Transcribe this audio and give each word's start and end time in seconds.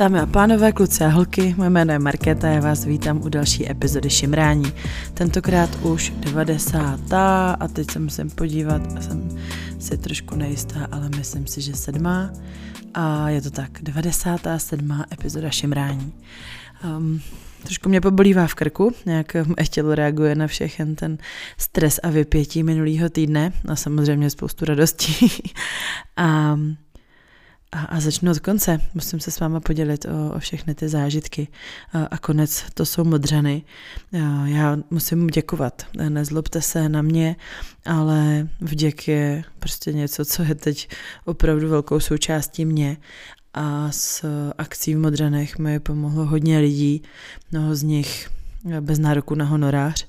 Dámy 0.00 0.20
a 0.20 0.26
pánové, 0.26 0.72
kluci 0.72 1.04
a 1.04 1.08
holky, 1.08 1.54
moje 1.56 1.70
jméno 1.70 1.92
je 1.92 1.98
Markéta, 1.98 2.48
já 2.48 2.60
vás 2.60 2.84
vítám 2.84 3.22
u 3.22 3.28
další 3.28 3.70
epizody 3.70 4.10
Šimrání. 4.10 4.72
Tentokrát 5.14 5.78
už 5.82 6.12
90. 6.16 7.12
a 7.12 7.68
teď 7.72 7.90
se 7.90 7.98
musím 7.98 8.30
podívat 8.30 8.82
a 8.96 9.00
jsem 9.00 9.38
si 9.78 9.98
trošku 9.98 10.36
nejistá, 10.36 10.88
ale 10.92 11.08
myslím 11.16 11.46
si, 11.46 11.60
že 11.60 11.74
sedmá. 11.74 12.32
A 12.94 13.28
je 13.28 13.42
to 13.42 13.50
tak, 13.50 13.82
97. 13.82 15.04
epizoda 15.12 15.50
Šimrání. 15.50 16.12
Um, 16.84 17.20
trošku 17.62 17.88
mě 17.88 18.00
pobolívá 18.00 18.46
v 18.46 18.54
krku, 18.54 18.92
nějak 19.06 19.34
moje 19.34 19.66
tělo 19.70 19.94
reaguje 19.94 20.34
na 20.34 20.46
všechen 20.46 20.94
ten 20.94 21.18
stres 21.58 22.00
a 22.02 22.10
vypětí 22.10 22.62
minulého 22.62 23.08
týdne 23.08 23.52
a 23.68 23.76
samozřejmě 23.76 24.30
spoustu 24.30 24.64
radostí. 24.64 25.28
a 26.16 26.58
a, 27.72 27.80
a 27.84 28.00
začnu 28.00 28.30
od 28.30 28.38
konce. 28.38 28.80
Musím 28.94 29.20
se 29.20 29.30
s 29.30 29.40
váma 29.40 29.60
podělit 29.60 30.04
o, 30.04 30.34
o 30.34 30.38
všechny 30.38 30.74
ty 30.74 30.88
zážitky. 30.88 31.48
A, 31.92 32.04
a 32.04 32.18
konec 32.18 32.64
to 32.74 32.86
jsou 32.86 33.04
modřany. 33.04 33.62
A 34.12 34.46
já 34.46 34.78
musím 34.90 35.26
děkovat. 35.26 35.86
Nezlobte 36.08 36.62
se 36.62 36.88
na 36.88 37.02
mě, 37.02 37.36
ale 37.84 38.48
vděk 38.60 39.08
je 39.08 39.44
prostě 39.58 39.92
něco, 39.92 40.24
co 40.24 40.42
je 40.42 40.54
teď 40.54 40.88
opravdu 41.24 41.68
velkou 41.68 42.00
součástí 42.00 42.64
mě. 42.64 42.96
A 43.54 43.90
s 43.90 44.24
akcí 44.58 44.94
v 44.94 44.98
Modranech 44.98 45.58
mi 45.58 45.80
pomohlo 45.80 46.26
hodně 46.26 46.58
lidí, 46.58 47.02
mnoho 47.52 47.76
z 47.76 47.82
nich 47.82 48.30
bez 48.80 48.98
nároku 48.98 49.34
na 49.34 49.44
honorář 49.44 50.06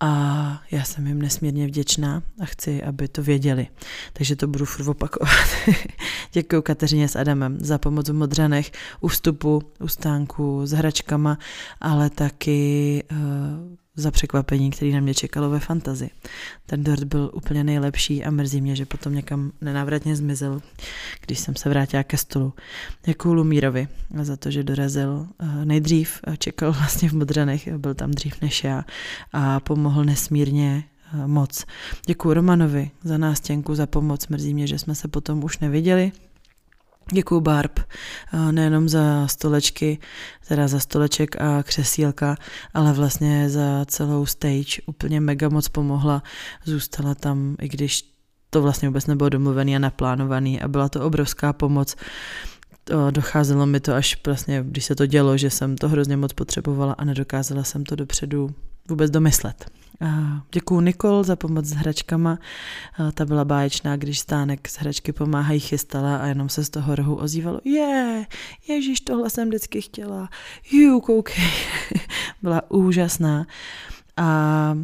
a 0.00 0.62
já 0.70 0.84
jsem 0.84 1.06
jim 1.06 1.22
nesmírně 1.22 1.66
vděčná 1.66 2.22
a 2.40 2.44
chci, 2.44 2.82
aby 2.82 3.08
to 3.08 3.22
věděli. 3.22 3.66
Takže 4.12 4.36
to 4.36 4.46
budu 4.46 4.64
furt 4.64 4.88
opakovat. 4.88 5.48
Děkuji 6.32 6.62
Kateřině 6.62 7.08
s 7.08 7.16
Adamem 7.16 7.58
za 7.60 7.78
pomoc 7.78 8.08
v 8.08 8.12
Modřanech, 8.12 8.72
u 9.00 9.08
vstupu, 9.08 9.62
u 9.80 9.88
stánku, 9.88 10.66
s 10.66 10.72
hračkama, 10.72 11.38
ale 11.80 12.10
taky 12.10 13.02
uh, 13.10 13.76
za 13.96 14.10
překvapení, 14.10 14.70
který 14.70 14.92
na 14.92 15.00
mě 15.00 15.14
čekalo 15.14 15.50
ve 15.50 15.60
fantazi. 15.60 16.10
Ten 16.66 16.84
dort 16.84 17.04
byl 17.04 17.30
úplně 17.34 17.64
nejlepší 17.64 18.24
a 18.24 18.30
mrzí 18.30 18.60
mě, 18.60 18.76
že 18.76 18.86
potom 18.86 19.14
někam 19.14 19.52
nenávratně 19.60 20.16
zmizel, 20.16 20.62
když 21.26 21.38
jsem 21.38 21.56
se 21.56 21.68
vrátila 21.68 22.02
ke 22.02 22.16
stolu. 22.16 22.52
Děkuju 23.04 23.34
Lumírovi 23.34 23.88
za 24.22 24.36
to, 24.36 24.50
že 24.50 24.62
dorazil 24.62 25.26
eh, 25.38 25.64
nejdřív, 25.64 26.20
čekal 26.38 26.72
vlastně 26.78 27.08
v 27.08 27.12
Modranech, 27.12 27.68
byl 27.76 27.94
tam 27.94 28.10
dřív 28.10 28.42
než 28.42 28.64
já 28.64 28.84
a 29.32 29.60
pomohl 29.60 30.04
nesmírně 30.04 30.84
eh, 31.14 31.26
moc. 31.26 31.64
Děkuji 32.06 32.34
Romanovi 32.34 32.90
za 33.04 33.18
nástěnku, 33.18 33.74
za 33.74 33.86
pomoc. 33.86 34.28
Mrzí 34.28 34.54
mě, 34.54 34.66
že 34.66 34.78
jsme 34.78 34.94
se 34.94 35.08
potom 35.08 35.44
už 35.44 35.58
neviděli, 35.58 36.12
Děkuju 37.12 37.40
Barb, 37.40 37.80
nejenom 38.50 38.88
za 38.88 39.28
stolečky, 39.28 39.98
teda 40.48 40.68
za 40.68 40.80
stoleček 40.80 41.40
a 41.40 41.62
křesílka, 41.62 42.36
ale 42.74 42.92
vlastně 42.92 43.50
za 43.50 43.84
celou 43.84 44.26
stage 44.26 44.82
úplně 44.86 45.20
mega 45.20 45.48
moc 45.48 45.68
pomohla. 45.68 46.22
Zůstala 46.64 47.14
tam, 47.14 47.56
i 47.60 47.68
když 47.68 48.12
to 48.50 48.62
vlastně 48.62 48.88
vůbec 48.88 49.06
nebylo 49.06 49.28
domluvený 49.28 49.76
a 49.76 49.78
naplánovaný 49.78 50.62
a 50.62 50.68
byla 50.68 50.88
to 50.88 51.04
obrovská 51.04 51.52
pomoc. 51.52 51.96
Docházelo 53.10 53.66
mi 53.66 53.80
to 53.80 53.94
až 53.94 54.20
vlastně, 54.26 54.64
když 54.66 54.84
se 54.84 54.94
to 54.94 55.06
dělo, 55.06 55.36
že 55.36 55.50
jsem 55.50 55.76
to 55.76 55.88
hrozně 55.88 56.16
moc 56.16 56.32
potřebovala 56.32 56.92
a 56.92 57.04
nedokázala 57.04 57.64
jsem 57.64 57.84
to 57.84 57.96
dopředu 57.96 58.54
vůbec 58.88 59.10
domyslet. 59.10 59.70
Děkuju 60.52 60.80
Nikol 60.80 61.24
za 61.24 61.36
pomoc 61.36 61.64
s 61.64 61.72
hračkama. 61.72 62.38
Ta 63.14 63.24
byla 63.24 63.44
báječná, 63.44 63.96
když 63.96 64.18
stánek 64.18 64.68
z 64.68 64.76
hračky 64.78 65.12
pomáhají 65.12 65.60
chystala 65.60 66.16
a 66.16 66.26
jenom 66.26 66.48
se 66.48 66.64
z 66.64 66.70
toho 66.70 66.94
rohu 66.94 67.14
ozývalo 67.14 67.60
je, 67.64 67.72
yeah, 67.72 68.26
ježíš, 68.68 69.00
tohle 69.00 69.30
jsem 69.30 69.48
vždycky 69.48 69.80
chtěla. 69.80 70.28
Jú, 70.72 71.00
koukej. 71.00 71.50
byla 72.42 72.70
úžasná. 72.70 73.46
A 74.16 74.78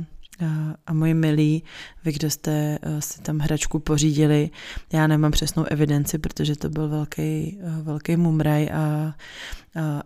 a 0.86 0.92
moji 0.92 1.14
milí, 1.14 1.62
vy, 2.04 2.12
kdo 2.12 2.30
jste 2.30 2.78
si 2.98 3.20
tam 3.20 3.38
hračku 3.38 3.78
pořídili, 3.78 4.50
já 4.92 5.06
nemám 5.06 5.32
přesnou 5.32 5.64
evidenci, 5.64 6.18
protože 6.18 6.56
to 6.56 6.68
byl 6.68 6.88
velký, 6.88 7.58
velký 7.82 8.16
mumraj 8.16 8.68
a, 8.72 9.14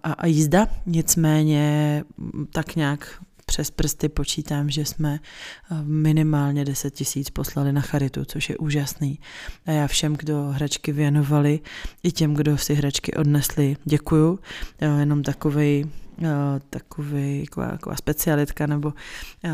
a, 0.02 0.12
a 0.12 0.26
jízda, 0.26 0.66
nicméně 0.86 2.04
tak 2.52 2.76
nějak 2.76 3.20
přes 3.46 3.70
prsty 3.70 4.08
počítám, 4.08 4.70
že 4.70 4.84
jsme 4.84 5.20
eh, 5.20 5.74
minimálně 5.82 6.64
10 6.64 6.94
tisíc 6.94 7.30
poslali 7.30 7.72
na 7.72 7.80
charitu, 7.80 8.24
což 8.24 8.50
je 8.50 8.56
úžasný. 8.56 9.18
A 9.66 9.70
já 9.70 9.86
všem, 9.86 10.16
kdo 10.16 10.42
hračky 10.42 10.92
věnovali, 10.92 11.60
i 12.02 12.12
těm, 12.12 12.34
kdo 12.34 12.58
si 12.58 12.74
hračky 12.74 13.12
odnesli, 13.14 13.76
děkuju. 13.84 14.38
Jenom 14.80 15.22
takovej 15.22 15.86
eh, 16.22 16.26
takový, 16.70 17.46
taková, 17.54 17.96
specialitka 17.96 18.66
nebo 18.66 18.88
uh, 18.88 19.52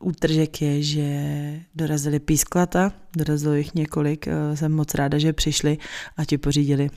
útržek 0.00 0.62
je, 0.62 0.82
že 0.82 1.04
dorazili 1.74 2.20
písklata, 2.20 2.92
dorazilo 3.16 3.54
jich 3.54 3.74
několik, 3.74 4.26
uh, 4.26 4.56
jsem 4.56 4.72
moc 4.72 4.94
ráda, 4.94 5.18
že 5.18 5.32
přišli 5.32 5.78
a 6.16 6.24
ti 6.24 6.38
pořídili 6.38 6.90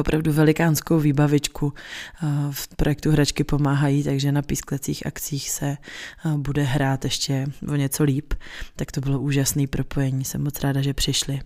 opravdu 0.00 0.32
velikánskou 0.32 0.98
výbavičku. 0.98 1.72
V 2.50 2.68
projektu 2.76 3.10
Hračky 3.10 3.44
pomáhají, 3.44 4.04
takže 4.04 4.32
na 4.32 4.42
písklecích 4.42 5.06
akcích 5.06 5.50
se 5.50 5.76
bude 6.36 6.62
hrát 6.62 7.04
ještě 7.04 7.46
o 7.68 7.76
něco 7.76 8.04
líp. 8.04 8.34
Tak 8.76 8.92
to 8.92 9.00
bylo 9.00 9.20
úžasné 9.20 9.66
propojení, 9.66 10.24
jsem 10.24 10.44
moc 10.44 10.60
ráda, 10.60 10.82
že 10.82 10.94
přišli. 10.94 11.40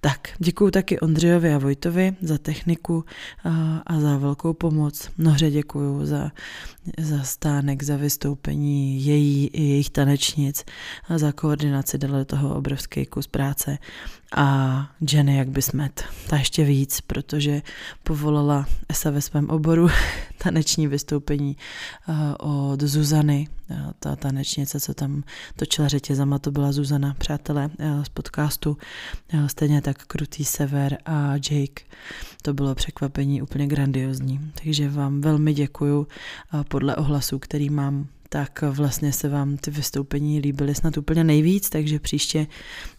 Tak, 0.00 0.28
děkuji 0.38 0.70
taky 0.70 1.00
Ondřejovi 1.00 1.54
a 1.54 1.58
Vojtovi 1.58 2.16
za 2.20 2.38
techniku 2.38 3.04
a, 3.86 4.00
za 4.00 4.16
velkou 4.16 4.52
pomoc. 4.52 5.10
Mnohře 5.18 5.50
děkuji 5.50 6.06
za, 6.06 6.30
za 6.98 7.22
stánek, 7.22 7.82
za 7.82 7.96
vystoupení 7.96 9.04
její 9.04 9.46
i 9.46 9.62
jejich 9.62 9.90
tanečnic 9.90 10.64
a 11.08 11.18
za 11.18 11.32
koordinaci, 11.32 11.98
dala 11.98 12.24
toho 12.24 12.54
obrovský 12.54 13.06
kus 13.06 13.26
práce. 13.26 13.78
A 14.36 14.90
Jenny, 15.12 15.36
jak 15.36 15.48
by 15.48 15.62
smet, 15.62 16.04
ta 16.28 16.36
ještě 16.36 16.64
víc, 16.64 17.00
protože 17.00 17.62
povolala 18.02 18.66
Esa 18.88 19.10
ve 19.10 19.20
svém 19.20 19.50
oboru 19.50 19.88
taneční 20.38 20.86
vystoupení 20.86 21.56
od 22.38 22.82
Zuzany, 22.82 23.48
ta 23.98 24.16
tanečnice, 24.16 24.80
co 24.80 24.94
tam 24.94 25.22
točila 25.56 25.88
řetězama, 25.88 26.38
to 26.38 26.50
byla 26.50 26.72
Zuzana, 26.72 27.14
přátelé 27.18 27.70
z 28.02 28.08
podcastu 28.08 28.76
stejně 29.46 29.82
tak 29.82 30.04
Krutý 30.04 30.44
Sever 30.44 30.98
a 31.04 31.32
Jake. 31.32 31.84
To 32.42 32.54
bylo 32.54 32.74
překvapení 32.74 33.42
úplně 33.42 33.66
grandiozní. 33.66 34.52
Takže 34.64 34.88
vám 34.88 35.20
velmi 35.20 35.54
děkuju 35.54 36.06
podle 36.68 36.96
ohlasu, 36.96 37.38
který 37.38 37.70
mám, 37.70 38.06
tak 38.28 38.62
vlastně 38.62 39.12
se 39.12 39.28
vám 39.28 39.56
ty 39.56 39.70
vystoupení 39.70 40.40
líbily 40.40 40.74
snad 40.74 40.96
úplně 40.96 41.24
nejvíc, 41.24 41.70
takže 41.70 41.98
příště, 41.98 42.46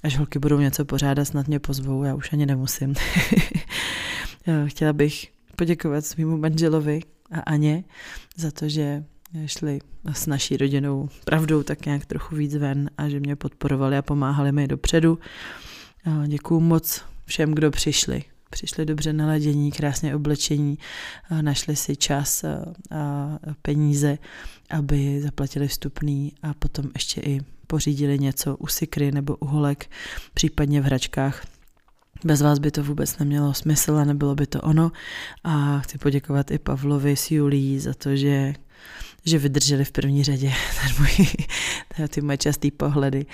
až 0.04 0.18
holky 0.18 0.40
budou 0.40 0.60
něco 0.60 0.86
pořádat, 0.86 1.26
snad 1.26 1.48
mě 1.48 1.60
pozvou, 1.60 2.04
já 2.04 2.16
už 2.16 2.34
ani 2.34 2.46
nemusím. 2.46 2.96
Chtěla 4.66 4.94
bych 4.94 5.32
poděkovat 5.56 6.06
svýmu 6.06 6.38
manželovi 6.38 7.02
a 7.32 7.40
Aně 7.40 7.84
za 8.38 8.52
to, 8.52 8.70
že 8.70 9.04
šli 9.46 9.80
s 10.14 10.28
naší 10.28 10.58
rodinou 10.58 11.10
pravdou 11.26 11.64
tak 11.64 11.86
nějak 11.86 12.06
trochu 12.06 12.36
víc 12.36 12.56
ven 12.56 12.90
a 12.98 13.10
že 13.10 13.20
mě 13.20 13.36
podporovali 13.36 13.98
a 13.98 14.02
pomáhali 14.02 14.52
mi 14.52 14.68
dopředu. 14.68 15.20
Děkuju 16.28 16.60
moc 16.60 17.06
všem, 17.26 17.52
kdo 17.52 17.72
přišli. 17.72 18.24
Přišli 18.50 18.86
dobře 18.86 19.14
naladění, 19.14 19.72
krásně 19.72 20.16
oblečení, 20.16 20.78
našli 21.42 21.76
si 21.76 21.96
čas 21.96 22.44
a 22.44 23.40
peníze, 23.62 24.18
aby 24.70 25.22
zaplatili 25.22 25.68
vstupný 25.68 26.34
a 26.44 26.54
potom 26.54 26.86
ještě 26.94 27.22
i 27.22 27.40
pořídili 27.68 28.20
něco 28.20 28.58
u 28.58 28.68
Sikry 28.68 29.12
nebo 29.12 29.36
u 29.36 29.46
Holek, 29.46 29.90
případně 30.34 30.82
v 30.82 30.84
hračkách. 30.84 31.46
Bez 32.24 32.42
vás 32.42 32.60
by 32.60 32.72
to 32.72 32.84
vůbec 32.84 33.18
nemělo 33.18 33.54
smysl 33.54 33.96
a 33.96 34.04
nebylo 34.04 34.36
by 34.36 34.48
to 34.48 34.62
ono. 34.62 34.92
A 35.44 35.80
chci 35.80 35.98
poděkovat 35.98 36.52
i 36.52 36.60
Pavlovi 36.60 37.16
s 37.16 37.32
Julí 37.32 37.80
za 37.80 37.94
to, 37.94 38.16
že 38.16 38.54
že 39.26 39.38
vydrželi 39.38 39.86
v 39.86 39.92
první 39.92 40.24
řadě 40.24 40.54
ten 40.82 40.96
můj, 41.00 41.28
ty 42.10 42.22
moje 42.22 42.38
časté 42.38 42.72
pohledy 42.72 43.26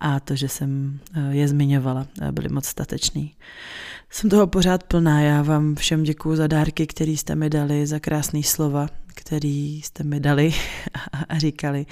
a 0.00 0.20
to, 0.20 0.36
že 0.36 0.48
jsem 0.48 1.00
eh, 1.14 1.34
je 1.34 1.48
zmiňovala, 1.48 2.06
byli 2.30 2.48
moc 2.48 2.66
statečný. 2.66 3.34
Jsem 4.10 4.30
toho 4.30 4.46
pořád 4.46 4.82
plná, 4.82 5.20
já 5.20 5.42
vám 5.42 5.74
všem 5.74 6.02
děkuju 6.02 6.36
za 6.36 6.46
dárky, 6.46 6.86
které 6.86 7.10
jste 7.10 7.34
mi 7.34 7.50
dali, 7.50 7.86
za 7.86 7.98
krásné 7.98 8.42
slova, 8.42 8.86
který 9.20 9.82
jste 9.82 10.04
mi 10.04 10.20
dali 10.20 10.54
a 11.28 11.38
říkali 11.38 11.86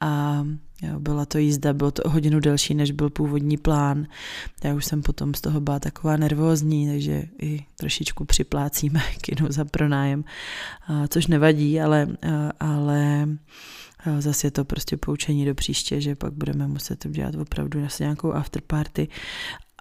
a 0.00 0.44
jo, 0.82 1.00
byla 1.00 1.26
to 1.26 1.38
jízda, 1.38 1.72
bylo 1.72 1.90
to 1.90 2.02
o 2.02 2.08
hodinu 2.08 2.40
delší, 2.40 2.74
než 2.74 2.90
byl 2.90 3.10
původní 3.10 3.56
plán. 3.56 4.06
Já 4.64 4.74
už 4.74 4.84
jsem 4.84 5.02
potom 5.02 5.34
z 5.34 5.40
toho 5.40 5.60
byla 5.60 5.80
taková 5.80 6.16
nervózní, 6.16 6.88
takže 6.88 7.22
i 7.42 7.64
trošičku 7.76 8.24
připlácíme 8.24 9.00
kinu 9.20 9.46
za 9.50 9.64
pronájem, 9.64 10.24
a, 10.86 11.08
což 11.08 11.26
nevadí, 11.26 11.80
ale, 11.80 12.06
a, 12.22 12.50
ale 12.60 13.28
zase 14.18 14.46
je 14.46 14.50
to 14.50 14.64
prostě 14.64 14.96
poučení 14.96 15.46
do 15.46 15.54
příště, 15.54 16.00
že 16.00 16.14
pak 16.14 16.32
budeme 16.32 16.68
muset 16.68 17.06
udělat 17.06 17.34
opravdu 17.34 17.80
nějakou 18.00 18.32
afterparty 18.32 19.08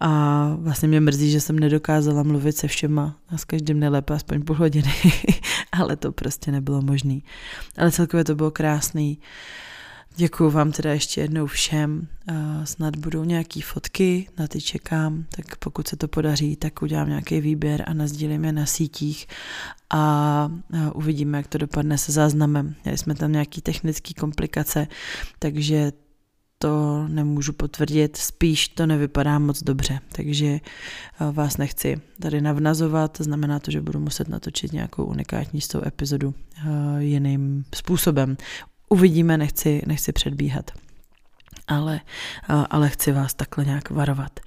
A 0.02 0.52
vlastně 0.60 0.88
mě 0.88 1.00
mrzí, 1.00 1.32
že 1.32 1.42
jsem 1.42 1.60
nedokázala 1.60 2.24
mluvit 2.24 2.58
se 2.58 2.68
všema 2.68 3.16
a 3.30 3.38
s 3.38 3.46
každým 3.46 3.80
nejlépe 3.80 4.14
aspoň 4.14 4.44
půl 4.44 4.56
hodiny, 4.56 4.94
ale 5.72 5.96
to 5.96 6.12
prostě 6.12 6.52
nebylo 6.52 6.82
možné. 6.82 7.20
Ale 7.78 7.92
celkově 7.92 8.24
to 8.24 8.36
bylo 8.36 8.52
krásný. 8.52 9.20
Děkuju 10.16 10.50
vám 10.50 10.72
teda 10.72 10.94
ještě 10.94 11.22
jednou 11.22 11.46
všem. 11.46 12.08
Snad 12.64 12.96
budou 12.96 13.24
nějaký 13.24 13.62
fotky, 13.62 14.28
na 14.38 14.48
ty 14.48 14.62
čekám, 14.62 15.26
tak 15.36 15.56
pokud 15.56 15.88
se 15.88 15.98
to 15.98 16.08
podaří, 16.08 16.56
tak 16.56 16.82
udělám 16.82 17.10
nějaký 17.10 17.42
výběr 17.42 17.84
a 17.88 17.94
nazdílím 17.94 18.46
je 18.46 18.52
na 18.52 18.66
sítích 18.66 19.28
a 19.90 20.52
uvidíme, 20.94 21.38
jak 21.38 21.48
to 21.48 21.58
dopadne 21.58 21.98
se 21.98 22.12
záznamem. 22.12 22.76
Měli 22.84 22.98
jsme 22.98 23.16
tam 23.16 23.32
nějaký 23.32 23.62
technické 23.62 24.14
komplikace, 24.14 24.88
takže 25.40 25.92
to 26.58 27.06
nemůžu 27.08 27.54
potvrdit, 27.54 28.18
spíš 28.18 28.68
to 28.68 28.86
nevypadá 28.86 29.40
moc 29.40 29.64
dobře, 29.64 30.00
takže 30.12 30.60
vás 31.32 31.58
nechci 31.58 32.02
tady 32.22 32.42
navnazovat, 32.42 33.18
znamená 33.20 33.60
to, 33.60 33.72
že 33.72 33.82
budu 33.82 34.00
muset 34.00 34.30
natočit 34.30 34.74
nějakou 34.74 35.06
unikátní 35.06 35.62
s 35.62 35.68
tou 35.68 35.82
epizodu 35.86 36.34
jiným 36.98 37.66
způsobem. 37.76 38.38
Uvidíme, 38.90 39.38
nechci, 39.38 39.82
nechci 39.88 40.12
předbíhat. 40.12 40.72
Ale, 41.68 42.00
ale 42.48 42.90
chci 42.90 43.12
vás 43.12 43.34
takhle 43.34 43.66
nějak 43.66 43.90
varovat. 43.90 44.40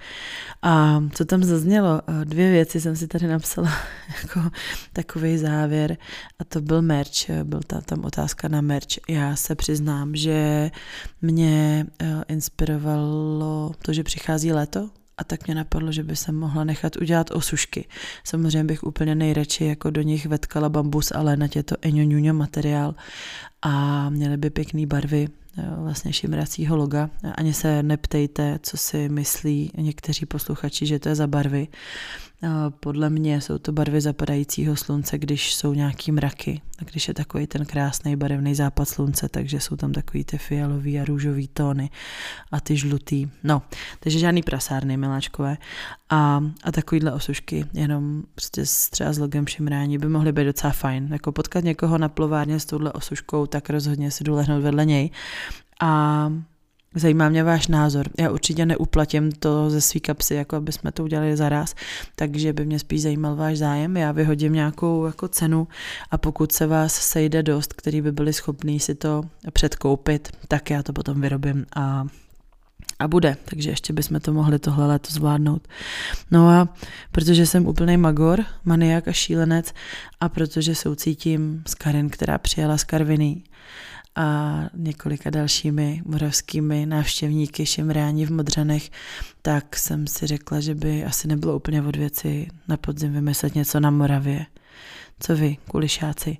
A 0.61 1.03
co 1.13 1.25
tam 1.25 1.43
zaznělo? 1.43 2.01
Dvě 2.23 2.51
věci 2.51 2.81
jsem 2.81 2.95
si 2.95 3.07
tady 3.07 3.27
napsala 3.27 3.71
jako 4.23 4.41
takový 4.93 5.37
závěr 5.37 5.97
a 6.39 6.43
to 6.43 6.61
byl 6.61 6.81
merch, 6.81 7.29
byl 7.43 7.59
ta 7.67 7.81
tam 7.81 8.05
otázka 8.05 8.47
na 8.47 8.61
merch. 8.61 9.09
Já 9.09 9.35
se 9.35 9.55
přiznám, 9.55 10.15
že 10.15 10.71
mě 11.21 11.85
inspirovalo 12.27 13.71
to, 13.81 13.93
že 13.93 14.03
přichází 14.03 14.51
léto, 14.51 14.89
a 15.17 15.23
tak 15.23 15.47
mě 15.47 15.55
napadlo, 15.55 15.91
že 15.91 16.03
by 16.03 16.15
se 16.15 16.31
mohla 16.31 16.63
nechat 16.63 16.95
udělat 16.95 17.31
osušky. 17.31 17.87
Samozřejmě 18.23 18.63
bych 18.63 18.83
úplně 18.83 19.15
nejradši 19.15 19.65
jako 19.65 19.89
do 19.89 20.01
nich 20.01 20.25
vetkala 20.25 20.69
bambus, 20.69 21.11
ale 21.11 21.37
na 21.37 21.47
tě 21.47 21.63
to 21.63 21.75
eňoňuňo 21.81 22.33
materiál 22.33 22.95
a 23.61 24.09
měly 24.09 24.37
by 24.37 24.49
pěkné 24.49 24.85
barvy, 24.85 25.27
vlastně 25.77 26.13
šimracího 26.13 26.75
loga. 26.75 27.09
Ani 27.35 27.53
se 27.53 27.83
neptejte, 27.83 28.59
co 28.63 28.77
si 28.77 29.09
myslí 29.09 29.71
někteří 29.77 30.25
posluchači, 30.25 30.85
že 30.85 30.99
to 30.99 31.09
je 31.09 31.15
za 31.15 31.27
barvy. 31.27 31.67
Podle 32.79 33.09
mě 33.09 33.41
jsou 33.41 33.57
to 33.57 33.71
barvy 33.71 34.01
zapadajícího 34.01 34.75
slunce, 34.75 35.17
když 35.17 35.55
jsou 35.55 35.73
nějaký 35.73 36.11
mraky, 36.11 36.61
a 36.79 36.83
když 36.83 37.07
je 37.07 37.13
takový 37.13 37.47
ten 37.47 37.65
krásný 37.65 38.15
barevný 38.15 38.55
západ 38.55 38.89
slunce, 38.89 39.29
takže 39.29 39.59
jsou 39.59 39.75
tam 39.75 39.91
takový 39.91 40.23
ty 40.23 40.37
fialový 40.37 40.99
a 40.99 41.05
růžový 41.05 41.47
tóny 41.47 41.89
a 42.51 42.59
ty 42.59 42.77
žlutý. 42.77 43.27
No, 43.43 43.61
takže 43.99 44.19
žádný 44.19 44.43
prasárny, 44.43 44.97
miláčkové. 44.97 45.57
A, 46.09 46.43
a 46.63 46.71
takovýhle 46.71 47.13
osušky, 47.13 47.65
jenom 47.73 48.23
prostě 48.35 48.63
třeba 48.89 49.13
s 49.13 49.19
logem 49.19 49.47
šimrání 49.47 49.97
by 49.97 50.07
mohly 50.07 50.31
být 50.31 50.45
docela 50.45 50.73
fajn. 50.73 51.07
Jako 51.11 51.31
potkat 51.31 51.63
někoho 51.63 51.97
na 51.97 52.09
plovárně 52.09 52.59
s 52.59 52.65
touhle 52.65 52.93
osuškou, 52.93 53.45
tak 53.45 53.69
rozhodně 53.69 54.11
si 54.11 54.23
dolehnout 54.23 54.63
vedle 54.63 54.85
něj. 54.85 55.09
A 55.81 56.33
Zajímá 56.95 57.29
mě 57.29 57.43
váš 57.43 57.67
názor. 57.67 58.09
Já 58.19 58.31
určitě 58.31 58.65
neuplatím 58.65 59.31
to 59.31 59.69
ze 59.69 59.81
svý 59.81 59.99
kapsy, 59.99 60.35
jako 60.35 60.55
aby 60.55 60.71
jsme 60.71 60.91
to 60.91 61.03
udělali 61.03 61.37
zaraz, 61.37 61.75
takže 62.15 62.53
by 62.53 62.65
mě 62.65 62.79
spíš 62.79 63.01
zajímal 63.01 63.35
váš 63.35 63.57
zájem. 63.57 63.97
Já 63.97 64.11
vyhodím 64.11 64.53
nějakou 64.53 65.05
jako 65.05 65.27
cenu 65.27 65.67
a 66.11 66.17
pokud 66.17 66.51
se 66.51 66.67
vás 66.67 66.93
sejde 66.93 67.43
dost, 67.43 67.73
který 67.73 68.01
by 68.01 68.11
byli 68.11 68.33
schopní 68.33 68.79
si 68.79 68.95
to 68.95 69.23
předkoupit, 69.53 70.29
tak 70.47 70.69
já 70.69 70.83
to 70.83 70.93
potom 70.93 71.21
vyrobím 71.21 71.65
a 71.75 72.05
a 72.99 73.07
bude, 73.07 73.37
takže 73.45 73.69
ještě 73.69 73.93
bychom 73.93 74.19
to 74.19 74.33
mohli 74.33 74.59
tohle 74.59 74.87
léto 74.87 75.11
zvládnout. 75.11 75.67
No 76.31 76.49
a 76.49 76.69
protože 77.11 77.45
jsem 77.45 77.67
úplný 77.67 77.97
magor, 77.97 78.45
maniak 78.65 79.07
a 79.07 79.11
šílenec 79.11 79.73
a 80.19 80.29
protože 80.29 80.75
soucítím 80.75 81.63
s 81.67 81.75
Karin, 81.75 82.09
která 82.09 82.37
přijela 82.37 82.77
z 82.77 82.83
Karviny, 82.83 83.43
a 84.15 84.59
několika 84.73 85.29
dalšími 85.29 86.01
moravskými 86.05 86.85
návštěvníky 86.85 87.65
šimráni 87.65 88.25
v 88.25 88.31
Modřanech, 88.31 88.89
tak 89.41 89.75
jsem 89.75 90.07
si 90.07 90.27
řekla, 90.27 90.59
že 90.59 90.75
by 90.75 91.05
asi 91.05 91.27
nebylo 91.27 91.55
úplně 91.55 91.81
od 91.81 91.95
věci 91.95 92.47
na 92.67 92.77
podzim 92.77 93.13
vymyslet 93.13 93.55
něco 93.55 93.79
na 93.79 93.91
Moravě. 93.91 94.45
Co 95.19 95.35
vy, 95.35 95.57
kulišáci? 95.69 96.37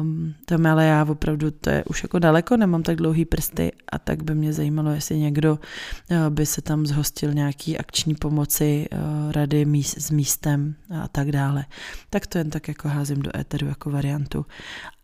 Um, 0.00 0.34
tam 0.44 0.66
ale 0.66 0.84
já 0.84 1.04
opravdu, 1.04 1.50
to 1.50 1.70
je 1.70 1.84
už 1.84 2.02
jako 2.02 2.18
daleko, 2.18 2.56
nemám 2.56 2.82
tak 2.82 2.96
dlouhý 2.96 3.24
prsty 3.24 3.72
a 3.92 3.98
tak 3.98 4.22
by 4.22 4.34
mě 4.34 4.52
zajímalo, 4.52 4.90
jestli 4.90 5.18
někdo 5.18 5.52
uh, 5.52 6.30
by 6.30 6.46
se 6.46 6.62
tam 6.62 6.86
zhostil 6.86 7.34
nějaký 7.34 7.78
akční 7.78 8.14
pomoci, 8.14 8.86
uh, 8.92 9.32
rady 9.32 9.64
míst, 9.64 10.00
s 10.00 10.10
místem 10.10 10.74
a 11.00 11.08
tak 11.08 11.32
dále. 11.32 11.64
Tak 12.10 12.26
to 12.26 12.38
jen 12.38 12.50
tak 12.50 12.68
jako 12.68 12.88
házím 12.88 13.22
do 13.22 13.36
éteru 13.36 13.66
jako 13.66 13.90
variantu. 13.90 14.46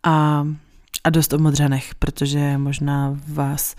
A 0.03 0.47
a 1.03 1.09
dost 1.09 1.33
o 1.33 1.37
Modřanech, 1.37 1.95
protože 1.95 2.57
možná 2.57 3.19
vás, 3.27 3.75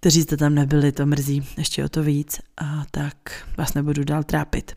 kteří 0.00 0.22
jste 0.22 0.36
tam 0.36 0.54
nebyli, 0.54 0.92
to 0.92 1.06
mrzí 1.06 1.48
ještě 1.58 1.84
o 1.84 1.88
to 1.88 2.02
víc, 2.02 2.40
a 2.56 2.84
tak 2.90 3.16
vás 3.56 3.74
nebudu 3.74 4.04
dál 4.04 4.22
trápit. 4.24 4.72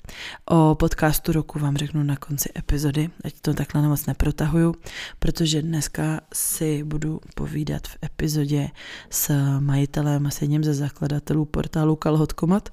O 0.46 0.76
podcastu 0.76 1.32
roku 1.32 1.60
vám 1.60 1.78
řeknu 1.78 2.04
na 2.04 2.16
konci 2.16 2.50
epizody, 2.58 3.10
ať 3.24 3.34
to 3.42 3.54
takhle 3.54 3.82
moc 3.82 4.06
neprotahuju, 4.06 4.76
protože 5.20 5.62
dneska 5.62 6.22
si 6.34 6.84
budu 6.84 7.20
povídat 7.36 7.88
v 7.88 7.98
epizodě 8.06 8.70
s 9.10 9.34
majitelem 9.60 10.28
a 10.28 10.30
s 10.30 10.42
jedním 10.42 10.64
ze 10.64 10.74
zakladatelů 10.74 11.46
portálu 11.46 11.96
Kalhotkomat, 11.96 12.70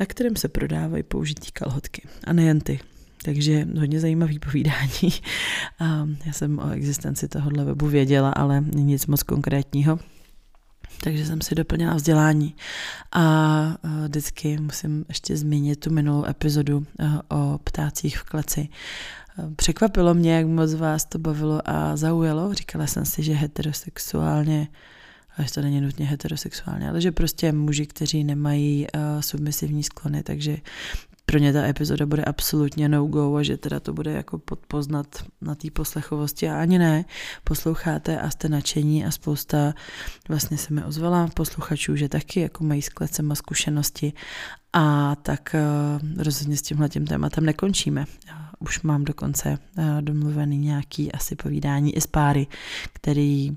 na 0.00 0.06
kterém 0.06 0.36
se 0.36 0.48
prodávají 0.48 1.02
použitý 1.02 1.52
kalhotky. 1.52 2.08
A 2.26 2.32
nejen 2.32 2.60
ty, 2.60 2.80
takže 3.24 3.66
hodně 3.78 4.00
zajímavý 4.00 4.38
povídání. 4.38 5.12
Já 6.26 6.32
jsem 6.32 6.58
o 6.58 6.70
existenci 6.70 7.28
tohohle 7.28 7.64
webu 7.64 7.86
věděla, 7.86 8.30
ale 8.30 8.64
nic 8.74 9.06
moc 9.06 9.22
konkrétního. 9.22 9.98
Takže 11.04 11.26
jsem 11.26 11.40
si 11.40 11.54
doplnila 11.54 11.94
vzdělání. 11.94 12.54
A 13.12 13.76
vždycky 14.04 14.58
musím 14.60 15.04
ještě 15.08 15.36
zmínit 15.36 15.80
tu 15.80 15.90
minulou 15.90 16.24
epizodu 16.24 16.86
o 17.28 17.58
ptácích 17.64 18.18
v 18.18 18.22
kleci. 18.22 18.68
Překvapilo 19.56 20.14
mě, 20.14 20.34
jak 20.34 20.46
moc 20.46 20.74
vás 20.74 21.04
to 21.04 21.18
bavilo 21.18 21.60
a 21.64 21.96
zaujalo. 21.96 22.54
Říkala 22.54 22.86
jsem 22.86 23.04
si, 23.04 23.22
že 23.22 23.32
heterosexuálně 23.32 24.68
až 25.36 25.50
to 25.50 25.60
není 25.60 25.80
nutně 25.80 26.06
heterosexuálně, 26.06 26.88
ale 26.88 27.00
že 27.00 27.12
prostě 27.12 27.52
muži, 27.52 27.86
kteří 27.86 28.24
nemají 28.24 28.86
uh, 28.94 29.20
submisivní 29.20 29.82
sklony, 29.82 30.22
takže 30.22 30.56
pro 31.26 31.38
ně 31.38 31.52
ta 31.52 31.64
epizoda 31.66 32.06
bude 32.06 32.24
absolutně 32.24 32.88
no-go 32.88 33.36
a 33.36 33.42
že 33.42 33.56
teda 33.56 33.80
to 33.80 33.92
bude 33.92 34.12
jako 34.12 34.38
podpoznat 34.38 35.06
na 35.40 35.54
té 35.54 35.70
poslechovosti 35.70 36.48
a 36.48 36.60
ani 36.60 36.78
ne. 36.78 37.04
Posloucháte 37.44 38.20
a 38.20 38.30
jste 38.30 38.48
nadšení 38.48 39.06
a 39.06 39.10
spousta 39.10 39.74
vlastně 40.28 40.58
se 40.58 40.74
mi 40.74 40.84
ozvala 40.84 41.28
posluchačů, 41.34 41.96
že 41.96 42.08
taky 42.08 42.40
jako 42.40 42.64
mají 42.64 42.82
s 42.82 42.88
klecem 42.88 43.32
a 43.32 43.34
zkušenosti 43.34 44.12
a 44.72 45.16
tak 45.16 45.54
uh, 45.54 46.22
rozhodně 46.22 46.56
s 46.56 46.62
tímhle 46.62 46.88
tím 46.88 47.06
tématem 47.06 47.46
nekončíme. 47.46 48.04
Už 48.58 48.82
mám 48.82 49.04
dokonce 49.04 49.58
uh, 49.78 50.02
domluvený 50.02 50.58
nějaký 50.58 51.12
asi 51.12 51.36
povídání 51.36 51.96
i 51.96 52.00
s 52.00 52.06
páry, 52.06 52.46
který 52.92 53.56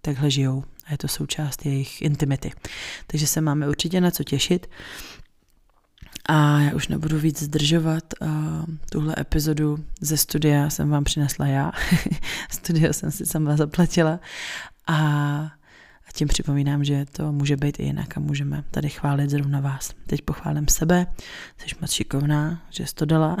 takhle 0.00 0.30
žijou 0.30 0.64
a 0.86 0.92
je 0.92 0.98
to 0.98 1.08
součást 1.08 1.66
jejich 1.66 2.02
intimity. 2.02 2.52
Takže 3.06 3.26
se 3.26 3.40
máme 3.40 3.68
určitě 3.68 4.00
na 4.00 4.10
co 4.10 4.24
těšit. 4.24 4.66
A 6.28 6.60
já 6.60 6.74
už 6.74 6.88
nebudu 6.88 7.18
víc 7.18 7.42
zdržovat. 7.42 8.04
Tuhle 8.90 9.14
epizodu 9.18 9.78
ze 10.00 10.16
studia 10.16 10.70
jsem 10.70 10.90
vám 10.90 11.04
přinesla 11.04 11.46
já. 11.46 11.72
Studio 12.50 12.92
jsem 12.92 13.10
si 13.10 13.26
sama 13.26 13.56
zaplatila. 13.56 14.20
A, 14.86 14.96
a 16.08 16.12
tím 16.14 16.28
připomínám, 16.28 16.84
že 16.84 17.06
to 17.12 17.32
může 17.32 17.56
být 17.56 17.80
i 17.80 17.82
jinak 17.82 18.16
a 18.16 18.20
můžeme 18.20 18.64
tady 18.70 18.88
chválit 18.88 19.30
zrovna 19.30 19.60
vás. 19.60 19.94
Teď 20.06 20.22
pochválím 20.22 20.68
sebe, 20.68 21.06
jsi 21.58 21.74
moc 21.80 21.90
šikovná, 21.90 22.62
že 22.70 22.86
jsi 22.86 22.94
to 22.94 23.04
dala. 23.04 23.36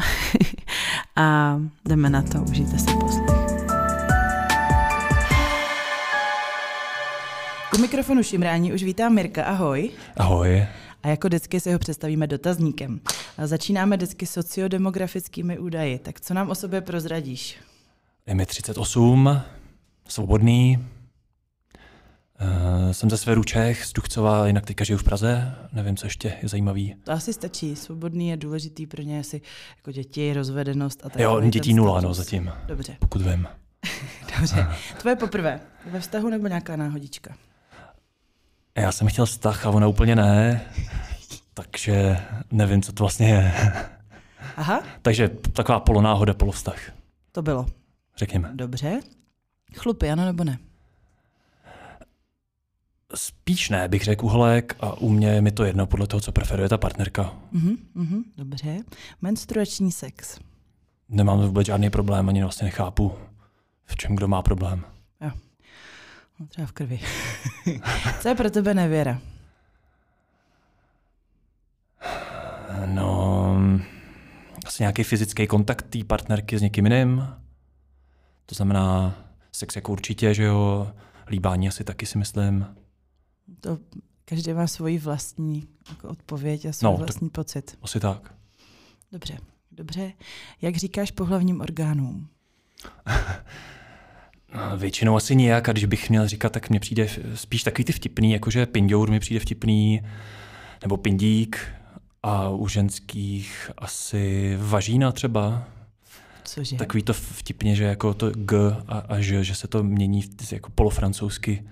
a 1.16 1.58
jdeme 1.88 2.10
na 2.10 2.22
to, 2.22 2.42
užijte 2.42 2.78
se 2.78 2.90
poslech. 3.00 3.38
U 7.74 7.80
mikrofonu 7.80 8.22
Šimrání 8.22 8.72
už 8.72 8.82
vítám 8.82 9.14
Mirka, 9.14 9.44
ahoj. 9.44 9.90
Ahoj 10.16 10.66
a 11.02 11.08
jako 11.08 11.28
vždycky 11.28 11.60
si 11.60 11.72
ho 11.72 11.78
představíme 11.78 12.26
dotazníkem. 12.26 13.00
A 13.38 13.46
začínáme 13.46 13.96
vždycky 13.96 14.26
sociodemografickými 14.26 15.58
údaji. 15.58 15.98
Tak 15.98 16.20
co 16.20 16.34
nám 16.34 16.50
o 16.50 16.54
sobě 16.54 16.80
prozradíš? 16.80 17.56
Je 18.26 18.34
mi 18.34 18.46
38, 18.46 19.40
svobodný, 20.08 20.78
Uh, 22.42 22.92
jsem 22.92 23.10
ze 23.10 23.16
Sveru 23.16 23.44
Čech, 23.44 23.84
z 23.84 23.92
Duchcova, 23.92 24.46
jinak 24.46 24.66
teďka 24.66 24.84
žiju 24.84 24.98
v 24.98 25.04
Praze. 25.04 25.54
Nevím, 25.72 25.96
co 25.96 26.06
ještě 26.06 26.34
je 26.42 26.48
zajímavý. 26.48 26.94
To 27.04 27.12
asi 27.12 27.32
stačí. 27.32 27.76
Svobodný 27.76 28.28
je 28.28 28.36
důležitý 28.36 28.86
pro 28.86 29.02
ně 29.02 29.20
asi 29.20 29.40
jako 29.76 29.92
děti, 29.92 30.32
rozvedenost 30.32 31.06
a 31.06 31.08
tak. 31.08 31.22
Jo, 31.22 31.40
dětí 31.40 31.74
nula, 31.74 32.00
no, 32.00 32.14
zatím. 32.14 32.50
Dobře. 32.66 32.96
Pokud 32.98 33.22
vím. 33.22 33.46
Dobře. 34.38 34.66
Tvoje 35.00 35.16
poprvé. 35.16 35.60
Ve 35.90 36.00
vztahu 36.00 36.30
nebo 36.30 36.48
nějaká 36.48 36.76
náhodička? 36.76 37.34
Já 38.78 38.92
jsem 38.92 39.08
chtěl 39.08 39.26
vztah 39.26 39.66
a 39.66 39.70
ona 39.70 39.86
úplně 39.86 40.16
ne. 40.16 40.60
Takže 41.54 42.20
nevím, 42.50 42.82
co 42.82 42.92
to 42.92 43.02
vlastně 43.04 43.28
je. 43.28 43.52
Aha, 44.56 44.82
Takže 45.02 45.28
taková 45.28 45.80
polonáhoda, 45.80 46.34
polovztah, 46.34 46.80
to 47.32 47.42
bylo. 47.42 47.66
řekněme. 48.16 48.50
Dobře. 48.54 49.00
Chlupy, 49.76 50.10
ano 50.10 50.24
nebo 50.24 50.44
ne? 50.44 50.58
Spíš 53.14 53.68
ne, 53.70 53.88
bych 53.88 54.04
řekl 54.04 54.24
uhlek 54.26 54.76
a 54.80 54.92
u 54.92 55.08
mě 55.08 55.28
je 55.28 55.40
mi 55.40 55.50
to 55.52 55.64
jedno 55.64 55.86
podle 55.86 56.06
toho, 56.06 56.20
co 56.20 56.32
preferuje 56.32 56.68
ta 56.68 56.78
partnerka. 56.78 57.32
Mhm, 57.52 57.76
mhm, 57.94 58.22
dobře. 58.36 58.78
Menstruační 59.22 59.92
sex. 59.92 60.38
Nemám 61.08 61.38
vůbec 61.40 61.66
žádný 61.66 61.90
problém, 61.90 62.28
ani 62.28 62.42
vlastně 62.42 62.64
nechápu, 62.64 63.12
v 63.84 63.96
čem 63.96 64.16
kdo 64.16 64.28
má 64.28 64.42
problém. 64.42 64.84
No, 66.40 66.46
třeba 66.46 66.66
v 66.66 66.72
krvi. 66.72 67.00
Co 68.20 68.28
je 68.28 68.34
pro 68.34 68.50
tebe 68.50 68.74
nevěra? 68.74 69.20
No, 72.86 73.56
asi 74.66 74.82
nějaký 74.82 75.02
fyzický 75.02 75.46
kontakt 75.46 75.82
té 75.90 76.04
partnerky 76.04 76.58
s 76.58 76.62
někým 76.62 76.86
jiným. 76.86 77.26
To 78.46 78.54
znamená 78.54 79.14
sex 79.52 79.76
jako 79.76 79.92
určitě, 79.92 80.34
že 80.34 80.42
jo, 80.42 80.92
líbání 81.28 81.68
asi 81.68 81.84
taky 81.84 82.06
si 82.06 82.18
myslím. 82.18 82.66
To 83.60 83.78
každý 84.24 84.52
má 84.52 84.66
svoji 84.66 84.98
vlastní 84.98 85.68
jako 85.88 86.08
odpověď 86.08 86.66
a 86.66 86.72
svůj 86.72 86.90
No, 86.90 86.96
vlastní 86.96 87.30
pocit. 87.30 87.78
Asi 87.82 88.00
tak. 88.00 88.34
Dobře, 89.12 89.38
dobře. 89.72 90.12
Jak 90.62 90.76
říkáš 90.76 91.10
pohlavním 91.10 91.60
orgánům? 91.60 92.28
No, 94.78 94.82
Většinou 94.82 95.16
asi 95.16 95.36
nijak 95.36 95.68
a 95.68 95.72
když 95.72 95.84
bych 95.84 96.10
měl 96.10 96.28
říkat, 96.28 96.52
tak 96.52 96.70
mně 96.70 96.80
přijde 96.80 97.08
spíš 97.34 97.62
takový 97.62 97.84
ty 97.84 97.92
vtipný, 97.92 98.32
jakože 98.32 98.66
pindour 98.66 99.10
mi 99.10 99.20
přijde 99.20 99.40
vtipný, 99.40 100.02
nebo 100.82 100.96
pindík 100.96 101.68
a 102.22 102.48
u 102.48 102.68
ženských 102.68 103.70
asi 103.78 104.56
važína 104.60 105.12
třeba. 105.12 105.64
Cože? 106.44 106.76
Takový 106.76 107.02
to 107.02 107.12
vtipně, 107.12 107.74
že 107.76 107.84
jako 107.84 108.14
to 108.14 108.30
g 108.30 108.56
a, 108.88 108.98
a 108.98 109.20
ž, 109.20 109.44
že 109.44 109.54
se 109.54 109.68
to 109.68 109.82
mění 109.82 110.24
jako 110.52 110.70
polofrancouzsky. 110.70 111.64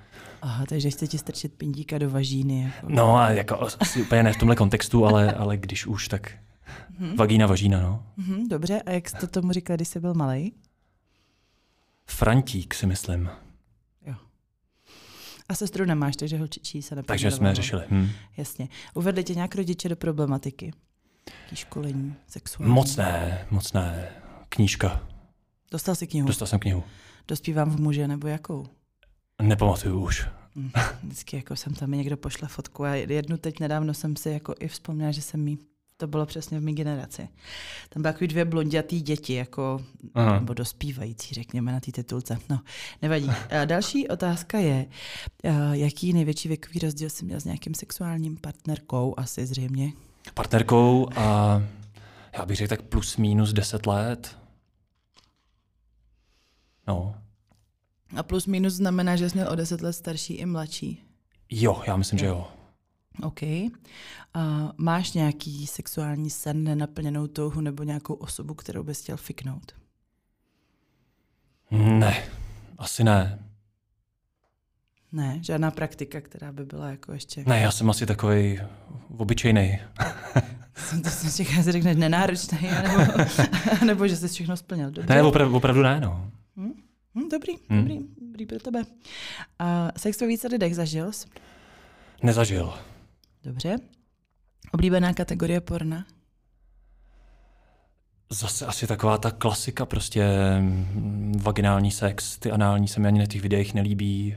Aha, 0.42 0.66
takže 0.68 0.90
chce 0.90 1.06
ti 1.06 1.18
strčit 1.18 1.52
pindíka 1.52 1.98
do 1.98 2.10
važíny. 2.10 2.62
Jako. 2.62 2.86
No 2.88 3.16
a 3.16 3.30
jako 3.30 3.68
asi 3.80 4.02
úplně 4.02 4.22
ne 4.22 4.32
v 4.32 4.36
tomhle 4.36 4.56
kontextu, 4.56 5.06
ale, 5.06 5.32
ale 5.38 5.56
když 5.56 5.86
už, 5.86 6.08
tak 6.08 6.32
vagína, 7.16 7.46
važína, 7.46 7.80
no. 7.80 8.02
Mhm, 8.16 8.48
dobře, 8.48 8.82
a 8.86 8.90
jak 8.90 9.08
jsi 9.08 9.16
to 9.16 9.26
tomu 9.26 9.52
říkal, 9.52 9.76
když 9.76 9.88
jsi 9.88 10.00
byl 10.00 10.14
malý? 10.14 10.52
Frantík 12.10 12.74
si 12.74 12.86
myslím. 12.86 13.30
Jo. 14.06 14.14
A 15.48 15.54
sestru 15.54 15.84
nemáš, 15.84 16.16
takže 16.16 16.38
holčičí 16.38 16.82
se 16.82 16.94
nepojmenovala. 16.94 17.14
Takže 17.30 17.30
jsme 17.36 17.54
řešili. 17.54 17.82
Hm. 17.90 18.08
Jasně. 18.36 18.68
Uvedli 18.94 19.24
tě 19.24 19.34
nějak 19.34 19.54
rodiče 19.54 19.88
do 19.88 19.96
problematiky? 19.96 20.72
Jaký 21.42 21.56
školení, 21.56 22.14
sexuální? 22.28 22.74
Moc 22.74 22.96
ne, 22.96 23.46
moc 23.50 23.72
ne. 23.72 24.08
Knížka. 24.48 25.06
Dostal 25.70 25.94
jsi 25.94 26.06
knihu? 26.06 26.26
Dostal 26.28 26.48
jsem 26.48 26.58
knihu. 26.58 26.84
Dospívám 27.28 27.70
v 27.70 27.80
muže, 27.80 28.08
nebo 28.08 28.28
jakou? 28.28 28.66
Nepamatuju 29.42 30.00
už. 30.04 30.26
Hm, 30.56 30.70
Vždycky 31.02 31.36
jako 31.36 31.56
jsem 31.56 31.74
tam 31.74 31.90
mi 31.90 31.96
někdo 31.96 32.16
pošle 32.16 32.48
fotku 32.48 32.84
a 32.84 32.94
jednu 32.94 33.36
teď 33.36 33.60
nedávno 33.60 33.94
jsem 33.94 34.16
si 34.16 34.30
jako 34.30 34.54
i 34.60 34.68
vzpomněla, 34.68 35.12
že 35.12 35.22
jsem 35.22 35.48
jí 35.48 35.58
to 35.96 36.06
bylo 36.06 36.26
přesně 36.26 36.60
v 36.60 36.62
mé 36.62 36.72
generaci. 36.72 37.28
Tam 37.88 38.02
byly 38.02 38.12
takový 38.12 38.28
dvě 38.28 38.44
blondětý 38.44 39.00
děti, 39.00 39.34
jako, 39.34 39.80
Aha. 40.14 40.38
nebo 40.38 40.54
dospívající, 40.54 41.34
řekněme, 41.34 41.72
na 41.72 41.80
té 41.80 41.92
titulce. 41.92 42.38
No, 42.50 42.60
nevadí. 43.02 43.30
A 43.60 43.64
další 43.64 44.08
otázka 44.08 44.58
je, 44.58 44.86
a 45.44 45.74
jaký 45.74 46.12
největší 46.12 46.48
věkový 46.48 46.78
rozdíl 46.78 47.10
jsi 47.10 47.24
měl 47.24 47.40
s 47.40 47.44
nějakým 47.44 47.74
sexuálním 47.74 48.36
partnerkou, 48.36 49.14
asi 49.16 49.46
zřejmě. 49.46 49.92
Partnerkou 50.34 51.08
a 51.16 51.62
já 52.38 52.46
bych 52.46 52.56
řekl 52.56 52.68
tak 52.68 52.82
plus 52.82 53.16
minus 53.16 53.52
10 53.52 53.86
let. 53.86 54.38
No. 56.88 57.14
A 58.16 58.22
plus 58.22 58.46
minus 58.46 58.74
znamená, 58.74 59.16
že 59.16 59.30
jsi 59.30 59.36
měl 59.36 59.52
o 59.52 59.54
10 59.54 59.80
let 59.80 59.92
starší 59.92 60.34
i 60.34 60.46
mladší. 60.46 61.02
Jo, 61.50 61.82
já 61.86 61.96
myslím, 61.96 62.18
že 62.18 62.26
jo. 62.26 62.48
OK. 63.22 63.42
A 64.34 64.72
máš 64.76 65.12
nějaký 65.12 65.66
sexuální 65.66 66.30
sen, 66.30 66.64
nenaplněnou 66.64 67.26
touhu 67.26 67.60
nebo 67.60 67.82
nějakou 67.82 68.14
osobu, 68.14 68.54
kterou 68.54 68.82
bys 68.82 69.02
chtěl 69.02 69.16
fiknout? 69.16 69.72
Ne, 71.70 72.22
asi 72.78 73.04
ne. 73.04 73.38
Ne, 75.12 75.38
žádná 75.42 75.70
praktika, 75.70 76.20
která 76.20 76.52
by 76.52 76.64
byla 76.64 76.88
jako 76.90 77.12
ještě... 77.12 77.44
Ne, 77.46 77.60
já 77.60 77.70
jsem 77.70 77.90
asi 77.90 78.06
takový 78.06 78.60
obyčejný. 79.18 79.78
To 81.02 81.10
jsem 81.10 81.30
čekala, 81.32 81.62
že 81.62 81.72
řekneš 81.72 81.96
nenáročný, 81.96 82.58
nebo, 82.82 83.24
nebo 83.86 84.08
že 84.08 84.16
jsi 84.16 84.28
všechno 84.28 84.56
splnil. 84.56 84.90
Dobře. 84.90 85.14
Ne, 85.14 85.22
opravdu, 85.22 85.56
opravdu 85.56 85.82
ne, 85.82 86.00
no. 86.00 86.30
Hm, 86.56 87.28
dobrý, 87.30 87.52
Hm. 87.70 87.76
dobrý, 87.78 87.98
dobrý 88.20 88.46
pro 88.46 88.58
tebe. 88.58 88.82
A 89.58 89.88
sex 89.96 90.20
ve 90.20 90.26
více 90.26 90.48
lidech 90.48 90.76
zažil 90.76 91.12
jsi? 91.12 91.26
Nezažil. 92.22 92.74
Dobře. 93.46 93.76
Oblíbená 94.72 95.14
kategorie 95.14 95.60
porna? 95.60 96.06
Zase 98.30 98.66
asi 98.66 98.86
taková 98.86 99.18
ta 99.18 99.30
klasika, 99.30 99.86
prostě 99.86 100.24
mm, 100.60 101.32
vaginální 101.42 101.90
sex, 101.90 102.38
ty 102.38 102.50
anální 102.50 102.88
se 102.88 103.00
mi 103.00 103.06
ani 103.06 103.18
na 103.18 103.26
těch 103.26 103.42
videích 103.42 103.74
nelíbí. 103.74 104.36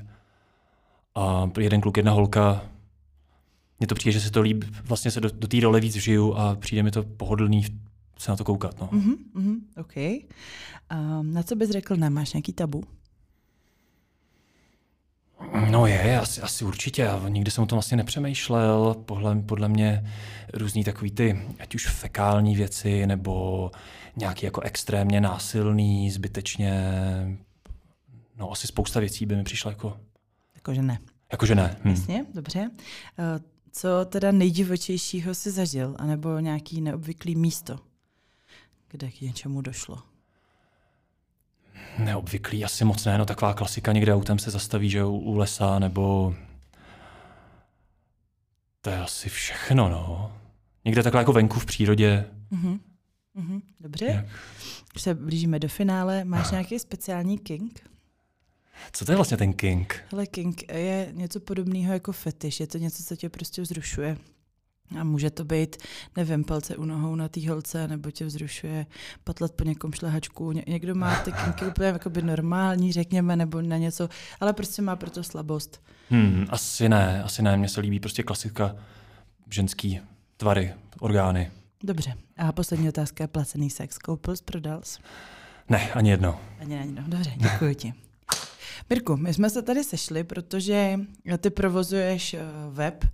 A 1.15 1.51
jeden 1.59 1.81
kluk, 1.81 1.97
jedna 1.97 2.11
holka. 2.11 2.61
Mně 3.79 3.87
to 3.87 3.95
přijde, 3.95 4.11
že 4.11 4.21
se 4.21 4.31
to 4.31 4.41
líbí, 4.41 4.67
vlastně 4.83 5.11
se 5.11 5.21
do, 5.21 5.29
do 5.33 5.47
té 5.47 5.59
role 5.59 5.79
víc 5.79 5.95
žiju 5.95 6.33
a 6.33 6.55
přijde 6.55 6.83
mi 6.83 6.91
to 6.91 7.03
pohodlný 7.03 7.65
se 8.17 8.31
na 8.31 8.37
to 8.37 8.43
koukat. 8.43 8.81
No. 8.81 8.89
Mhm, 8.91 9.15
mhm, 9.33 9.55
OK. 9.77 9.97
A 10.89 11.21
na 11.21 11.43
co 11.43 11.55
bys 11.55 11.69
řekl, 11.69 11.95
nemáš 11.95 12.33
nějaký 12.33 12.53
tabu? 12.53 12.83
No 15.71 15.87
je, 15.87 16.19
asi, 16.19 16.41
asi 16.41 16.65
určitě. 16.65 17.01
Já 17.01 17.29
nikdy 17.29 17.51
jsem 17.51 17.63
o 17.63 17.67
tom 17.67 17.75
vlastně 17.75 17.97
nepřemýšlel. 17.97 18.95
Podle, 19.05 19.35
podle 19.41 19.67
mě 19.67 20.11
různý 20.53 20.83
takový 20.83 21.11
ty, 21.11 21.41
ať 21.59 21.75
už 21.75 21.87
fekální 21.87 22.55
věci, 22.55 23.07
nebo 23.07 23.71
nějaký 24.15 24.45
jako 24.45 24.61
extrémně 24.61 25.21
násilný, 25.21 26.11
zbytečně, 26.11 26.73
no 28.37 28.51
asi 28.51 28.67
spousta 28.67 28.99
věcí 28.99 29.25
by 29.25 29.35
mi 29.35 29.43
přišlo 29.43 29.71
jako, 29.71 29.97
Jakože 30.55 30.81
ne. 30.81 30.99
jakože 31.31 31.55
ne. 31.55 31.77
Hm. 31.83 31.89
Jasně, 31.89 32.25
dobře. 32.33 32.69
A 33.17 33.23
co 33.71 34.05
teda 34.05 34.31
nejdivočejšího 34.31 35.35
si 35.35 35.51
zažil, 35.51 35.95
anebo 35.99 36.39
nějaký 36.39 36.81
neobvyklý 36.81 37.35
místo, 37.35 37.79
kde 38.89 39.11
k 39.11 39.21
něčemu 39.21 39.61
došlo? 39.61 39.97
Neobvyklý, 41.97 42.65
asi 42.65 42.85
moc 42.85 43.05
ne, 43.05 43.17
no 43.17 43.25
taková 43.25 43.53
klasika, 43.53 43.91
někde 43.91 44.13
autem 44.13 44.39
se 44.39 44.51
zastaví, 44.51 44.89
že 44.89 44.97
jo, 44.97 45.11
u 45.11 45.37
lesa, 45.37 45.79
nebo 45.79 46.35
to 48.81 48.89
je 48.89 48.97
asi 48.97 49.29
všechno, 49.29 49.89
no. 49.89 50.31
Někde 50.85 51.03
takhle 51.03 51.21
jako 51.21 51.33
venku 51.33 51.59
v 51.59 51.65
přírodě. 51.65 52.25
Mhm. 52.51 52.79
Mhm, 53.33 53.61
dobře. 53.79 54.05
Jak? 54.05 54.25
Už 54.95 55.01
se 55.01 55.15
blížíme 55.15 55.59
do 55.59 55.67
finále. 55.67 56.25
Máš 56.25 56.51
nějaký 56.51 56.79
speciální 56.79 57.37
king? 57.37 57.89
Co 58.91 59.05
to 59.05 59.11
je 59.11 59.15
vlastně 59.15 59.37
ten 59.37 59.53
king? 59.53 60.03
Hele, 60.11 60.27
king 60.27 60.73
je 60.73 61.09
něco 61.11 61.39
podobného 61.39 61.93
jako 61.93 62.11
fetiš. 62.11 62.59
Je 62.59 62.67
to 62.67 62.77
něco, 62.77 63.03
co 63.03 63.15
tě 63.15 63.29
prostě 63.29 63.61
vzrušuje. 63.61 64.17
A 64.99 65.03
může 65.03 65.29
to 65.29 65.45
být, 65.45 65.75
nevím, 66.17 66.43
palce 66.43 66.75
u 66.75 66.85
nohou 66.85 67.15
na 67.15 67.27
té 67.27 67.49
holce, 67.49 67.87
nebo 67.87 68.11
tě 68.11 68.25
vzrušuje 68.25 68.85
patlat 69.23 69.51
po 69.51 69.63
někom 69.63 69.93
šlehačku. 69.93 70.51
Ně- 70.51 70.63
někdo 70.67 70.95
má 70.95 71.19
ty 71.19 71.31
kinky 71.43 71.65
úplně 71.65 71.87
jakoby 71.87 72.21
normální, 72.21 72.91
řekněme, 72.91 73.35
nebo 73.35 73.61
na 73.61 73.77
něco, 73.77 74.09
ale 74.39 74.53
prostě 74.53 74.81
má 74.81 74.95
proto 74.95 75.23
slabost. 75.23 75.81
Hmm, 76.09 76.45
asi 76.49 76.89
ne, 76.89 77.23
asi 77.23 77.41
ne. 77.41 77.57
Mně 77.57 77.69
se 77.69 77.81
líbí 77.81 77.99
prostě 77.99 78.23
klasika 78.23 78.75
ženský 79.51 79.99
tvary, 80.37 80.73
orgány. 80.99 81.51
Dobře. 81.83 82.13
A 82.37 82.51
poslední 82.51 82.89
otázka 82.89 83.23
je 83.23 83.27
placený 83.27 83.69
sex. 83.69 83.97
Koupil 83.97 84.33
prodal? 84.45 84.81
Ne, 85.69 85.91
ani 85.91 86.09
jedno. 86.09 86.39
Ani 86.59 86.79
ani 86.79 86.91
no. 86.91 87.03
Dobře, 87.07 87.31
děkuji 87.37 87.75
ti. 87.75 87.93
Mirku, 88.89 89.17
my 89.17 89.33
jsme 89.33 89.49
se 89.49 89.61
tady 89.61 89.83
sešli, 89.83 90.23
protože 90.23 90.99
ty 91.37 91.49
provozuješ 91.49 92.33
eh, 92.33 92.39
web, 92.69 93.05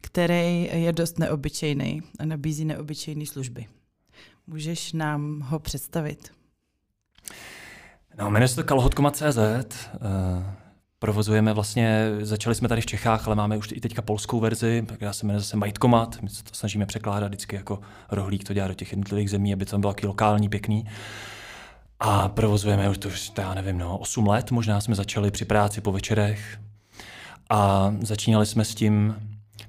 který 0.00 0.70
je 0.72 0.92
dost 0.92 1.18
neobyčejný 1.18 2.02
a 2.18 2.24
nabízí 2.24 2.64
neobyčejné 2.64 3.26
služby. 3.26 3.66
Můžeš 4.46 4.92
nám 4.92 5.40
ho 5.40 5.58
představit? 5.58 6.32
No, 8.18 8.30
jmenuje 8.30 8.48
se 8.48 8.56
to 8.56 8.64
kalhotkoma.cz. 8.64 9.38
Uh, 9.38 10.44
provozujeme 10.98 11.52
vlastně, 11.52 12.10
začali 12.20 12.54
jsme 12.54 12.68
tady 12.68 12.80
v 12.80 12.86
Čechách, 12.86 13.26
ale 13.26 13.36
máme 13.36 13.56
už 13.56 13.72
i 13.72 13.80
teďka 13.80 14.02
polskou 14.02 14.40
verzi, 14.40 14.84
která 14.94 15.12
se 15.12 15.26
jmenuje 15.26 15.40
zase 15.40 15.56
Majtkomat. 15.56 16.22
My 16.22 16.28
se 16.28 16.44
to 16.44 16.54
snažíme 16.54 16.86
překládat 16.86 17.28
vždycky 17.28 17.56
jako 17.56 17.80
rohlík 18.10 18.44
to 18.44 18.54
dělá 18.54 18.68
do 18.68 18.74
těch 18.74 18.92
jednotlivých 18.92 19.30
zemí, 19.30 19.52
aby 19.52 19.64
to 19.64 19.78
bylo 19.78 19.92
taky 19.92 20.06
lokální, 20.06 20.48
pěkný. 20.48 20.84
A 22.04 22.28
provozujeme 22.28 22.88
už 22.88 22.98
to, 22.98 23.08
já 23.40 23.54
nevím, 23.54 23.78
no, 23.78 23.98
8 23.98 24.26
let 24.26 24.50
možná 24.50 24.80
jsme 24.80 24.94
začali 24.94 25.30
při 25.30 25.44
práci 25.44 25.80
po 25.80 25.92
večerech. 25.92 26.58
A 27.50 27.92
začínali 28.00 28.46
jsme 28.46 28.64
s 28.64 28.74
tím, 28.74 29.16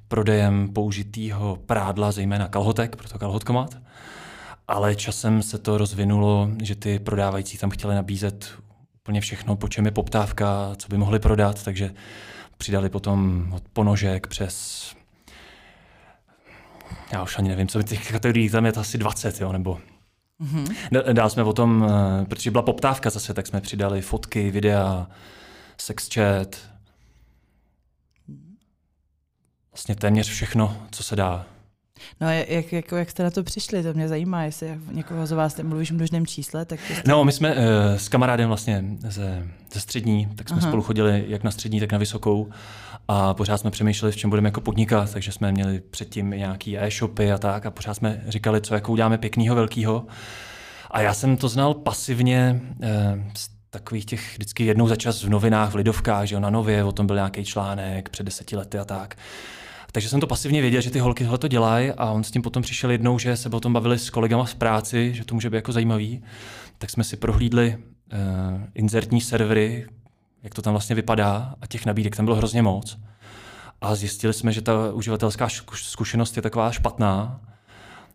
prodejem 0.08 0.74
použitého 0.74 1.56
prádla, 1.66 2.12
zejména 2.12 2.48
kalhotek, 2.48 2.96
proto 2.96 3.20
kalhotkomat. 3.20 3.78
Ale 4.68 4.96
časem 4.96 5.42
se 5.44 5.58
to 5.58 5.78
rozvinulo, 5.78 6.50
že 6.64 6.76
ty 6.76 7.00
prodávající 7.00 7.58
tam 7.58 7.70
chtěli 7.70 7.96
nabízet 7.96 8.48
úplně 9.02 9.22
všechno, 9.22 9.56
po 9.56 9.68
čem 9.68 9.86
je 9.86 9.92
poptávka, 9.92 10.76
co 10.78 10.88
by 10.88 10.98
mohli 10.98 11.20
prodat, 11.20 11.64
takže 11.64 11.94
přidali 12.58 12.90
potom 12.90 13.48
od 13.56 13.64
ponožek 13.74 14.28
přes 14.28 14.86
já 17.14 17.24
už 17.24 17.38
ani 17.38 17.50
nevím, 17.50 17.68
co 17.68 17.78
by 17.78 17.84
těch 17.84 18.12
kategorií 18.12 18.50
tam 18.50 18.66
je 18.66 18.72
to 18.72 18.80
asi 18.80 18.98
20, 18.98 19.42
jo, 19.42 19.52
nebo 19.52 19.80
Mm-hmm. 20.42 21.14
Dál 21.14 21.30
jsme 21.30 21.44
potom, 21.44 21.88
eh, 21.90 22.26
protože 22.26 22.52
byla 22.52 22.64
poptávka 22.64 23.10
zase, 23.10 23.34
tak 23.34 23.48
jsme 23.48 23.62
přidali 23.62 24.02
fotky, 24.02 24.52
videa, 24.52 25.08
sex 25.78 26.10
chat. 26.14 26.56
Vlastně 29.72 29.96
téměř 29.96 30.30
všechno, 30.30 30.88
co 30.92 31.04
se 31.04 31.16
dá. 31.16 31.46
No 32.22 32.32
jak, 32.32 32.74
jak, 32.74 32.92
jak 32.92 33.10
jste 33.10 33.24
na 33.24 33.32
to 33.32 33.44
přišli, 33.44 33.84
to 33.84 33.94
mě 33.94 34.08
zajímá, 34.08 34.44
jestli 34.44 34.80
někoho 34.92 35.28
z 35.28 35.32
vás 35.32 35.60
mluvíš 35.64 35.92
v 35.92 35.96
množném 35.96 36.26
čísle. 36.26 36.66
Tak 36.66 36.80
jste... 36.80 37.10
No, 37.10 37.24
my 37.24 37.32
jsme 37.32 37.56
uh, 37.56 37.62
s 37.96 38.10
kamarádem 38.10 38.48
vlastně 38.48 38.84
ze, 39.00 39.48
ze 39.74 39.80
střední, 39.80 40.28
tak 40.36 40.50
jsme 40.50 40.58
Aha. 40.58 40.68
spolu 40.68 40.84
chodili 40.84 41.26
jak 41.28 41.44
na 41.44 41.52
střední, 41.52 41.80
tak 41.80 41.92
na 41.92 41.98
vysokou 41.98 42.50
a 43.08 43.34
pořád 43.34 43.58
jsme 43.58 43.72
přemýšleli, 43.72 44.12
v 44.12 44.16
čem 44.16 44.30
budeme 44.30 44.48
jako 44.48 44.62
podnikat, 44.62 45.14
takže 45.14 45.32
jsme 45.32 45.52
měli 45.52 45.80
předtím 45.80 46.30
nějaký 46.30 46.78
e-shopy 46.78 47.32
a 47.32 47.38
tak 47.38 47.66
a 47.66 47.72
pořád 47.72 47.94
jsme 47.94 48.24
říkali, 48.28 48.62
co 48.62 48.74
jako 48.74 48.92
uděláme 48.92 49.18
pěkného, 49.18 49.56
velkého. 49.56 50.06
A 50.92 51.02
já 51.02 51.14
jsem 51.14 51.38
to 51.38 51.48
znal 51.48 51.74
pasivně 51.74 52.62
uh, 52.62 52.88
z 53.38 53.50
takových 53.70 54.06
těch 54.06 54.34
vždycky 54.34 54.66
jednou 54.66 54.88
za 54.88 54.96
čas 54.96 55.24
v 55.24 55.30
novinách, 55.30 55.72
v 55.72 55.76
Lidovkách, 55.76 56.28
že 56.28 56.36
jo, 56.36 56.40
na 56.40 56.50
Nově, 56.50 56.84
o 56.84 56.92
tom 56.92 57.08
byl 57.08 57.16
nějaký 57.16 57.46
článek 57.46 58.10
před 58.10 58.24
deseti 58.24 58.56
lety 58.56 58.80
a 58.80 58.86
tak. 58.86 59.16
Takže 59.94 60.10
jsem 60.10 60.20
to 60.20 60.28
pasivně 60.28 60.62
věděl, 60.62 60.82
že 60.82 60.92
ty 60.92 61.00
holky 61.00 61.24
tohle 61.24 61.38
to 61.38 61.48
dělají 61.48 61.92
a 61.92 62.12
on 62.12 62.24
s 62.24 62.32
tím 62.32 62.42
potom 62.42 62.64
přišel 62.64 62.92
jednou, 62.92 63.20
že 63.20 63.38
se 63.38 63.50
o 63.50 63.60
tom 63.60 63.74
bavili 63.74 64.00
s 64.00 64.10
kolegama 64.10 64.46
z 64.46 64.54
práci, 64.54 65.14
že 65.14 65.26
to 65.26 65.36
může 65.36 65.50
být 65.50 65.56
jako 65.56 65.72
zajímavý. 65.72 66.24
Tak 66.78 66.90
jsme 66.90 67.04
si 67.04 67.18
prohlídli 67.18 67.78
uh, 67.78 68.62
inzertní 68.76 69.22
servery, 69.22 69.88
jak 70.44 70.54
to 70.54 70.62
tam 70.62 70.74
vlastně 70.74 70.96
vypadá 70.96 71.56
a 71.62 71.68
těch 71.68 71.86
nabídek 71.86 72.16
tam 72.16 72.26
bylo 72.26 72.38
hrozně 72.38 72.62
moc. 72.62 72.98
A 73.82 73.96
zjistili 73.96 74.34
jsme, 74.34 74.52
že 74.52 74.62
ta 74.62 74.94
uživatelská 74.94 75.48
zkušenost 75.74 76.36
je 76.36 76.42
taková 76.42 76.72
špatná, 76.72 77.42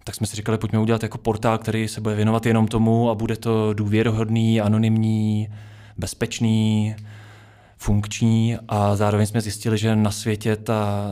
tak 0.04 0.14
jsme 0.14 0.26
si 0.26 0.36
říkali, 0.36 0.58
pojďme 0.58 0.78
udělat 0.78 1.02
jako 1.02 1.18
portál, 1.18 1.58
který 1.58 1.88
se 1.88 2.00
bude 2.00 2.14
věnovat 2.14 2.46
jenom 2.46 2.68
tomu 2.68 3.10
a 3.10 3.14
bude 3.14 3.36
to 3.36 3.74
důvěrohodný, 3.74 4.60
anonymní, 4.60 5.48
bezpečný, 5.96 6.96
funkční 7.76 8.56
a 8.68 8.96
zároveň 8.96 9.26
jsme 9.26 9.40
zjistili, 9.40 9.78
že 9.78 9.96
na 9.96 10.10
světě 10.10 10.56
ta, 10.56 11.10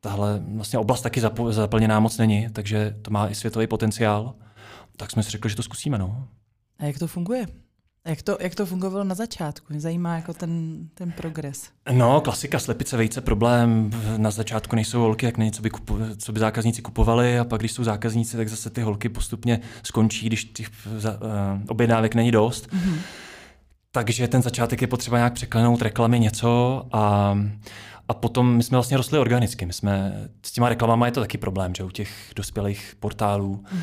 tahle 0.00 0.42
vlastně 0.54 0.78
oblast 0.78 1.02
taky 1.02 1.20
zaplněná 1.50 2.00
moc 2.00 2.18
není, 2.18 2.48
takže 2.52 2.96
to 3.02 3.10
má 3.10 3.28
i 3.28 3.34
světový 3.34 3.66
potenciál. 3.66 4.34
Tak 4.96 5.10
jsme 5.10 5.22
si 5.22 5.30
řekli, 5.30 5.50
že 5.50 5.56
to 5.56 5.62
zkusíme. 5.62 5.98
No. 5.98 6.28
A 6.78 6.84
jak 6.84 6.98
to 6.98 7.06
funguje? 7.06 7.46
Jak 8.06 8.22
to, 8.22 8.38
jak 8.40 8.54
to 8.54 8.66
fungovalo 8.66 9.04
na 9.04 9.14
začátku? 9.14 9.66
Mě 9.70 9.80
zajímá 9.80 10.16
jako 10.16 10.34
ten, 10.34 10.78
ten 10.94 11.12
progres. 11.12 11.70
No, 11.92 12.20
klasika, 12.20 12.58
slepice, 12.58 12.96
vejce, 12.96 13.20
problém. 13.20 13.90
Na 14.16 14.30
začátku 14.30 14.76
nejsou 14.76 15.00
holky, 15.00 15.26
jak 15.26 15.38
není, 15.38 15.52
co 15.52 15.62
by, 15.62 15.70
kupo, 15.70 15.98
co 16.16 16.32
by 16.32 16.40
zákazníci 16.40 16.82
kupovali 16.82 17.38
a 17.38 17.44
pak, 17.44 17.60
když 17.60 17.72
jsou 17.72 17.84
zákazníci, 17.84 18.36
tak 18.36 18.48
zase 18.48 18.70
ty 18.70 18.80
holky 18.80 19.08
postupně 19.08 19.60
skončí, 19.82 20.26
když 20.26 20.44
těch 20.44 20.68
uh, 20.86 21.02
objednávek 21.68 22.14
není 22.14 22.30
dost. 22.30 22.66
Mm-hmm. 22.66 22.98
Takže 23.90 24.28
ten 24.28 24.42
začátek 24.42 24.80
je 24.80 24.86
potřeba 24.86 25.16
nějak 25.16 25.32
překlenout 25.32 25.82
reklamy 25.82 26.20
něco 26.20 26.82
a, 26.92 27.38
a 28.08 28.14
potom 28.14 28.56
my 28.56 28.62
jsme 28.62 28.76
vlastně 28.76 28.96
rostli 28.96 29.18
organicky. 29.18 29.66
My 29.66 29.72
jsme, 29.72 30.12
s 30.42 30.52
těma 30.52 30.68
reklamama 30.68 31.06
je 31.06 31.12
to 31.12 31.20
taky 31.20 31.38
problém, 31.38 31.74
že 31.74 31.84
u 31.84 31.90
těch 31.90 32.32
dospělých 32.36 32.96
portálů. 33.00 33.64
Mm. 33.72 33.80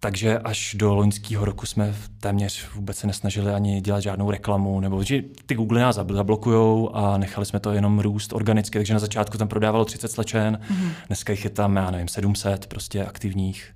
Takže 0.00 0.38
až 0.38 0.76
do 0.78 0.94
loňského 0.94 1.44
roku 1.44 1.66
jsme 1.66 1.94
téměř 2.20 2.74
vůbec 2.74 2.96
se 2.96 3.06
nesnažili 3.06 3.52
ani 3.52 3.80
dělat 3.80 4.00
žádnou 4.00 4.30
reklamu, 4.30 4.80
nebo 4.80 5.02
že 5.02 5.22
ty 5.46 5.54
Google 5.54 5.80
nás 5.80 5.96
zablokují 5.96 6.88
a 6.92 7.18
nechali 7.18 7.46
jsme 7.46 7.60
to 7.60 7.72
jenom 7.72 8.00
růst 8.00 8.32
organicky. 8.32 8.78
Takže 8.78 8.92
na 8.92 8.98
začátku 8.98 9.38
tam 9.38 9.48
prodávalo 9.48 9.84
30 9.84 10.08
slečen, 10.08 10.60
mm. 10.70 10.90
dneska 11.06 11.32
jich 11.32 11.44
je 11.44 11.50
tam, 11.50 11.76
já 11.76 11.90
nevím, 11.90 12.08
700 12.08 12.66
prostě 12.66 13.04
aktivních. 13.04 13.72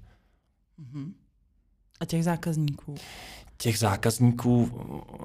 Mm. 0.92 1.12
A 2.00 2.04
těch 2.04 2.24
zákazníků? 2.24 2.94
Těch 3.60 3.78
zákazníků, 3.78 4.70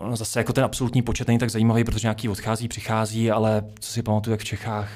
no 0.09 0.15
zase 0.15 0.39
jako 0.39 0.53
ten 0.53 0.63
absolutní 0.63 1.01
počet 1.01 1.27
není 1.27 1.39
tak 1.39 1.49
zajímavý, 1.49 1.83
protože 1.83 2.05
nějaký 2.05 2.29
odchází, 2.29 2.67
přichází, 2.67 3.31
ale 3.31 3.63
co 3.79 3.91
si 3.91 4.03
pamatuju, 4.03 4.31
jak 4.31 4.41
v 4.41 4.45
Čechách 4.45 4.89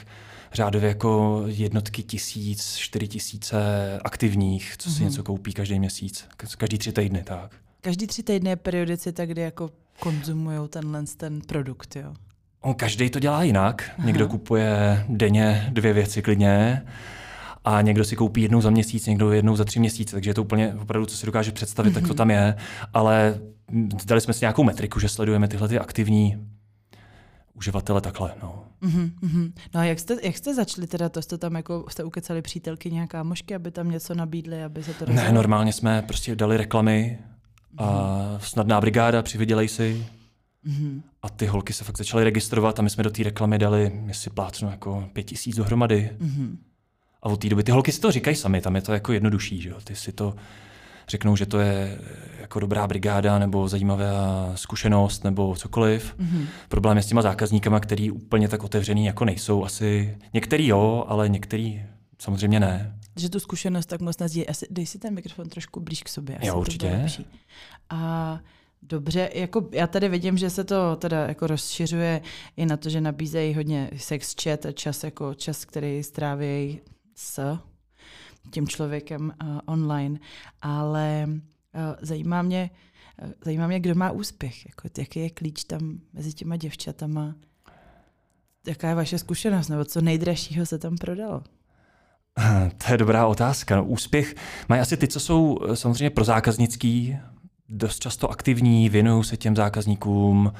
řádově 0.53 0.87
jako 0.87 1.43
jednotky 1.45 2.03
tisíc, 2.03 2.75
čtyři 2.75 3.07
tisíce 3.07 3.57
aktivních, 4.05 4.77
co 4.77 4.91
si 4.91 4.99
mm-hmm. 4.99 5.03
něco 5.03 5.23
koupí 5.23 5.53
každý 5.53 5.79
měsíc, 5.79 6.25
každý 6.57 6.77
tři 6.77 6.91
týdny, 6.91 7.23
tak. 7.23 7.51
Každý 7.81 8.07
tři 8.07 8.23
týdny 8.23 8.49
je 8.49 8.55
periodicita, 8.55 9.25
kdy 9.25 9.41
jako 9.41 9.69
konzumují 9.99 10.69
tenhle 10.69 11.03
ten 11.17 11.41
produkt, 11.41 11.95
jo? 11.95 12.13
On 12.61 12.73
každý 12.73 13.09
to 13.09 13.19
dělá 13.19 13.43
jinak. 13.43 13.91
Aha. 13.97 14.07
Někdo 14.07 14.27
kupuje 14.27 15.05
denně 15.09 15.69
dvě 15.73 15.93
věci 15.93 16.21
klidně, 16.21 16.85
a 17.63 17.81
někdo 17.81 18.05
si 18.05 18.15
koupí 18.15 18.41
jednou 18.41 18.61
za 18.61 18.69
měsíc, 18.69 19.05
někdo 19.05 19.31
jednou 19.31 19.55
za 19.55 19.65
tři 19.65 19.79
měsíce, 19.79 20.15
takže 20.15 20.29
je 20.29 20.33
to 20.33 20.41
úplně 20.41 20.73
opravdu, 20.81 21.05
co 21.05 21.17
si 21.17 21.25
dokáže 21.25 21.51
představit, 21.51 21.89
mm-hmm. 21.89 21.93
tak 21.93 22.03
to 22.03 22.07
mhm. 22.07 22.17
tam 22.17 22.31
je, 22.31 22.55
ale 22.93 23.39
dali 24.05 24.21
jsme 24.21 24.33
si 24.33 24.41
nějakou 24.41 24.63
metriku, 24.63 24.99
že 24.99 25.09
sledujeme 25.09 25.47
tyhle 25.47 25.67
ty 25.67 25.79
aktivní 25.79 26.47
uživatele 27.53 28.01
takhle. 28.01 28.33
No. 28.41 28.65
Mm-hmm. 28.81 29.51
No 29.73 29.79
a 29.79 29.83
jak 29.83 29.99
jste, 29.99 30.17
jak 30.23 30.37
jste 30.37 30.55
začali 30.55 30.87
teda 30.87 31.09
to, 31.09 31.21
jste 31.21 31.37
tam 31.37 31.55
jako, 31.55 31.85
jste 31.89 32.03
ukecali 32.03 32.41
přítelky 32.41 32.91
nějaká 32.91 33.23
možky, 33.23 33.55
aby 33.55 33.71
tam 33.71 33.91
něco 33.91 34.13
nabídli, 34.13 34.63
aby 34.63 34.83
se 34.83 34.93
to 34.93 35.05
rozhodlo? 35.05 35.23
Ne, 35.23 35.31
normálně 35.31 35.73
jsme 35.73 36.01
prostě 36.01 36.35
dali 36.35 36.57
reklamy 36.57 37.19
a 37.77 37.85
mm-hmm. 37.85 38.37
snadná 38.39 38.81
brigáda, 38.81 39.21
přivydělej 39.21 39.67
si. 39.67 40.05
Mm-hmm. 40.67 41.01
A 41.21 41.29
ty 41.29 41.45
holky 41.45 41.73
se 41.73 41.83
fakt 41.83 41.97
začaly 41.97 42.23
registrovat 42.23 42.79
a 42.79 42.81
my 42.81 42.89
jsme 42.89 43.03
do 43.03 43.09
té 43.09 43.23
reklamy 43.23 43.57
dali, 43.57 44.01
jestli 44.05 44.31
plácnu, 44.31 44.69
jako 44.69 45.09
pět 45.13 45.23
tisíc 45.23 45.55
dohromady. 45.55 46.09
Mm-hmm. 46.21 46.57
A 47.23 47.25
od 47.25 47.41
té 47.41 47.49
doby 47.49 47.63
ty 47.63 47.71
holky 47.71 47.91
si 47.91 48.01
to 48.01 48.11
říkají 48.11 48.35
sami, 48.35 48.61
tam 48.61 48.75
je 48.75 48.81
to 48.81 48.93
jako 48.93 49.13
jednodušší, 49.13 49.61
že 49.61 49.69
jo? 49.69 49.77
Ty 49.83 49.95
si 49.95 50.11
to 50.11 50.35
řeknou, 51.07 51.35
že 51.35 51.45
to 51.45 51.59
je 51.59 51.99
jako 52.39 52.59
dobrá 52.59 52.87
brigáda 52.87 53.39
nebo 53.39 53.67
zajímavá 53.67 54.51
zkušenost 54.55 55.23
nebo 55.23 55.55
cokoliv. 55.55 56.15
Mm-hmm. 56.19 56.45
Problém 56.69 56.97
je 56.97 57.03
s 57.03 57.07
těma 57.07 57.21
zákazníkama, 57.21 57.79
který 57.79 58.11
úplně 58.11 58.47
tak 58.47 58.63
otevřený 58.63 59.05
jako 59.05 59.25
nejsou. 59.25 59.63
Asi 59.63 60.17
některý 60.33 60.67
jo, 60.67 61.05
ale 61.07 61.29
některý 61.29 61.83
samozřejmě 62.19 62.59
ne. 62.59 62.95
Že 63.15 63.29
tu 63.29 63.39
zkušenost 63.39 63.85
tak 63.85 64.01
moc 64.01 64.17
nezdí. 64.17 64.47
Asi 64.47 64.67
dej 64.69 64.85
si 64.85 64.99
ten 64.99 65.13
mikrofon 65.13 65.49
trošku 65.49 65.79
blíž 65.79 66.03
k 66.03 66.09
sobě. 66.09 66.37
Asi 66.37 66.47
jo, 66.47 66.59
určitě. 66.59 67.05
A 67.89 68.39
Dobře, 68.81 69.29
jako 69.33 69.69
já 69.71 69.87
tady 69.87 70.09
vidím, 70.09 70.37
že 70.37 70.49
se 70.49 70.63
to 70.63 70.95
teda 70.95 71.27
jako 71.27 71.47
rozšiřuje 71.47 72.21
i 72.57 72.65
na 72.65 72.77
to, 72.77 72.89
že 72.89 73.01
nabízejí 73.01 73.53
hodně 73.53 73.89
sex 73.97 74.35
chat 74.43 74.65
a 74.65 74.71
čas 74.71 75.03
jako 75.03 75.33
čas, 75.33 75.65
který 75.65 76.03
stráví 76.03 76.79
s 77.19 77.59
tím 78.51 78.67
člověkem 78.67 79.33
uh, 79.43 79.59
online, 79.65 80.19
ale 80.61 81.25
uh, 81.27 81.41
zajímá 82.01 82.41
mě, 82.41 82.69
uh, 83.23 83.31
zajímá 83.45 83.67
mě, 83.67 83.79
kdo 83.79 83.95
má 83.95 84.11
úspěch, 84.11 84.65
jako, 84.65 84.89
jaký 84.97 85.19
je 85.19 85.29
klíč 85.29 85.63
tam 85.63 85.99
mezi 86.13 86.33
těma 86.33 86.55
děvčatama, 86.55 87.35
jaká 88.67 88.89
je 88.89 88.95
vaše 88.95 89.19
zkušenost, 89.19 89.67
nebo 89.67 89.85
co 89.85 90.01
nejdražšího 90.01 90.65
se 90.65 90.77
tam 90.77 90.97
prodalo? 90.97 91.43
To 92.85 92.91
je 92.91 92.97
dobrá 92.97 93.27
otázka. 93.27 93.75
No, 93.75 93.85
úspěch 93.85 94.35
mají 94.69 94.81
asi 94.81 94.97
ty, 94.97 95.07
co 95.07 95.19
jsou 95.19 95.59
samozřejmě 95.73 96.09
pro 96.09 96.23
zákaznický, 96.23 97.17
dost 97.69 97.99
často 97.99 98.31
aktivní, 98.31 98.89
věnují 98.89 99.23
se 99.23 99.37
těm 99.37 99.55
zákazníkům, 99.55 100.53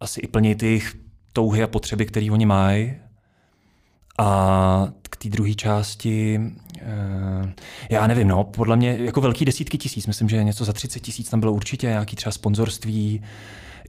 asi 0.00 0.20
i 0.20 0.26
plní 0.26 0.54
ty 0.54 0.82
touhy 1.32 1.62
a 1.62 1.66
potřeby, 1.66 2.06
které 2.06 2.30
oni 2.30 2.46
mají. 2.46 2.94
A 4.18 4.88
k 5.02 5.16
té 5.16 5.28
druhé 5.28 5.54
části, 5.54 6.40
eh, 6.80 7.52
já 7.90 8.06
nevím, 8.06 8.28
no, 8.28 8.44
podle 8.44 8.76
mě 8.76 8.96
jako 9.00 9.20
velký 9.20 9.44
desítky 9.44 9.78
tisíc, 9.78 10.06
myslím, 10.06 10.28
že 10.28 10.44
něco 10.44 10.64
za 10.64 10.72
30 10.72 11.00
tisíc 11.00 11.30
tam 11.30 11.40
bylo 11.40 11.52
určitě, 11.52 11.86
nějaký 11.86 12.16
třeba 12.16 12.32
sponzorství, 12.32 13.22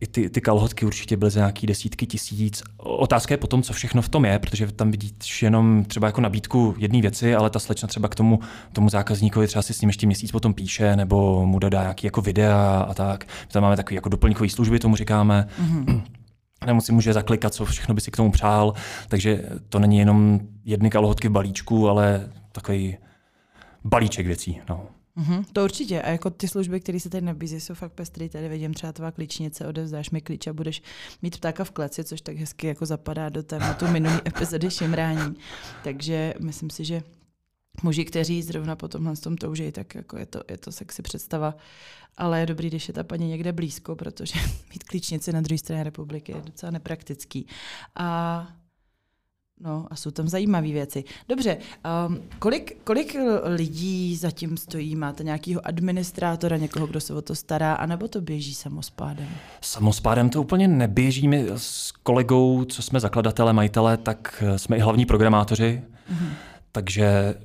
i 0.02 0.08
ty, 0.08 0.30
ty 0.30 0.42
kalhotky 0.42 0.86
určitě 0.86 1.18
byly 1.18 1.32
za 1.32 1.40
nějaký 1.40 1.68
desítky 1.68 2.06
tisíc. 2.08 2.64
Otázka 2.78 3.34
je 3.34 3.38
potom, 3.38 3.64
co 3.64 3.74
všechno 3.74 4.02
v 4.02 4.10
tom 4.10 4.26
je, 4.26 4.40
protože 4.40 4.72
tam 4.72 4.92
vidíš 4.92 5.44
jenom 5.44 5.86
třeba 5.86 6.08
jako 6.08 6.22
nabídku 6.22 6.76
jedné 6.78 7.02
věci, 7.02 7.36
ale 7.36 7.50
ta 7.50 7.60
slečna 7.60 7.88
třeba 7.88 8.08
k 8.08 8.16
tomu, 8.16 8.40
tomu 8.74 8.90
zákazníkovi 8.90 9.48
třeba 9.48 9.62
si 9.62 9.74
s 9.74 9.82
ním 9.82 9.90
ještě 9.90 10.06
měsíc 10.06 10.32
potom 10.32 10.54
píše, 10.54 10.96
nebo 10.96 11.46
mu 11.46 11.60
dodá 11.60 11.82
nějaký 11.82 12.08
jako 12.08 12.22
videa 12.22 12.86
a 12.90 12.94
tak. 12.94 13.28
Tam 13.52 13.64
máme 13.64 13.76
takový 13.76 13.96
jako 13.96 14.10
doplňkový 14.10 14.50
služby, 14.50 14.80
tomu 14.80 14.96
říkáme. 14.96 15.48
Mm-hmm 15.62 16.02
nebo 16.66 16.82
si 16.82 16.92
může 16.92 17.14
zaklikat, 17.14 17.54
co 17.54 17.66
všechno 17.66 17.96
by 17.96 18.02
si 18.02 18.12
k 18.12 18.18
tomu 18.18 18.32
přál. 18.32 18.74
Takže 19.08 19.50
to 19.70 19.80
není 19.80 19.98
jenom 19.98 20.40
jedny 20.66 20.90
kalhotky 20.90 21.28
v 21.28 21.32
balíčku, 21.32 21.90
ale 21.90 22.30
takový 22.52 22.98
balíček 23.84 24.26
věcí. 24.26 24.62
No. 24.70 24.88
Mm-hmm, 25.18 25.46
to 25.54 25.64
určitě. 25.64 26.02
A 26.02 26.10
jako 26.10 26.30
ty 26.30 26.48
služby, 26.48 26.80
které 26.80 27.00
se 27.00 27.10
tady 27.10 27.26
nabízí, 27.26 27.60
jsou 27.60 27.74
fakt 27.74 27.92
pestrý. 27.92 28.30
Tady 28.30 28.50
vidím 28.50 28.74
třeba 28.74 28.94
tvá 28.94 29.12
klíčnice, 29.12 29.68
odevzdáš 29.68 30.10
mi 30.10 30.22
klíč 30.22 30.48
a 30.48 30.54
budeš 30.54 30.82
mít 31.22 31.38
ptáka 31.38 31.64
v 31.64 31.72
kleci, 31.72 32.04
což 32.04 32.22
tak 32.22 32.38
hezky 32.38 32.68
jako 32.68 32.86
zapadá 32.86 33.30
do 33.30 33.44
tématu 33.44 33.88
minulý 33.88 34.16
epizody 34.28 34.72
šimrání. 34.72 35.36
Takže 35.84 36.34
myslím 36.40 36.70
si, 36.70 36.86
že 36.86 37.02
muži, 37.84 38.06
kteří 38.06 38.44
zrovna 38.44 38.76
po 38.76 38.88
tomhle 38.88 39.16
tom 39.16 39.38
toužejí, 39.38 39.72
tak 39.72 39.96
jako 39.96 40.18
je 40.18 40.26
to, 40.26 40.42
je 40.50 40.58
to 40.58 40.72
sexy 40.72 41.02
představa. 41.02 41.56
Ale 42.18 42.40
je 42.40 42.46
dobrý, 42.46 42.68
když 42.68 42.88
je 42.88 42.94
ta 42.94 43.04
paní 43.04 43.28
někde 43.28 43.52
blízko, 43.54 43.96
protože 43.96 44.34
mít 44.74 44.84
klíčnici 44.84 45.34
na 45.34 45.42
druhé 45.42 45.58
straně 45.58 45.84
republiky 45.84 46.32
je 46.32 46.42
docela 46.46 46.72
nepraktický. 46.72 47.48
A 47.96 48.48
No 49.62 49.88
a 49.92 49.96
jsou 49.96 50.12
tam 50.12 50.28
zajímavé 50.28 50.68
věci. 50.68 51.04
Dobře, 51.30 51.58
um, 52.08 52.20
kolik, 52.40 52.84
kolik 52.84 53.16
lidí 53.44 54.16
zatím 54.16 54.58
stojí? 54.58 54.96
Máte 54.96 55.24
nějakého 55.24 55.68
administrátora, 55.68 56.58
někoho, 56.58 56.88
kdo 56.88 57.02
se 57.02 57.14
o 57.14 57.22
to 57.22 57.36
stará, 57.36 57.74
anebo 57.74 58.08
to 58.08 58.22
běží 58.22 58.54
samospádem? 58.54 59.28
Samospádem 59.62 60.30
to 60.30 60.42
úplně 60.42 60.68
neběží. 60.68 61.28
My 61.28 61.46
s 61.56 61.92
kolegou, 61.92 62.66
co 62.66 62.82
jsme 62.82 63.00
zakladatelé, 63.00 63.54
majitele, 63.54 63.98
tak 63.98 64.44
jsme 64.58 64.78
i 64.78 64.80
hlavní 64.80 65.06
programátoři, 65.06 65.82
mm-hmm. 66.12 66.30
takže 66.72 67.36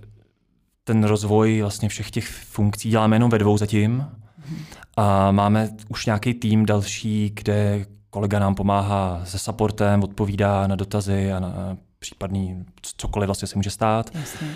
ten 0.84 1.04
rozvoj 1.04 1.60
vlastně 1.60 1.88
všech 1.88 2.10
těch 2.10 2.28
funkcí 2.28 2.90
děláme 2.90 3.16
jenom 3.16 3.30
ve 3.30 3.38
dvou 3.38 3.58
zatím. 3.58 3.98
Mm-hmm. 3.98 4.56
A 4.96 5.30
máme 5.30 5.70
už 5.88 6.06
nějaký 6.06 6.34
tým 6.34 6.66
další, 6.66 7.32
kde 7.34 7.86
kolega 8.10 8.38
nám 8.38 8.54
pomáhá 8.54 9.20
se 9.24 9.38
supportem, 9.38 10.02
odpovídá 10.02 10.66
na 10.66 10.76
dotazy 10.76 11.32
a 11.32 11.40
na 11.40 11.76
případný 11.98 12.64
cokoliv 12.96 13.26
vlastně 13.26 13.48
se 13.48 13.56
může 13.56 13.70
stát. 13.70 14.10
Jasně. 14.14 14.46
Uh, 14.46 14.54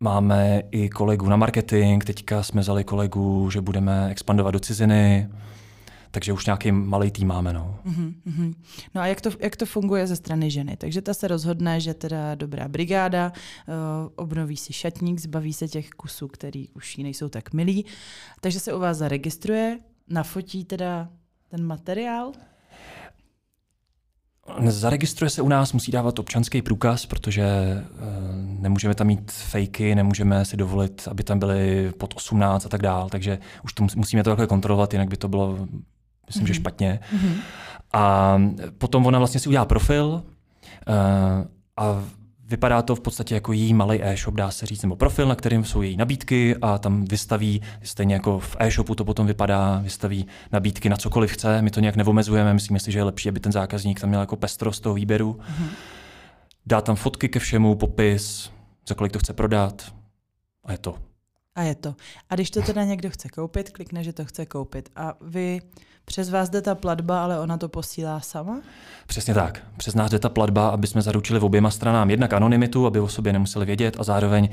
máme 0.00 0.62
i 0.70 0.88
kolegu 0.88 1.28
na 1.28 1.36
marketing, 1.36 2.04
teďka 2.04 2.42
jsme 2.42 2.60
vzali 2.60 2.84
kolegu, 2.84 3.50
že 3.50 3.60
budeme 3.60 4.08
expandovat 4.10 4.52
do 4.52 4.60
ciziny, 4.60 5.28
takže 6.16 6.32
už 6.32 6.46
nějaký 6.46 6.72
malý 6.72 7.10
tým 7.10 7.28
máme. 7.28 7.52
No, 7.52 7.78
uh-huh, 7.86 8.54
no 8.94 9.00
a 9.00 9.06
jak 9.06 9.20
to, 9.20 9.30
jak 9.40 9.56
to 9.56 9.66
funguje 9.66 10.06
ze 10.06 10.16
strany 10.16 10.50
ženy? 10.50 10.76
Takže 10.76 11.02
ta 11.02 11.14
se 11.14 11.28
rozhodne, 11.28 11.80
že 11.80 11.94
teda 11.94 12.34
dobrá 12.34 12.68
brigáda, 12.68 13.32
uh, 13.32 13.74
obnoví 14.16 14.56
si 14.56 14.72
šatník, 14.72 15.20
zbaví 15.20 15.52
se 15.52 15.68
těch 15.68 15.90
kusů, 15.90 16.28
který 16.28 16.68
už 16.68 16.98
jí 16.98 17.04
nejsou 17.04 17.28
tak 17.28 17.52
milí, 17.52 17.84
takže 18.40 18.60
se 18.60 18.74
u 18.74 18.78
vás 18.78 18.96
zaregistruje, 18.96 19.78
nafotí 20.08 20.64
teda 20.64 21.08
ten 21.48 21.66
materiál? 21.66 22.32
Zaregistruje 24.66 25.30
se 25.30 25.42
u 25.42 25.48
nás, 25.48 25.72
musí 25.72 25.92
dávat 25.92 26.18
občanský 26.18 26.62
průkaz, 26.62 27.06
protože 27.06 27.46
uh, 27.46 28.60
nemůžeme 28.60 28.94
tam 28.94 29.06
mít 29.06 29.32
fejky, 29.32 29.94
nemůžeme 29.94 30.44
si 30.44 30.56
dovolit, 30.56 31.08
aby 31.10 31.22
tam 31.22 31.38
byly 31.38 31.92
pod 31.98 32.14
18 32.16 32.66
a 32.66 32.68
tak 32.68 32.82
dál, 32.82 33.08
takže 33.08 33.38
už 33.64 33.72
to 33.72 33.86
musíme 33.96 34.22
to 34.22 34.30
takhle 34.30 34.46
kontrolovat, 34.46 34.92
jinak 34.92 35.08
by 35.08 35.16
to 35.16 35.28
bylo, 35.28 35.68
myslím, 36.26 36.44
mm-hmm. 36.44 36.46
že 36.46 36.52
mhm. 36.52 36.60
špatně. 36.60 37.00
Mm-hmm. 37.14 37.34
A 37.92 38.38
potom 38.78 39.06
ona 39.06 39.18
vlastně 39.18 39.40
si 39.40 39.48
udělá 39.48 39.64
profil 39.64 40.06
uh, 40.06 40.22
a 41.76 42.04
Vypadá 42.48 42.82
to 42.82 42.94
v 42.94 43.00
podstatě 43.00 43.34
jako 43.34 43.52
její 43.52 43.74
malý 43.74 44.02
e-shop, 44.02 44.34
dá 44.34 44.50
se 44.50 44.66
říct, 44.66 44.82
nebo 44.82 44.96
profil, 44.96 45.28
na 45.28 45.34
kterým 45.34 45.64
jsou 45.64 45.82
její 45.82 45.96
nabídky 45.96 46.56
a 46.62 46.78
tam 46.78 47.04
vystaví, 47.04 47.62
stejně 47.82 48.14
jako 48.14 48.38
v 48.38 48.56
e-shopu 48.58 48.94
to 48.94 49.04
potom 49.04 49.26
vypadá, 49.26 49.80
vystaví 49.82 50.26
nabídky 50.52 50.88
na 50.88 50.96
cokoliv 50.96 51.32
chce, 51.32 51.62
my 51.62 51.70
to 51.70 51.80
nějak 51.80 51.96
nevomezujeme, 51.96 52.54
myslíme 52.54 52.80
si, 52.80 52.92
že 52.92 52.98
je 52.98 53.02
lepší, 53.02 53.28
aby 53.28 53.40
ten 53.40 53.52
zákazník 53.52 54.00
tam 54.00 54.08
měl 54.08 54.20
jako 54.20 54.36
pestrost 54.36 54.82
toho 54.82 54.94
výběru. 54.94 55.32
Mm-hmm. 55.32 55.68
Dá 56.66 56.80
tam 56.80 56.96
fotky 56.96 57.28
ke 57.28 57.38
všemu, 57.38 57.74
popis, 57.74 58.50
za 58.88 58.94
kolik 58.94 59.12
to 59.12 59.18
chce 59.18 59.32
prodat 59.32 59.92
a 60.64 60.72
je 60.72 60.78
to. 60.78 60.94
A 61.56 61.62
je 61.62 61.74
to. 61.74 61.94
A 62.30 62.34
když 62.34 62.50
to 62.50 62.62
teda 62.62 62.84
někdo 62.84 63.10
chce 63.10 63.28
koupit, 63.28 63.70
klikne, 63.70 64.04
že 64.04 64.12
to 64.12 64.24
chce 64.24 64.46
koupit. 64.46 64.88
A 64.96 65.14
vy 65.20 65.60
přes 66.04 66.30
vás 66.30 66.50
jde 66.50 66.62
ta 66.62 66.74
platba, 66.74 67.24
ale 67.24 67.40
ona 67.40 67.58
to 67.58 67.68
posílá 67.68 68.20
sama? 68.20 68.60
Přesně 69.06 69.34
tak. 69.34 69.62
Přes 69.76 69.94
nás 69.94 70.10
jde 70.10 70.18
ta 70.18 70.28
platba, 70.28 70.68
aby 70.68 70.86
jsme 70.86 71.02
zaručili 71.02 71.40
v 71.40 71.44
oběma 71.44 71.70
stranám 71.70 72.10
jednak 72.10 72.32
anonymitu, 72.32 72.86
aby 72.86 73.00
o 73.00 73.08
sobě 73.08 73.32
nemuseli 73.32 73.66
vědět 73.66 73.96
a 73.98 74.04
zároveň 74.04 74.48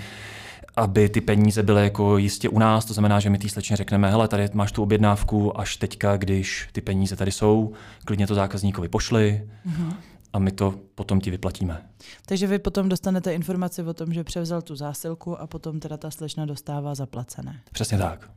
aby 0.75 1.09
ty 1.09 1.21
peníze 1.21 1.63
byly 1.63 1.83
jako 1.83 2.17
jistě 2.17 2.49
u 2.49 2.59
nás, 2.59 2.85
to 2.85 2.93
znamená, 2.93 3.19
že 3.19 3.29
my 3.29 3.37
té 3.37 3.49
slečně 3.49 3.75
řekneme, 3.75 4.09
hele, 4.09 4.27
tady 4.27 4.49
máš 4.53 4.71
tu 4.71 4.83
objednávku, 4.83 5.59
až 5.59 5.77
teďka, 5.77 6.17
když 6.17 6.69
ty 6.71 6.81
peníze 6.81 7.15
tady 7.15 7.31
jsou, 7.31 7.73
klidně 8.05 8.27
to 8.27 8.35
zákazníkovi 8.35 8.87
pošli. 8.87 9.49
Mm-hmm 9.67 9.93
a 10.33 10.39
my 10.39 10.51
to 10.51 10.73
potom 10.95 11.21
ti 11.21 11.31
vyplatíme. 11.31 11.81
Takže 12.25 12.47
vy 12.47 12.59
potom 12.59 12.89
dostanete 12.89 13.33
informaci 13.33 13.83
o 13.83 13.93
tom, 13.93 14.13
že 14.13 14.23
převzal 14.23 14.61
tu 14.61 14.75
zásilku 14.75 15.39
a 15.39 15.47
potom 15.47 15.79
teda 15.79 15.97
ta 15.97 16.11
slečna 16.11 16.45
dostává 16.45 16.95
zaplacené. 16.95 17.61
Přesně 17.71 17.97
tak. 17.97 18.29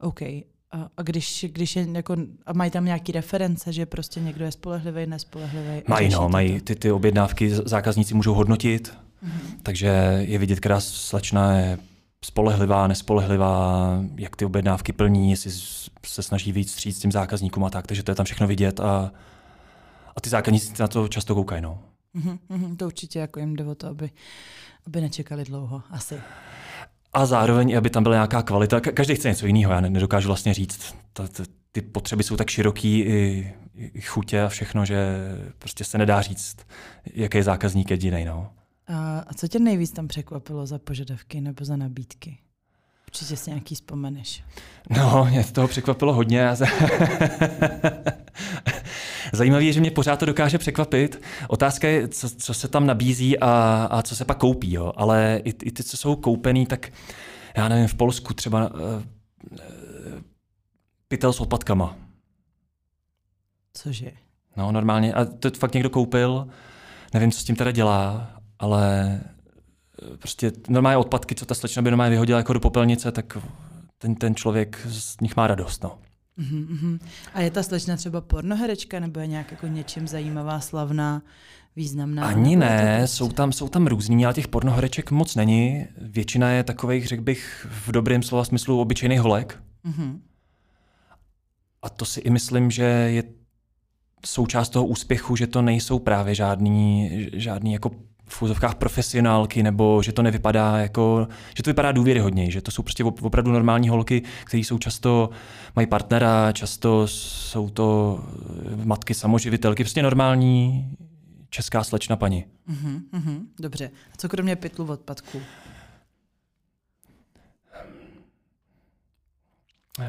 OK. 0.00 0.22
A, 0.22 0.88
a 0.96 1.02
když, 1.02 1.46
když 1.48 1.76
je 1.76 1.86
jako, 1.92 2.16
a 2.46 2.52
mají 2.52 2.70
tam 2.70 2.84
nějaký 2.84 3.12
reference, 3.12 3.72
že 3.72 3.86
prostě 3.86 4.20
někdo 4.20 4.44
je 4.44 4.52
spolehlivý, 4.52 5.06
nespolehlivý? 5.06 5.82
Mají, 5.88 6.08
no, 6.08 6.28
mají 6.28 6.60
ty, 6.60 6.74
ty 6.74 6.92
objednávky, 6.92 7.50
zákazníci 7.50 8.14
můžou 8.14 8.34
hodnotit, 8.34 8.94
mm-hmm. 9.24 9.58
takže 9.62 9.86
je 10.26 10.38
vidět, 10.38 10.60
která 10.60 10.80
slečna 10.80 11.58
je 11.58 11.78
spolehlivá, 12.24 12.86
nespolehlivá, 12.86 13.98
jak 14.16 14.36
ty 14.36 14.44
objednávky 14.44 14.92
plní, 14.92 15.30
jestli 15.30 15.50
se 16.06 16.22
snaží 16.22 16.52
víc 16.52 16.72
stříct 16.72 16.98
s 16.98 17.00
tím 17.00 17.12
zákazníkům 17.12 17.64
a 17.64 17.70
tak, 17.70 17.86
takže 17.86 18.02
to 18.02 18.10
je 18.10 18.14
tam 18.14 18.26
všechno 18.26 18.46
vidět 18.46 18.80
a 18.80 19.12
a 20.16 20.20
ty 20.20 20.30
zákazníci 20.30 20.72
na 20.80 20.88
to 20.88 21.08
často 21.08 21.34
koukají. 21.34 21.62
No. 21.62 21.82
Mm-hmm, 22.16 22.76
to 22.76 22.86
určitě 22.86 23.18
jako 23.18 23.40
jim 23.40 23.56
jde 23.56 23.64
o 23.64 23.74
to, 23.74 23.86
aby, 23.86 24.10
aby 24.86 25.00
nečekali 25.00 25.44
dlouho, 25.44 25.82
asi. 25.90 26.20
A 27.12 27.26
zároveň, 27.26 27.76
aby 27.76 27.90
tam 27.90 28.02
byla 28.02 28.14
nějaká 28.14 28.42
kvalita. 28.42 28.80
Každý 28.80 29.14
chce 29.14 29.28
něco 29.28 29.46
jiného, 29.46 29.72
já 29.72 29.80
nedokážu 29.80 30.28
vlastně 30.28 30.54
říct. 30.54 30.94
Ta, 31.12 31.28
ta, 31.28 31.44
ty 31.72 31.82
potřeby 31.82 32.22
jsou 32.22 32.36
tak 32.36 32.50
široký, 32.50 33.00
i, 33.00 33.52
i 33.74 34.00
chutě 34.00 34.42
a 34.42 34.48
všechno, 34.48 34.84
že 34.84 35.18
prostě 35.58 35.84
se 35.84 35.98
nedá 35.98 36.22
říct, 36.22 36.56
jaký 37.14 37.38
je 37.38 37.44
zákazník 37.44 37.90
jediný. 37.90 38.24
No. 38.24 38.50
A, 38.86 39.18
a 39.18 39.34
co 39.34 39.48
tě 39.48 39.58
nejvíc 39.58 39.92
tam 39.92 40.08
překvapilo 40.08 40.66
za 40.66 40.78
požadavky 40.78 41.40
nebo 41.40 41.64
za 41.64 41.76
nabídky? 41.76 42.38
Určitě 43.08 43.36
si 43.36 43.50
nějaký 43.50 43.74
vzpomeneš. 43.74 44.44
No, 44.90 45.26
mě 45.30 45.44
toho 45.44 45.68
překvapilo 45.68 46.12
hodně. 46.12 46.48
Zajímavé 49.32 49.64
je, 49.64 49.72
že 49.72 49.80
mě 49.80 49.90
pořád 49.90 50.18
to 50.18 50.26
dokáže 50.26 50.58
překvapit. 50.58 51.22
Otázka 51.48 51.88
je, 51.88 52.08
co, 52.08 52.30
co 52.30 52.54
se 52.54 52.68
tam 52.68 52.86
nabízí 52.86 53.38
a, 53.38 53.88
a 53.90 54.02
co 54.02 54.16
se 54.16 54.24
pak 54.24 54.38
koupí. 54.38 54.72
Jo. 54.72 54.92
Ale 54.96 55.40
i, 55.44 55.50
i 55.50 55.70
ty, 55.70 55.82
co 55.82 55.96
jsou 55.96 56.16
koupený, 56.16 56.66
tak 56.66 56.92
já 57.56 57.68
nevím, 57.68 57.88
v 57.88 57.94
Polsku 57.94 58.34
třeba 58.34 58.74
uh, 58.74 58.80
pytel 61.08 61.32
s 61.32 61.40
odpadkama. 61.40 61.96
Cože? 63.74 64.10
No, 64.56 64.72
normálně. 64.72 65.14
A 65.14 65.24
to 65.24 65.50
fakt 65.50 65.74
někdo 65.74 65.90
koupil. 65.90 66.48
Nevím, 67.14 67.32
co 67.32 67.40
s 67.40 67.44
tím 67.44 67.56
teda 67.56 67.70
dělá, 67.70 68.30
ale 68.58 69.20
eh, 70.02 70.16
prostě 70.16 70.52
normálně 70.68 70.96
odpadky, 70.96 71.34
co 71.34 71.46
ta 71.46 71.54
slečna 71.54 71.82
by 71.82 71.90
normálně 71.90 72.10
vyhodila 72.10 72.38
jako 72.38 72.52
do 72.52 72.60
popelnice, 72.60 73.12
tak 73.12 73.38
ten, 73.98 74.14
ten 74.14 74.34
člověk 74.34 74.86
z 74.86 75.20
nich 75.20 75.36
má 75.36 75.46
radost. 75.46 75.82
No. 75.82 75.98
Uh-huh. 76.38 76.98
A 77.34 77.40
je 77.40 77.50
ta 77.50 77.62
slečna 77.62 77.96
třeba 77.96 78.20
pornoherečka 78.20 79.00
nebo 79.00 79.20
je 79.20 79.26
nějak 79.26 79.50
jako 79.50 79.66
něčím 79.66 80.08
zajímavá, 80.08 80.60
slavná, 80.60 81.22
významná? 81.76 82.26
Ani 82.26 82.56
ne, 82.56 83.06
jsou 83.06 83.28
tam, 83.28 83.52
jsou 83.52 83.68
tam 83.68 83.86
různý, 83.86 84.24
ale 84.24 84.34
těch 84.34 84.48
pornohereček 84.48 85.10
moc 85.10 85.36
není. 85.36 85.86
Většina 86.00 86.50
je 86.50 86.64
takových, 86.64 87.08
řekl 87.08 87.22
bych, 87.22 87.66
v 87.70 87.92
dobrém 87.92 88.22
slova 88.22 88.44
smyslu 88.44 88.80
obyčejných 88.80 89.20
holek. 89.20 89.62
Uh-huh. 89.86 90.20
A 91.82 91.88
to 91.88 92.04
si 92.04 92.20
i 92.20 92.30
myslím, 92.30 92.70
že 92.70 92.84
je 92.84 93.22
součást 94.26 94.68
toho 94.68 94.86
úspěchu, 94.86 95.36
že 95.36 95.46
to 95.46 95.62
nejsou 95.62 95.98
právě 95.98 96.34
žádný, 96.34 97.10
žádný 97.32 97.72
jako 97.72 97.90
v 98.26 98.34
fúzovkách 98.34 98.74
profesionálky, 98.74 99.62
nebo 99.62 100.02
že 100.02 100.12
to 100.12 100.22
nevypadá 100.22 100.78
jako, 100.78 101.28
že 101.56 101.62
to 101.62 101.70
vypadá 101.70 101.92
důvěryhodněji, 101.92 102.50
že 102.50 102.62
to 102.62 102.70
jsou 102.70 102.82
prostě 102.82 103.04
opravdu 103.04 103.52
normální 103.52 103.88
holky, 103.88 104.22
které 104.44 104.60
jsou 104.60 104.78
často, 104.78 105.30
mají 105.76 105.86
partnera, 105.86 106.52
často 106.52 107.06
jsou 107.06 107.68
to 107.68 108.20
eh, 108.72 108.84
matky 108.84 109.14
samoživitelky, 109.14 109.84
prostě 109.84 110.02
normální 110.02 110.90
česká 111.50 111.84
slečna 111.84 112.16
paní. 112.16 112.44
Uh-huh, 112.70 113.02
uh-huh, 113.12 113.40
dobře. 113.60 113.90
A 114.12 114.16
co 114.16 114.28
kromě 114.28 114.56
pytlu 114.56 114.86
odpadků? 114.86 115.40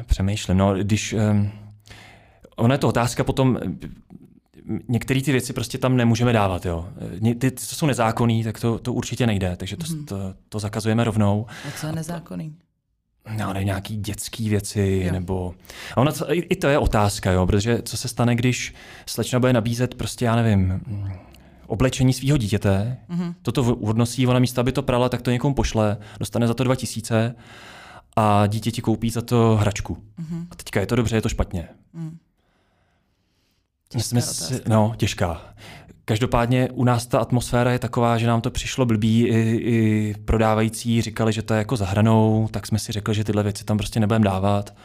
Přemýšlím. 0.06 0.56
No, 0.56 0.74
když... 0.74 1.12
Um, 1.12 1.50
ona 2.56 2.74
je 2.74 2.78
to 2.78 2.88
otázka 2.88 3.24
potom, 3.24 3.58
některé 4.88 5.22
ty 5.22 5.32
věci 5.32 5.52
prostě 5.52 5.78
tam 5.78 5.96
nemůžeme 5.96 6.32
dávat. 6.32 6.66
Jo. 6.66 6.88
Ty, 7.38 7.50
co 7.50 7.74
jsou 7.74 7.86
nezákonný, 7.86 8.44
tak 8.44 8.60
to, 8.60 8.78
to 8.78 8.92
určitě 8.92 9.26
nejde, 9.26 9.56
takže 9.56 9.76
to, 9.76 9.84
mm. 9.92 10.06
to, 10.06 10.34
to 10.48 10.58
zakazujeme 10.58 11.04
rovnou. 11.04 11.46
A 11.68 11.70
co 11.80 11.86
je 11.86 11.92
nezákonný? 11.92 12.54
No, 13.38 13.52
ne, 13.52 13.64
nějaký 13.64 13.96
dětské 13.96 14.48
věci, 14.48 15.02
jo. 15.06 15.12
nebo... 15.12 15.54
A 15.94 15.96
ono, 15.96 16.12
i, 16.32 16.38
I 16.38 16.56
to 16.56 16.68
je 16.68 16.78
otázka, 16.78 17.30
jo, 17.30 17.46
protože 17.46 17.82
co 17.82 17.96
se 17.96 18.08
stane, 18.08 18.34
když 18.34 18.74
slečna 19.06 19.40
bude 19.40 19.52
nabízet 19.52 19.94
prostě, 19.94 20.24
já 20.24 20.36
nevím, 20.36 20.80
oblečení 21.66 22.12
svého 22.12 22.38
dítěte, 22.38 22.96
mm-hmm. 23.10 23.34
toto 23.42 23.76
odnosí, 23.76 24.26
ona 24.26 24.38
místo, 24.38 24.60
aby 24.60 24.72
to 24.72 24.82
prala, 24.82 25.08
tak 25.08 25.22
to 25.22 25.30
někomu 25.30 25.54
pošle, 25.54 25.96
dostane 26.18 26.46
za 26.46 26.54
to 26.54 26.64
2000 26.64 27.34
a 28.16 28.46
dítě 28.46 28.70
ti 28.70 28.82
koupí 28.82 29.10
za 29.10 29.22
to 29.22 29.56
hračku. 29.60 29.94
Mm-hmm. 29.94 30.46
A 30.50 30.54
teďka 30.54 30.80
je 30.80 30.86
to 30.86 30.96
dobře, 30.96 31.16
je 31.16 31.22
to 31.22 31.28
špatně. 31.28 31.68
Mm. 31.92 32.18
Těžká 33.88 34.20
si, 34.20 34.60
no, 34.68 34.94
těžká. 34.96 35.40
Každopádně 36.04 36.68
u 36.72 36.84
nás 36.84 37.06
ta 37.06 37.18
atmosféra 37.18 37.72
je 37.72 37.78
taková, 37.78 38.18
že 38.18 38.26
nám 38.26 38.40
to 38.40 38.50
přišlo 38.50 38.86
blbý, 38.86 39.26
i, 39.26 39.56
i 39.56 40.14
prodávající 40.24 41.02
říkali, 41.02 41.32
že 41.32 41.42
to 41.42 41.54
je 41.54 41.58
jako 41.58 41.76
zahranou, 41.76 42.48
tak 42.50 42.66
jsme 42.66 42.78
si 42.78 42.92
řekli, 42.92 43.14
že 43.14 43.24
tyhle 43.24 43.42
věci 43.42 43.64
tam 43.64 43.78
prostě 43.78 44.00
nebudeme 44.00 44.24
dávat. 44.24 44.76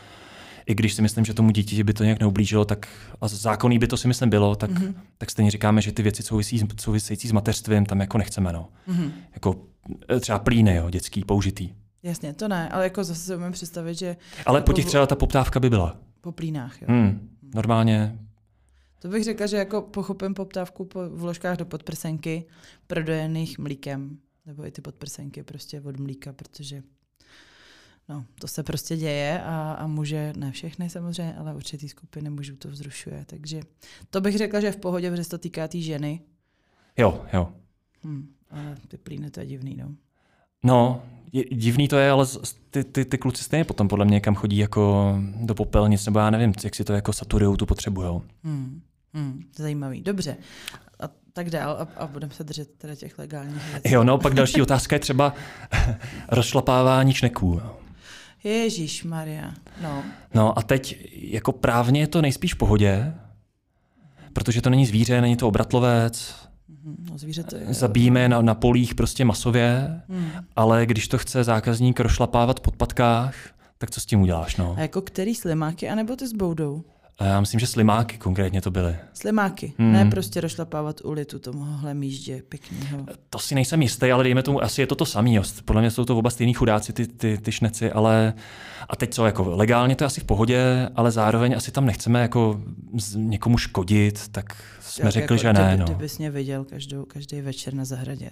I 0.66 0.76
když 0.76 0.94
si 0.94 1.02
myslím, 1.02 1.26
že 1.26 1.34
tomu 1.34 1.52
dítě 1.52 1.84
by 1.84 1.94
to 1.94 2.04
nějak 2.04 2.20
neublížilo, 2.20 2.66
tak 2.66 2.88
a 3.22 3.28
zákonný 3.28 3.80
by 3.80 3.88
to 3.88 3.98
si 3.98 4.08
myslím 4.08 4.30
bylo, 4.30 4.56
tak, 4.56 4.72
mm-hmm. 4.72 4.94
tak 5.18 5.32
stejně 5.32 5.52
říkáme, 5.52 5.82
že 5.82 5.92
ty 5.92 6.04
věci 6.04 6.24
souvisí, 6.24 6.68
související 6.80 7.28
s 7.28 7.32
mateřstvím 7.32 7.86
tam 7.86 8.00
jako 8.00 8.18
nechceme. 8.18 8.54
No. 8.54 8.70
Mm-hmm. 8.90 9.12
Jako 9.34 9.56
e, 10.12 10.20
třeba 10.20 10.40
plíny, 10.40 10.76
jo, 10.76 10.90
dětský, 10.90 11.24
použitý. 11.24 11.70
Jasně, 12.04 12.34
to 12.34 12.48
ne, 12.48 12.70
ale 12.70 12.84
jako 12.84 13.04
zase 13.04 13.22
si 13.22 13.36
umím 13.36 13.52
představit, 13.52 13.96
že... 13.96 14.16
Ale 14.46 14.58
jako 14.58 14.66
po 14.66 14.74
těch 14.74 14.86
třeba 14.86 15.08
ta 15.08 15.16
poptávka 15.16 15.60
by 15.60 15.70
byla. 15.70 15.96
Po 16.22 16.32
plínách, 16.32 16.82
jo. 16.82 16.88
Hmm, 16.90 17.30
normálně 17.56 18.16
to 19.02 19.08
bych 19.08 19.24
řekla, 19.24 19.48
že 19.48 19.58
jako 19.58 19.82
pochopím 19.82 20.34
poptávku 20.34 20.86
po 20.86 21.10
vložkách 21.10 21.58
do 21.58 21.66
podprsenky 21.66 22.46
prodojených 22.88 23.60
mlíkem, 23.60 24.18
nebo 24.46 24.66
i 24.66 24.72
ty 24.72 24.82
podprsenky 24.82 25.44
prostě 25.44 25.82
od 25.82 26.00
mlíka, 26.00 26.34
protože 26.34 26.84
no, 28.10 28.26
to 28.40 28.48
se 28.48 28.64
prostě 28.64 28.98
děje 28.98 29.42
a, 29.44 29.72
a 29.72 29.88
může, 29.88 30.34
ne 30.38 30.52
všechny 30.52 30.90
samozřejmě, 30.90 31.36
ale 31.36 31.56
určitý 31.56 31.90
skupiny 31.90 32.30
mužů 32.30 32.56
to 32.56 32.68
vzrušuje. 32.68 33.26
Takže 33.28 33.62
to 34.10 34.22
bych 34.22 34.38
řekla, 34.38 34.60
že 34.60 34.72
v 34.72 34.78
pohodě, 34.78 35.12
protože 35.12 35.30
to 35.30 35.38
týká 35.38 35.68
té 35.68 35.72
tý 35.72 35.84
ženy. 35.84 36.22
Jo, 36.98 37.26
jo. 37.34 37.54
Hmm, 38.04 38.34
ale 38.50 38.78
ty 38.88 38.98
plíny 38.98 39.32
to 39.32 39.40
je 39.40 39.46
divný, 39.46 39.78
no. 39.78 39.96
No, 40.64 41.04
je, 41.32 41.44
divný 41.44 41.88
to 41.88 41.98
je, 41.98 42.12
ale 42.12 42.26
ty, 42.70 42.84
ty, 42.84 43.06
ty 43.06 43.18
kluci 43.18 43.44
stejně 43.44 43.66
potom 43.66 43.88
podle 43.88 44.06
mě 44.06 44.20
kam 44.20 44.36
chodí 44.36 44.58
jako 44.58 45.16
do 45.42 45.56
popelnic, 45.56 46.06
nebo 46.06 46.20
já 46.20 46.30
nevím, 46.30 46.54
jak 46.64 46.76
si 46.76 46.84
to 46.84 46.94
jako 46.94 47.14
saturujou 47.14 47.56
tu 47.56 47.66
potřebu. 47.66 48.24
Hmm. 48.44 48.82
Hmm, 49.14 49.44
zajímavý, 49.56 50.02
dobře. 50.02 50.38
A 51.00 51.10
tak 51.34 51.50
dál 51.50 51.78
a, 51.80 52.02
a 52.04 52.08
budeme 52.08 52.34
se 52.34 52.44
držet 52.44 52.70
teda 52.78 52.96
těch 52.96 53.20
legálních 53.20 53.72
věcí. 53.72 53.94
Jo, 53.94 54.04
no, 54.04 54.18
pak 54.18 54.34
další 54.34 54.62
otázka 54.62 54.96
je 54.96 55.00
třeba 55.00 55.34
rozšlapávání 56.30 57.14
šneků. 57.14 57.62
Ježíš 58.44 59.04
Maria, 59.04 59.54
no. 59.82 60.04
No 60.34 60.60
a 60.60 60.62
teď 60.62 61.10
jako 61.14 61.52
právně 61.52 62.00
je 62.00 62.08
to 62.08 62.22
nejspíš 62.22 62.54
v 62.54 62.58
pohodě, 62.58 63.14
protože 64.34 64.62
to 64.62 64.70
není 64.70 64.86
zvíře, 64.86 65.22
není 65.22 65.38
to 65.38 65.48
obratlovec, 65.48 66.36
mhm, 66.68 67.08
No, 67.12 67.18
zvíře 67.18 67.44
to 67.44 67.56
je... 67.56 67.74
Zabijíme 67.74 68.30
na, 68.30 68.42
na 68.42 68.56
polích 68.56 68.96
prostě 68.96 69.26
masově, 69.26 70.02
hmm. 70.10 70.30
ale 70.56 70.86
když 70.86 71.08
to 71.08 71.18
chce 71.18 71.44
zákazník 71.44 72.00
rošlapávat 72.00 72.60
pod 72.60 72.76
patkách, 72.76 73.36
tak 73.78 73.92
co 73.92 74.02
s 74.02 74.06
tím 74.06 74.22
uděláš? 74.22 74.58
No? 74.58 74.76
A 74.78 74.82
jako 74.82 75.02
který 75.02 75.36
slimáky, 75.36 75.90
anebo 75.90 76.16
ty 76.16 76.28
s 76.28 76.34
boudou? 76.34 76.84
Já 77.20 77.40
myslím, 77.40 77.60
že 77.60 77.68
slimáky 77.68 78.18
konkrétně 78.18 78.62
to 78.62 78.72
byly. 78.72 78.96
Slimáky, 79.14 79.74
hmm. 79.78 79.94
ne 79.94 80.06
prostě 80.06 80.42
rošlapávat 80.42 81.02
ulitu 81.04 81.40
tomuhle 81.40 81.94
míždě 81.94 82.44
pěkného. 82.50 83.06
To 83.30 83.40
si 83.40 83.56
nejsem 83.56 83.82
jistý, 83.82 84.12
ale 84.12 84.24
dejme 84.24 84.44
tomu, 84.44 84.64
asi 84.64 84.82
je 84.82 84.88
to 84.88 84.96
to 84.96 85.06
samý. 85.06 85.40
Podle 85.66 85.82
mě 85.82 85.92
jsou 85.92 86.06
to 86.06 86.18
oba 86.18 86.30
stejný 86.30 86.54
chudáci, 86.54 86.94
ty, 86.94 87.08
ty, 87.08 87.38
ty 87.38 87.52
šneci, 87.52 87.92
ale 87.92 88.34
a 88.90 88.96
teď 88.96 89.14
co, 89.14 89.26
jako 89.26 89.56
legálně 89.56 89.96
to 89.96 90.04
je 90.04 90.06
asi 90.06 90.22
v 90.22 90.24
pohodě, 90.24 90.90
ale 90.96 91.12
zároveň 91.12 91.54
asi 91.58 91.72
tam 91.72 91.86
nechceme 91.86 92.22
jako 92.22 92.62
někomu 93.16 93.58
škodit, 93.58 94.28
tak 94.28 94.64
jsme 94.80 95.04
tak 95.04 95.12
řekli, 95.12 95.36
jako, 95.36 95.38
že 95.38 95.54
ne. 95.54 95.68
Kdyby, 95.68 95.80
no. 95.80 95.86
kdybys 95.86 96.18
mě 96.18 96.32
viděl 96.32 96.64
každou, 96.64 97.06
každý 97.06 97.42
večer 97.42 97.74
na 97.74 97.86
zahradě. 97.86 98.30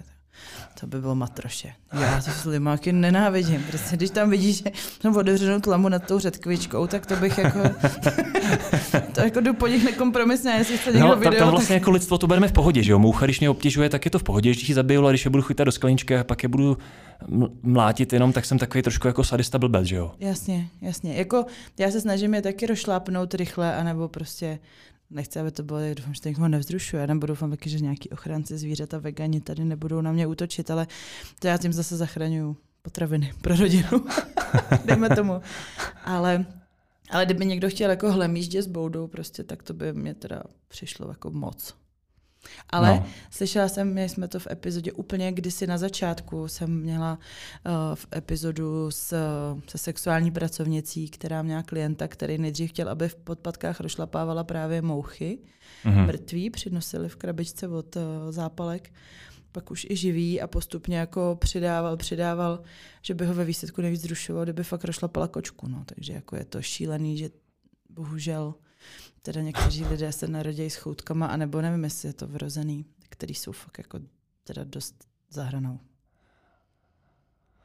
To 0.80 0.86
by 0.86 1.00
bylo 1.00 1.14
matroše. 1.14 1.72
Já 2.00 2.20
ty 2.20 2.30
slimáky 2.30 2.92
nenávidím. 2.92 3.64
Prostě, 3.70 3.96
když 3.96 4.10
tam 4.10 4.30
vidíš, 4.30 4.56
že 4.56 4.64
tam 5.02 5.16
otevřenou 5.16 5.60
tlamu 5.60 5.88
nad 5.88 6.06
tou 6.06 6.18
řetkvičkou, 6.18 6.86
tak 6.86 7.06
to 7.06 7.16
bych 7.16 7.38
jako... 7.38 7.58
to 9.14 9.20
jako 9.20 9.40
jdu 9.40 9.54
po 9.54 9.66
nich 9.66 9.84
nekompromisně, 9.84 10.50
jestli 10.50 10.78
chce 10.78 10.92
někdo 10.92 11.08
no, 11.08 11.16
video. 11.16 11.38
Tam 11.38 11.50
vlastně 11.50 11.74
jako 11.74 11.90
lidstvo 11.90 12.18
to 12.18 12.26
bereme 12.26 12.48
v 12.48 12.52
pohodě, 12.52 12.82
že 12.82 12.92
jo? 12.92 12.98
Moucha, 12.98 13.26
když 13.26 13.40
mě 13.40 13.50
obtěžuje, 13.50 13.88
tak 13.88 14.04
je 14.04 14.10
to 14.10 14.18
v 14.18 14.22
pohodě, 14.22 14.50
když 14.50 14.68
ji 14.68 14.74
zabiju, 14.74 15.02
ale 15.02 15.12
když 15.12 15.24
je 15.24 15.30
budu 15.30 15.42
chytat 15.42 15.64
do 15.64 15.72
skleničky 15.72 16.16
a 16.16 16.24
pak 16.24 16.42
je 16.42 16.48
budu 16.48 16.78
mlátit 17.62 18.12
jenom, 18.12 18.32
tak 18.32 18.44
jsem 18.44 18.58
takový 18.58 18.82
trošku 18.82 19.06
jako 19.06 19.24
sadista 19.24 19.58
blbec, 19.58 19.86
že 19.86 19.96
jo? 19.96 20.12
Jasně, 20.20 20.68
jasně. 20.80 21.14
Jako 21.14 21.46
já 21.78 21.90
se 21.90 22.00
snažím 22.00 22.34
je 22.34 22.42
taky 22.42 22.66
rozšlápnout 22.66 23.34
rychle, 23.34 23.76
anebo 23.76 24.08
prostě 24.08 24.58
nechci, 25.10 25.40
aby 25.40 25.50
to 25.50 25.62
bylo, 25.62 25.78
doufám, 25.94 26.14
že 26.14 26.20
to 26.20 26.28
někoho 26.28 26.48
nevzrušuje, 26.48 27.06
nebo 27.06 27.26
doufám 27.26 27.50
taky, 27.50 27.70
že 27.70 27.80
nějaký 27.80 28.10
ochránci 28.10 28.58
zvířat 28.58 28.94
a 28.94 28.98
vegani 28.98 29.40
tady 29.40 29.64
nebudou 29.64 30.00
na 30.00 30.12
mě 30.12 30.26
útočit, 30.26 30.70
ale 30.70 30.86
to 31.38 31.46
já 31.46 31.58
tím 31.58 31.72
zase 31.72 31.96
zachraňuju 31.96 32.56
potraviny 32.82 33.32
pro 33.40 33.56
rodinu, 33.56 33.88
dejme 34.84 35.08
tomu. 35.08 35.40
Ale, 36.04 36.46
ale 37.10 37.24
kdyby 37.24 37.46
někdo 37.46 37.70
chtěl 37.70 37.90
jako 37.90 38.12
hlemíždě 38.12 38.62
s 38.62 38.66
boudou, 38.66 39.06
prostě, 39.06 39.44
tak 39.44 39.62
to 39.62 39.74
by 39.74 39.92
mě 39.92 40.14
teda 40.14 40.42
přišlo 40.68 41.08
jako 41.08 41.30
moc. 41.30 41.74
Ale 42.70 42.94
no. 42.94 43.06
slyšela 43.30 43.68
jsem, 43.68 43.92
měli 43.92 44.08
jsme 44.08 44.28
to 44.28 44.38
v 44.38 44.46
epizodě 44.50 44.92
úplně 44.92 45.32
kdysi 45.32 45.66
na 45.66 45.78
začátku, 45.78 46.48
jsem 46.48 46.80
měla 46.80 47.18
uh, 47.66 47.72
v 47.94 48.06
epizodu 48.16 48.90
s, 48.90 49.14
se 49.68 49.78
sexuální 49.78 50.30
pracovnicí, 50.30 51.08
která 51.08 51.42
měla 51.42 51.62
klienta, 51.62 52.08
který 52.08 52.38
nejdřív 52.38 52.70
chtěl, 52.70 52.88
aby 52.88 53.08
v 53.08 53.16
podpadkách 53.16 53.80
rošlapávala 53.80 54.44
právě 54.44 54.82
mouchy, 54.82 55.38
mm-hmm. 55.84 56.06
mrtví, 56.06 56.50
přinosili 56.50 57.08
v 57.08 57.16
krabičce 57.16 57.68
od 57.68 57.96
uh, 57.96 58.02
zápalek, 58.30 58.92
pak 59.52 59.70
už 59.70 59.86
i 59.90 59.96
živý 59.96 60.40
a 60.40 60.46
postupně 60.46 60.98
jako 60.98 61.36
přidával, 61.40 61.96
přidával, 61.96 62.62
že 63.02 63.14
by 63.14 63.26
ho 63.26 63.34
ve 63.34 63.44
výsledku 63.44 63.82
nejvíc 63.82 64.00
zrušoval, 64.00 64.44
kdyby 64.44 64.64
fakt 64.64 64.84
rošlapala 64.84 65.28
kočku. 65.28 65.68
No. 65.68 65.84
Takže 65.86 66.12
jako 66.12 66.36
je 66.36 66.44
to 66.44 66.62
šílený, 66.62 67.18
že 67.18 67.30
bohužel 67.88 68.54
teda 69.22 69.40
někteří 69.40 69.84
lidé 69.84 70.12
se 70.12 70.28
narodí 70.28 70.70
s 70.70 70.76
choutkama, 70.76 71.26
anebo 71.26 71.60
nevím, 71.60 71.84
jestli 71.84 72.08
je 72.08 72.12
to 72.12 72.26
vrozený, 72.26 72.84
který 73.08 73.34
jsou 73.34 73.52
fakt 73.52 73.78
jako 73.78 74.00
teda 74.44 74.64
dost 74.64 75.08
zahranou 75.30 75.78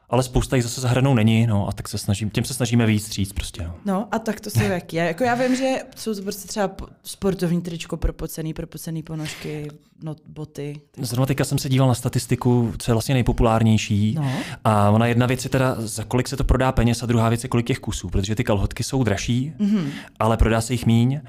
ale 0.10 0.24
spousta 0.24 0.56
jich 0.56 0.64
zase 0.64 0.82
za 0.82 0.90
hranou 0.90 1.14
není, 1.14 1.48
no 1.48 1.68
a 1.68 1.72
tak 1.72 1.88
se 1.88 1.98
snažím, 1.98 2.30
tím 2.30 2.44
se 2.44 2.54
snažíme 2.54 2.86
víc 2.86 3.10
říct 3.10 3.34
prostě. 3.34 3.64
No. 3.64 3.76
no 3.86 4.08
a 4.12 4.20
tak 4.20 4.40
to 4.40 4.50
se 4.50 4.64
jak 4.64 4.94
je. 4.94 5.04
Jako 5.04 5.24
já 5.24 5.36
vím, 5.36 5.56
že 5.56 5.76
jsou 5.96 6.16
to 6.16 6.22
prostě 6.22 6.48
třeba 6.48 6.72
sportovní 7.04 7.62
tričko, 7.62 7.98
propocený, 7.98 8.54
propocený 8.54 9.04
ponožky, 9.04 9.68
no, 10.04 10.16
boty. 10.28 10.82
Zrovna 10.98 11.26
teďka 11.26 11.44
jsem 11.44 11.58
se 11.58 11.70
díval 11.70 11.88
na 11.88 11.94
statistiku, 11.94 12.74
co 12.78 12.92
je 12.92 12.94
vlastně 12.94 13.14
nejpopulárnější. 13.14 14.16
No. 14.20 14.32
A 14.64 14.90
ona 14.90 15.08
jedna 15.08 15.26
věc 15.26 15.44
je 15.44 15.50
teda, 15.50 15.76
za 15.80 16.04
kolik 16.04 16.28
se 16.28 16.38
to 16.38 16.44
prodá 16.44 16.72
peněz 16.72 17.04
a 17.04 17.06
druhá 17.06 17.30
věc 17.30 17.44
je, 17.44 17.50
kolik 17.50 17.68
těch 17.68 17.80
kusů, 17.80 18.10
protože 18.10 18.36
ty 18.36 18.44
kalhotky 18.44 18.84
jsou 18.84 19.04
dražší, 19.04 19.54
mm-hmm. 19.60 19.90
ale 20.20 20.38
prodá 20.38 20.62
se 20.62 20.74
jich 20.74 20.86
míň. 20.86 21.22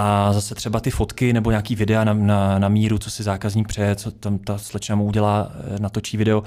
A 0.00 0.32
zase 0.32 0.54
třeba 0.54 0.80
ty 0.80 0.90
fotky 0.90 1.32
nebo 1.32 1.50
nějaký 1.50 1.74
videa 1.74 2.04
na, 2.04 2.14
na, 2.14 2.58
na 2.58 2.68
míru, 2.68 2.98
co 2.98 3.10
si 3.10 3.22
zákazník 3.22 3.68
přeje, 3.68 3.96
co 3.96 4.10
tam 4.10 4.38
ta 4.38 4.58
slečna 4.58 4.96
mu 4.96 5.04
udělá, 5.04 5.52
eh, 5.54 5.78
natočí 5.80 6.16
video, 6.16 6.42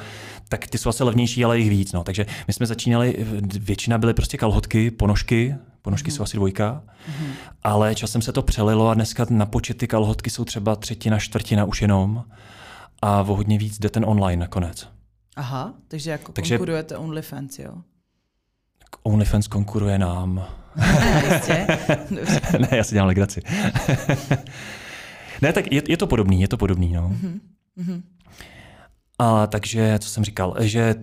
tak 0.49 0.67
ty 0.67 0.77
jsou 0.77 0.89
asi 0.89 1.03
levnější, 1.03 1.45
ale 1.45 1.59
jich 1.59 1.69
víc. 1.69 1.93
No. 1.93 2.03
Takže 2.03 2.25
my 2.47 2.53
jsme 2.53 2.65
začínali, 2.65 3.25
většina 3.59 3.97
byly 3.97 4.13
prostě 4.13 4.37
kalhotky, 4.37 4.91
ponožky, 4.91 5.55
ponožky 5.81 6.11
mm. 6.11 6.17
jsou 6.17 6.23
asi 6.23 6.37
dvojka, 6.37 6.83
mm. 7.19 7.31
ale 7.63 7.95
časem 7.95 8.21
se 8.21 8.31
to 8.31 8.41
přelilo 8.41 8.89
a 8.89 8.93
dneska 8.93 9.25
na 9.29 9.45
počet 9.45 9.77
ty 9.77 9.87
kalhotky 9.87 10.29
jsou 10.29 10.45
třeba 10.45 10.75
třetina, 10.75 11.19
čtvrtina 11.19 11.65
už 11.65 11.81
jenom 11.81 12.23
a 13.01 13.21
o 13.21 13.35
hodně 13.35 13.57
víc 13.57 13.79
jde 13.79 13.89
ten 13.89 14.05
online 14.07 14.39
nakonec. 14.39 14.87
Aha, 15.35 15.73
takže 15.87 16.11
jako 16.11 16.31
takže, 16.31 16.57
konkurujete 16.57 16.97
OnlyFans, 16.97 17.59
jo? 17.59 17.73
OnlyFans 19.03 19.47
konkuruje 19.47 19.99
nám. 19.99 20.45
Ne, 22.60 22.67
já 22.71 22.84
si 22.84 22.95
dělám 22.95 23.07
legraci. 23.07 23.41
ne, 25.41 25.53
tak 25.53 25.71
je, 25.71 25.81
je 25.88 25.97
to 25.97 26.07
podobný, 26.07 26.41
je 26.41 26.47
to 26.47 26.57
podobný, 26.57 26.93
no. 26.93 27.15
Mm-hmm. 27.77 28.01
A 29.19 29.47
takže, 29.47 29.99
co 29.99 30.10
jsem 30.10 30.23
říkal, 30.23 30.55
že 30.60 30.95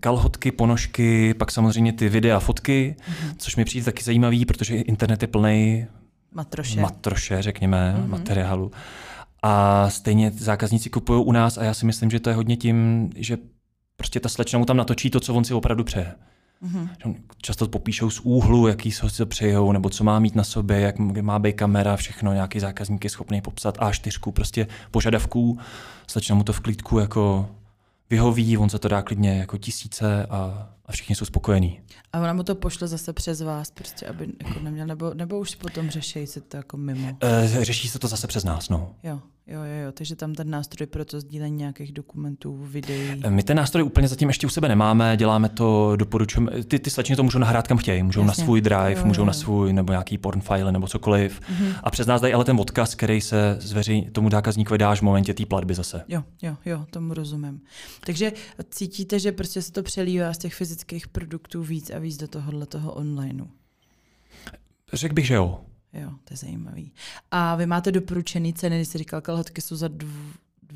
kalhotky, 0.00 0.52
ponožky, 0.52 1.34
pak 1.34 1.50
samozřejmě 1.50 1.92
ty 1.92 2.08
videa, 2.08 2.40
fotky, 2.40 2.96
mm-hmm. 2.98 3.34
což 3.38 3.56
mi 3.56 3.64
přijde 3.64 3.84
taky 3.84 4.04
zajímavý, 4.04 4.44
protože 4.44 4.76
internet 4.76 5.22
je 5.22 5.28
plný 5.28 5.86
matroše, 6.32 6.80
matroše 6.80 7.42
řekněme, 7.42 7.94
mm-hmm. 7.98 8.08
materiálu. 8.08 8.70
A 9.42 9.90
stejně 9.90 10.30
zákazníci 10.30 10.90
kupují 10.90 11.24
u 11.24 11.32
nás 11.32 11.58
a 11.58 11.64
já 11.64 11.74
si 11.74 11.86
myslím, 11.86 12.10
že 12.10 12.20
to 12.20 12.30
je 12.30 12.36
hodně 12.36 12.56
tím, 12.56 13.10
že 13.16 13.38
prostě 13.96 14.20
ta 14.20 14.28
slečna 14.28 14.58
mu 14.58 14.64
tam 14.64 14.76
natočí 14.76 15.10
to, 15.10 15.20
co 15.20 15.34
on 15.34 15.44
si 15.44 15.54
opravdu 15.54 15.84
přeje. 15.84 16.14
Mm-hmm. 16.64 17.16
Často 17.42 17.68
popíšou 17.68 18.10
z 18.10 18.20
úhlu, 18.20 18.68
jaký 18.68 18.92
si 18.92 19.16
to 19.16 19.26
přejou, 19.26 19.72
nebo 19.72 19.90
co 19.90 20.04
má 20.04 20.18
mít 20.18 20.34
na 20.34 20.44
sobě, 20.44 20.80
jak 20.80 20.98
má 20.98 21.38
být 21.38 21.52
kamera, 21.52 21.96
všechno, 21.96 22.32
nějaký 22.32 22.60
zákazník 22.60 23.04
je 23.04 23.10
schopný 23.10 23.40
popsat 23.40 23.78
A4, 23.78 24.32
prostě 24.32 24.66
požadavků, 24.90 25.58
slečna 26.06 26.34
mu 26.34 26.44
to 26.44 26.52
v 26.52 26.60
klídku 26.60 26.98
jako 26.98 27.48
vyhoví, 28.10 28.58
on 28.58 28.68
se 28.68 28.78
to 28.78 28.88
dá 28.88 29.02
klidně 29.02 29.38
jako 29.38 29.58
tisíce 29.58 30.26
a 30.26 30.68
a 30.86 30.92
všichni 30.92 31.14
jsou 31.14 31.24
spokojení. 31.24 31.80
A 32.14 32.20
ona 32.20 32.32
mu 32.32 32.42
to 32.42 32.54
pošle 32.54 32.88
zase 32.88 33.12
přes 33.12 33.40
vás, 33.40 33.70
prostě, 33.70 34.06
aby 34.06 34.28
jako 34.46 34.60
neměl, 34.60 34.86
nebo, 34.86 35.14
nebo 35.14 35.38
už 35.38 35.54
potom 35.54 35.90
řeší 35.90 36.26
se 36.26 36.40
to 36.40 36.56
jako 36.56 36.76
mimo. 36.76 37.16
E, 37.20 37.64
řeší 37.64 37.88
se 37.88 37.98
to 37.98 38.08
zase 38.08 38.26
přes 38.26 38.44
nás, 38.44 38.68
no. 38.68 38.94
Jo, 39.02 39.20
jo, 39.46 39.62
jo, 39.64 39.84
jo, 39.84 39.92
takže 39.92 40.16
tam 40.16 40.34
ten 40.34 40.50
nástroj 40.50 40.86
pro 40.86 41.04
to 41.04 41.20
sdílení 41.20 41.56
nějakých 41.56 41.92
dokumentů, 41.92 42.56
videí. 42.56 43.22
My 43.28 43.42
ten 43.42 43.56
nástroj 43.56 43.84
úplně 43.84 44.08
zatím 44.08 44.28
ještě 44.28 44.46
u 44.46 44.50
sebe 44.50 44.68
nemáme, 44.68 45.16
děláme 45.16 45.48
to, 45.48 45.96
doporučujeme, 45.96 46.64
ty, 46.64 46.78
ty 46.78 46.90
slečny 46.90 47.16
to 47.16 47.22
můžou 47.22 47.38
nahrát 47.38 47.68
kam 47.68 47.78
chtějí, 47.78 48.02
můžou 48.02 48.20
Jasně. 48.20 48.42
na 48.42 48.46
svůj 48.46 48.60
drive, 48.60 48.92
jo, 48.92 49.04
můžou 49.04 49.22
jo, 49.22 49.26
na 49.26 49.32
svůj, 49.32 49.72
nebo 49.72 49.92
nějaký 49.92 50.18
porn 50.18 50.40
file, 50.40 50.72
nebo 50.72 50.86
cokoliv. 50.86 51.40
Mm-hmm. 51.40 51.74
A 51.82 51.90
přes 51.90 52.06
nás 52.06 52.20
dají 52.20 52.34
ale 52.34 52.44
ten 52.44 52.60
odkaz, 52.60 52.94
který 52.94 53.20
se 53.20 53.56
zveřejní, 53.60 54.10
tomu 54.10 54.30
zákazníkovi 54.30 54.78
dáš 54.78 54.98
v 54.98 55.02
momentě 55.02 55.34
té 55.34 55.46
platby 55.46 55.74
zase. 55.74 56.04
Jo, 56.08 56.24
jo, 56.42 56.56
jo, 56.64 56.86
tomu 56.90 57.14
rozumím. 57.14 57.60
Takže 58.06 58.32
cítíte, 58.70 59.18
že 59.18 59.32
prostě 59.32 59.62
se 59.62 59.72
to 59.72 59.82
přelívá 59.82 60.32
z 60.32 60.38
těch 60.38 60.54
fyzických 60.54 61.08
produktů 61.08 61.62
víc 61.62 61.90
a 61.90 61.98
víc 62.04 62.16
do 62.16 62.28
tohohle 62.28 62.66
toho 62.66 62.92
onlineu? 62.92 63.46
Řekl 64.92 65.14
bych, 65.14 65.26
že 65.26 65.34
jo. 65.34 65.60
Jo, 65.92 66.10
to 66.24 66.34
je 66.34 66.36
zajímavý. 66.36 66.92
A 67.30 67.56
vy 67.56 67.66
máte 67.66 67.92
doporučený 67.92 68.54
ceny, 68.54 68.76
když 68.76 68.88
jsi 68.88 68.98
říkal, 68.98 69.20
kalhotky 69.20 69.60
jsou 69.60 69.76
za 69.76 69.88
dv... 69.88 70.08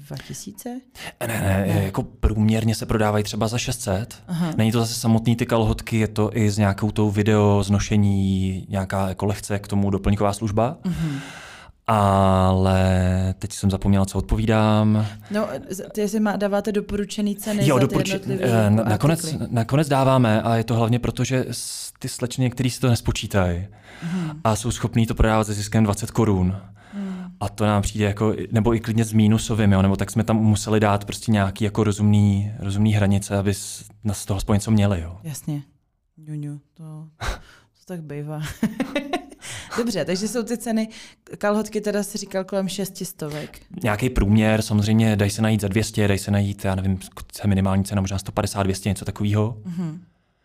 2000? 0.08 0.80
Ne, 1.20 1.26
ne, 1.26 1.64
ne, 1.68 1.84
jako 1.84 2.02
průměrně 2.02 2.74
se 2.74 2.86
prodávají 2.86 3.24
třeba 3.24 3.48
za 3.48 3.58
600. 3.58 4.22
Aha. 4.28 4.52
Není 4.56 4.72
to 4.72 4.80
zase 4.80 4.94
samotný 4.94 5.36
ty 5.36 5.46
kalhotky, 5.46 5.98
je 5.98 6.08
to 6.08 6.36
i 6.36 6.50
s 6.50 6.58
nějakou 6.58 6.90
tou 6.90 7.10
video 7.10 7.62
znošení, 7.62 8.66
nějaká 8.68 9.08
jako 9.08 9.26
lehce 9.26 9.58
k 9.58 9.68
tomu 9.68 9.90
doplňková 9.90 10.32
služba. 10.32 10.76
Uh-huh. 10.82 11.20
Ale 11.90 13.34
teď 13.38 13.52
jsem 13.52 13.70
zapomněla, 13.70 14.06
co 14.06 14.18
odpovídám. 14.18 15.06
No, 15.30 15.48
ty 15.92 16.08
si 16.08 16.20
má, 16.20 16.36
dáváte 16.36 16.72
doporučený 16.72 17.36
ceny 17.36 17.68
jo, 17.68 17.78
za 17.78 17.86
doporuči- 17.86 18.18
ty 18.18 18.34
uh, 18.34 18.88
nakonec, 18.88 19.36
nakonec 19.50 19.88
dáváme 19.88 20.42
a 20.42 20.56
je 20.56 20.64
to 20.64 20.74
hlavně 20.74 20.98
proto, 20.98 21.24
že 21.24 21.46
ty 21.98 22.08
slečny, 22.08 22.50
který 22.50 22.70
si 22.70 22.80
to 22.80 22.88
nespočítají 22.88 23.66
hmm. 24.02 24.40
a 24.44 24.56
jsou 24.56 24.70
schopní 24.70 25.06
to 25.06 25.14
prodávat 25.14 25.44
se 25.44 25.52
ziskem 25.52 25.84
20 25.84 26.10
korun. 26.10 26.56
Hmm. 26.92 27.24
A 27.40 27.48
to 27.48 27.66
nám 27.66 27.82
přijde 27.82 28.04
jako, 28.04 28.34
nebo 28.52 28.74
i 28.74 28.80
klidně 28.80 29.04
s 29.04 29.12
mínusovým, 29.12 29.72
jo, 29.72 29.82
nebo 29.82 29.96
tak 29.96 30.10
jsme 30.10 30.24
tam 30.24 30.36
museli 30.36 30.80
dát 30.80 31.04
prostě 31.04 31.32
nějaký 31.32 31.64
jako 31.64 31.84
rozumný, 31.84 32.52
rozumný 32.58 32.92
hranice, 32.92 33.38
aby 33.38 33.54
z 33.54 34.24
toho 34.26 34.36
aspoň 34.38 34.54
něco 34.54 34.70
měli. 34.70 35.00
Jo. 35.00 35.18
Jasně. 35.22 35.62
Ňuňu, 36.28 36.60
to, 36.74 37.08
to 37.24 37.84
tak 37.86 38.02
bývá. 38.02 38.40
Dobře, 39.78 40.04
takže 40.04 40.28
jsou 40.28 40.42
ty 40.42 40.58
ceny, 40.58 40.88
kalhotky 41.38 41.80
teda 41.80 42.02
si 42.02 42.18
říkal 42.18 42.44
kolem 42.44 42.68
šestistovek. 42.68 43.60
Nějaký 43.82 44.10
průměr, 44.10 44.62
samozřejmě 44.62 45.16
dají 45.16 45.30
se 45.30 45.42
najít 45.42 45.60
za 45.60 45.68
200, 45.68 46.08
dají 46.08 46.18
se 46.18 46.30
najít, 46.30 46.64
já 46.64 46.74
nevím, 46.74 46.98
minimální 47.46 47.84
cena 47.84 48.00
možná 48.00 48.18
150, 48.18 48.62
200, 48.62 48.88
něco 48.88 49.04
takového. 49.04 49.58
Mm-hmm. 49.66 49.98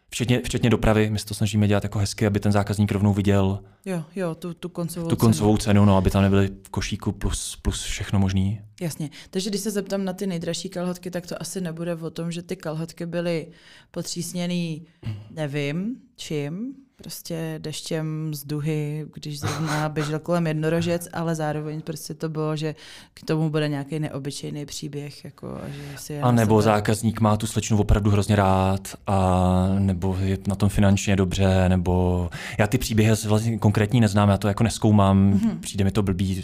Včetně, 0.10 0.42
včetně 0.46 0.70
dopravy, 0.70 1.10
my 1.10 1.20
se 1.20 1.26
to 1.26 1.34
snažíme 1.34 1.68
dělat 1.68 1.84
jako 1.84 2.00
hezky, 2.00 2.26
aby 2.26 2.40
ten 2.40 2.52
zákazník 2.52 2.92
rovnou 2.92 3.14
viděl 3.14 3.60
jo, 3.86 4.04
jo, 4.16 4.36
tu, 4.36 4.54
tu 4.54 4.70
koncovou, 4.70 5.08
tu 5.08 5.16
koncovou 5.16 5.58
cenu. 5.58 5.74
cenu, 5.74 5.86
no, 5.86 5.98
aby 5.98 6.10
tam 6.10 6.24
nebyly 6.24 6.50
v 6.64 6.70
košíku 6.70 7.12
plus, 7.12 7.56
plus 7.62 7.84
všechno 7.84 8.20
možný. 8.20 8.62
Jasně. 8.82 9.10
Takže 9.30 9.50
když 9.50 9.62
se 9.62 9.72
zeptám 9.72 10.06
na 10.06 10.14
ty 10.14 10.28
nejdražší 10.28 10.70
kalhotky, 10.70 11.12
tak 11.12 11.28
to 11.28 11.42
asi 11.42 11.62
nebude 11.62 11.96
o 11.96 12.10
tom, 12.10 12.32
že 12.32 12.42
ty 12.42 12.56
kalhotky 12.56 13.06
byly 13.06 13.48
potřísněný, 13.92 14.86
nevím, 15.32 15.96
čím, 16.16 16.74
prostě 17.04 17.56
deštěm 17.58 18.34
z 18.34 18.44
duhy, 18.44 19.06
když 19.14 19.40
zrovna 19.40 19.90
běžel 19.94 20.20
kolem 20.20 20.48
jednorožec, 20.48 21.08
ale 21.14 21.36
zároveň 21.36 21.82
prostě 21.82 22.14
to 22.14 22.30
bylo, 22.30 22.56
že 22.56 22.76
k 23.14 23.26
tomu 23.26 23.50
bude 23.50 23.68
nějaký 23.68 24.00
neobyčejný 24.00 24.66
příběh. 24.66 25.26
Jako, 25.26 25.58
že 25.68 25.98
si 25.98 26.22
a 26.22 26.32
nebo 26.32 26.62
sebe... 26.62 26.74
zákazník 26.74 27.20
má 27.20 27.38
tu 27.38 27.48
slečnu 27.48 27.78
opravdu 27.78 28.12
hrozně 28.12 28.36
rád, 28.36 28.96
a 29.08 29.68
nebo 29.80 30.18
je 30.20 30.38
na 30.48 30.56
tom 30.56 30.70
finančně 30.70 31.16
dobře, 31.16 31.70
nebo 31.70 32.30
já 32.58 32.68
ty 32.68 32.78
příběhy 32.78 33.14
vlastně 33.28 33.58
konkrétní 33.58 34.00
neznám, 34.00 34.30
já 34.30 34.38
to 34.38 34.48
jako 34.48 34.64
neskoumám, 34.64 35.34
mm-hmm. 35.34 35.60
přijde 35.60 35.84
mi 35.84 35.92
to 35.92 36.04
blbý 36.04 36.44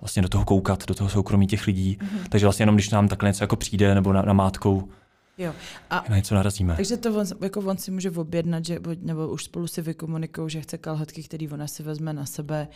vlastně 0.00 0.22
do 0.22 0.28
toho 0.28 0.44
koukat, 0.44 0.86
do 0.86 0.94
toho 0.94 1.10
soukromí 1.10 1.46
těch 1.46 1.66
lidí. 1.66 1.98
Mm-hmm. 2.00 2.28
Takže 2.28 2.46
vlastně 2.46 2.62
jenom 2.62 2.74
když 2.74 2.90
nám 2.90 3.08
takhle 3.08 3.28
něco 3.28 3.44
jako 3.44 3.56
přijde 3.56 3.94
nebo 3.94 4.12
na, 4.12 4.22
na 4.22 4.32
mátkou, 4.32 4.88
Jo. 5.38 5.52
A, 5.90 6.04
na 6.08 6.16
něco 6.16 6.34
narazíme. 6.34 6.76
Takže 6.76 6.96
to 6.96 7.20
on, 7.20 7.26
jako 7.42 7.60
on 7.60 7.78
si 7.78 7.90
může 7.90 8.10
objednat, 8.10 8.64
že, 8.64 8.78
nebo 9.00 9.28
už 9.28 9.44
spolu 9.44 9.66
si 9.66 9.82
vykomunikují, 9.82 10.50
že 10.50 10.60
chce 10.60 10.78
kalhotky, 10.78 11.22
který 11.22 11.48
ona 11.48 11.66
si 11.66 11.82
vezme 11.82 12.12
na 12.12 12.26
sebe 12.26 12.68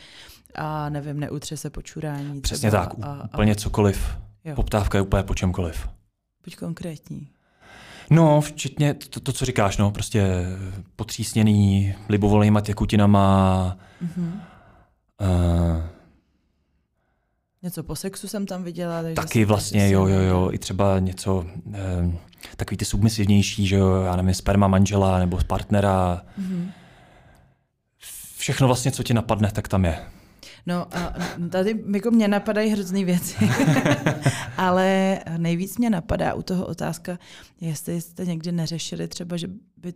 a 0.55 0.89
nevím, 0.89 1.21
neutře 1.21 1.57
se 1.57 1.71
počurání. 1.71 2.41
Přesně 2.41 2.71
tak, 2.71 2.95
a, 3.03 3.25
úplně 3.25 3.53
a... 3.53 3.55
cokoliv. 3.55 4.17
Jo. 4.45 4.55
Poptávka 4.55 4.99
je 4.99 5.03
úplně 5.03 5.23
po 5.23 5.35
čemkoliv. 5.35 5.89
Buď 6.45 6.57
konkrétní. 6.57 7.29
No, 8.11 8.41
včetně 8.41 8.95
to, 8.95 9.21
to, 9.21 9.33
co 9.33 9.45
říkáš, 9.45 9.77
no, 9.77 9.91
prostě 9.91 10.47
potřísněný 10.97 11.95
libovolnýma 12.09 12.61
těkutinama, 12.61 13.77
mm-hmm. 14.03 14.41
uh, 15.21 15.83
Něco 17.63 17.83
po 17.83 17.97
sexu 17.97 18.29
jsem 18.29 18.47
tam 18.47 18.63
viděla. 18.63 19.03
Takže 19.03 19.15
Taky 19.15 19.45
vlastně, 19.45 19.91
jo, 19.91 20.07
jo, 20.07 20.21
jo. 20.21 20.51
I 20.53 20.59
třeba 20.59 20.99
něco, 20.99 21.47
eh, 21.75 22.13
takový 22.57 22.77
ty 22.77 22.85
submisivnější, 22.85 23.67
že 23.67 23.77
jo, 23.77 24.03
já 24.03 24.17
nevím, 24.17 24.35
sperma 24.35 24.69
manžela 24.69 25.19
nebo 25.19 25.39
partnera. 25.47 26.23
Mm-hmm. 26.41 26.71
Všechno 28.37 28.67
vlastně, 28.67 28.91
co 28.93 29.03
ti 29.03 29.15
napadne, 29.15 29.51
tak 29.53 29.69
tam 29.69 29.85
je. 29.85 29.99
No 30.67 30.97
a 30.97 31.15
tady 31.51 31.85
jako 31.95 32.11
mě 32.11 32.29
napadají 32.29 32.71
hrozný 32.71 33.05
věci, 33.05 33.37
ale 34.57 35.19
nejvíc 35.37 35.79
mě 35.79 35.91
napadá 35.91 36.35
u 36.35 36.43
toho 36.43 36.67
otázka, 36.67 37.19
jestli 37.61 38.01
jste 38.01 38.27
někdy 38.27 38.53
neřešili 38.53 39.09
třeba, 39.09 39.37
že 39.37 39.49
by 39.77 39.95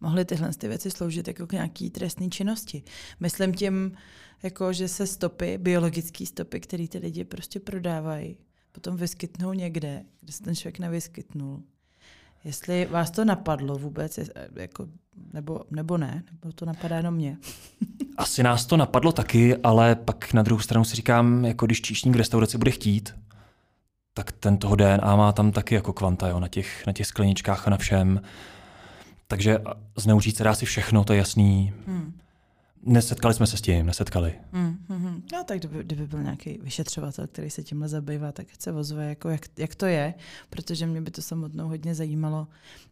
mohly 0.00 0.24
tyhle 0.24 0.52
ty 0.52 0.68
věci 0.68 0.90
sloužit 0.90 1.28
jako 1.28 1.46
k 1.46 1.52
nějaký 1.52 1.90
trestné 1.90 2.28
činnosti. 2.28 2.82
Myslím 3.20 3.54
tím, 3.54 3.92
jako 4.42 4.72
že 4.72 4.88
se 4.88 5.06
stopy, 5.06 5.58
biologické 5.58 6.26
stopy, 6.26 6.60
které 6.60 6.88
ty 6.88 6.98
lidi 6.98 7.24
prostě 7.24 7.60
prodávají, 7.60 8.36
potom 8.72 8.96
vyskytnou 8.96 9.52
někde, 9.52 10.04
kde 10.20 10.32
se 10.32 10.42
ten 10.42 10.56
člověk 10.56 10.78
nevyskytnul. 10.78 11.62
Jestli 12.44 12.86
vás 12.86 13.10
to 13.10 13.24
napadlo 13.24 13.78
vůbec, 13.78 14.18
jako, 14.56 14.86
nebo, 15.32 15.60
nebo 15.70 15.98
ne, 15.98 16.22
nebo 16.32 16.52
to 16.52 16.64
napadá 16.64 16.96
jenom 16.96 17.14
mě. 17.14 17.36
Asi 18.16 18.42
nás 18.42 18.66
to 18.66 18.76
napadlo 18.76 19.12
taky, 19.12 19.56
ale 19.56 19.94
pak 19.94 20.32
na 20.32 20.42
druhou 20.42 20.60
stranu 20.60 20.84
si 20.84 20.96
říkám, 20.96 21.44
jako 21.44 21.66
když 21.66 21.82
číšník 21.82 22.14
v 22.14 22.18
restauraci 22.18 22.58
bude 22.58 22.70
chtít, 22.70 23.14
tak 24.14 24.32
ten 24.32 24.56
toho 24.56 24.76
DNA 24.76 25.16
má 25.16 25.32
tam 25.32 25.52
taky 25.52 25.74
jako 25.74 25.92
kvanta 25.92 26.28
jo, 26.28 26.40
na, 26.40 26.48
těch, 26.48 26.86
na 26.86 26.92
těch 26.92 27.06
skleničkách 27.06 27.66
a 27.66 27.70
na 27.70 27.76
všem. 27.76 28.20
Takže 29.26 29.58
zneužít 29.96 30.36
se 30.36 30.44
dá 30.44 30.54
si 30.54 30.66
všechno, 30.66 31.04
to 31.04 31.12
je 31.12 31.18
jasný. 31.18 31.72
Hmm. 31.86 32.12
Nesetkali 32.84 33.34
jsme 33.34 33.46
se 33.46 33.56
s 33.56 33.60
tím, 33.60 33.86
nesetkali. 33.86 34.34
Mm, 34.52 34.76
mm, 34.88 35.22
no 35.32 35.44
tak 35.44 35.58
kdyby, 35.58 35.84
kdyby 35.84 36.06
byl 36.06 36.22
nějaký 36.22 36.58
vyšetřovatel, 36.62 37.26
který 37.26 37.50
se 37.50 37.62
tímhle 37.62 37.88
zabývá, 37.88 38.32
tak 38.32 38.46
se 38.58 38.72
ozve, 38.72 39.08
jako 39.08 39.28
jak, 39.28 39.40
jak 39.58 39.74
to 39.74 39.86
je, 39.86 40.14
protože 40.50 40.86
mě 40.86 41.00
by 41.00 41.10
to 41.10 41.22
samotnou 41.22 41.68
hodně 41.68 41.94
zajímalo. 41.94 42.48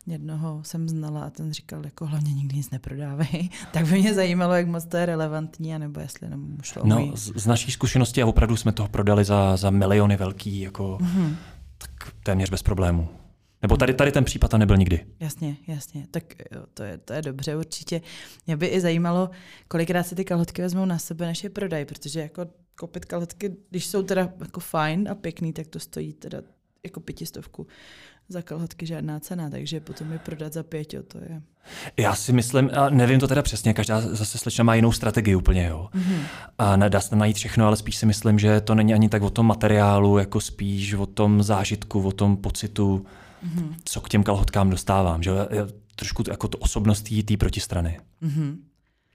Jednoho 0.07 0.61
jsem 0.65 0.89
znala 0.89 1.25
a 1.25 1.31
ten 1.31 1.53
říkal, 1.53 1.85
jako 1.85 2.07
hlavně 2.07 2.33
nikdy 2.33 2.57
nic 2.57 2.71
neprodávej. 2.71 3.49
tak 3.73 3.87
by 3.87 3.99
mě 3.99 4.15
zajímalo, 4.15 4.55
jak 4.55 4.67
moc 4.67 4.85
to 4.85 4.97
je 4.97 5.07
relevantní, 5.07 5.75
anebo 5.75 6.01
jestli 6.01 6.31
nám 6.31 6.59
šlo 6.63 6.83
No, 6.87 7.13
z, 7.15 7.33
z 7.35 7.47
naší 7.47 7.73
zkušenosti 7.73 8.23
a 8.23 8.27
opravdu 8.27 8.57
jsme 8.57 8.73
toho 8.73 8.89
prodali 8.89 9.25
za, 9.25 9.57
za 9.57 9.71
miliony 9.71 10.17
velký, 10.17 10.61
jako 10.61 10.99
mm-hmm. 11.01 11.35
tak 11.79 11.91
téměř 12.23 12.51
bez 12.51 12.63
problémů. 12.63 13.09
Nebo 13.63 13.77
tady, 13.77 13.95
tady 13.95 14.13
ten 14.13 14.25
případ 14.25 14.51
tam 14.51 14.61
nebyl 14.61 14.77
nikdy. 14.77 15.07
Jasně, 15.21 15.57
jasně. 15.67 16.07
Tak 16.11 16.25
jo, 16.55 16.63
to, 16.75 16.83
je, 16.83 16.99
to 16.99 17.13
je 17.13 17.23
dobře 17.23 17.57
určitě. 17.57 18.01
Mě 18.47 18.57
by 18.57 18.67
i 18.67 18.81
zajímalo, 18.81 19.31
kolikrát 19.69 20.03
si 20.03 20.15
ty 20.15 20.25
kalhotky 20.25 20.63
vezmou 20.63 20.85
na 20.85 20.99
sebe, 20.99 21.27
než 21.27 21.45
je 21.45 21.51
prodají, 21.51 21.85
protože 21.85 22.21
jako 22.21 22.47
koupit 22.79 23.05
kalhotky, 23.05 23.57
když 23.71 23.87
jsou 23.87 24.03
teda 24.03 24.33
jako 24.41 24.61
fajn 24.61 25.09
a 25.11 25.15
pěkný, 25.15 25.53
tak 25.53 25.67
to 25.67 25.81
stojí 25.81 26.13
teda 26.13 26.39
jako 26.85 27.01
pětistovku 27.01 27.67
za 28.29 28.43
kalhotky 28.43 28.87
žádná 28.87 29.21
cena, 29.21 29.51
takže 29.51 29.81
potom 29.81 30.13
je 30.13 30.19
prodat 30.19 30.53
za 30.53 30.63
pět, 30.63 30.95
jo, 30.95 31.03
to 31.03 31.19
je. 31.19 31.43
Já 31.97 32.15
si 32.15 32.33
myslím, 32.33 32.71
a 32.77 32.91
nevím 32.91 33.21
to 33.21 33.29
teda 33.29 33.43
přesně, 33.43 33.75
každá 33.75 34.01
zase 34.01 34.39
slečna 34.39 34.65
má 34.65 34.75
jinou 34.75 34.93
strategii 34.93 35.35
úplně, 35.35 35.67
jo. 35.67 35.89
Mm-hmm. 35.95 36.23
A 36.59 36.77
nedá 36.77 37.01
se 37.01 37.17
najít 37.17 37.37
všechno, 37.37 37.67
ale 37.67 37.77
spíš 37.77 37.97
si 37.97 38.07
myslím, 38.07 38.39
že 38.39 38.61
to 38.61 38.75
není 38.75 38.95
ani 38.95 39.09
tak 39.09 39.23
o 39.23 39.31
tom 39.31 39.47
materiálu, 39.47 40.19
jako 40.19 40.41
spíš 40.41 40.95
o 40.95 41.07
tom 41.07 41.43
zážitku, 41.43 42.03
o 42.03 42.13
tom 42.13 42.37
pocitu, 42.37 43.07
mm-hmm. 43.45 43.75
co 43.85 44.01
k 44.01 44.09
těm 44.09 44.23
kalhotkám 44.23 44.71
dostávám. 44.71 45.23
Že? 45.23 45.33
Trošku 45.97 46.25
jako 46.29 46.49
to 46.49 46.59
osobnost 46.59 47.09
té 47.51 47.61
strany. 47.61 48.01
Mm-hmm. 48.23 48.57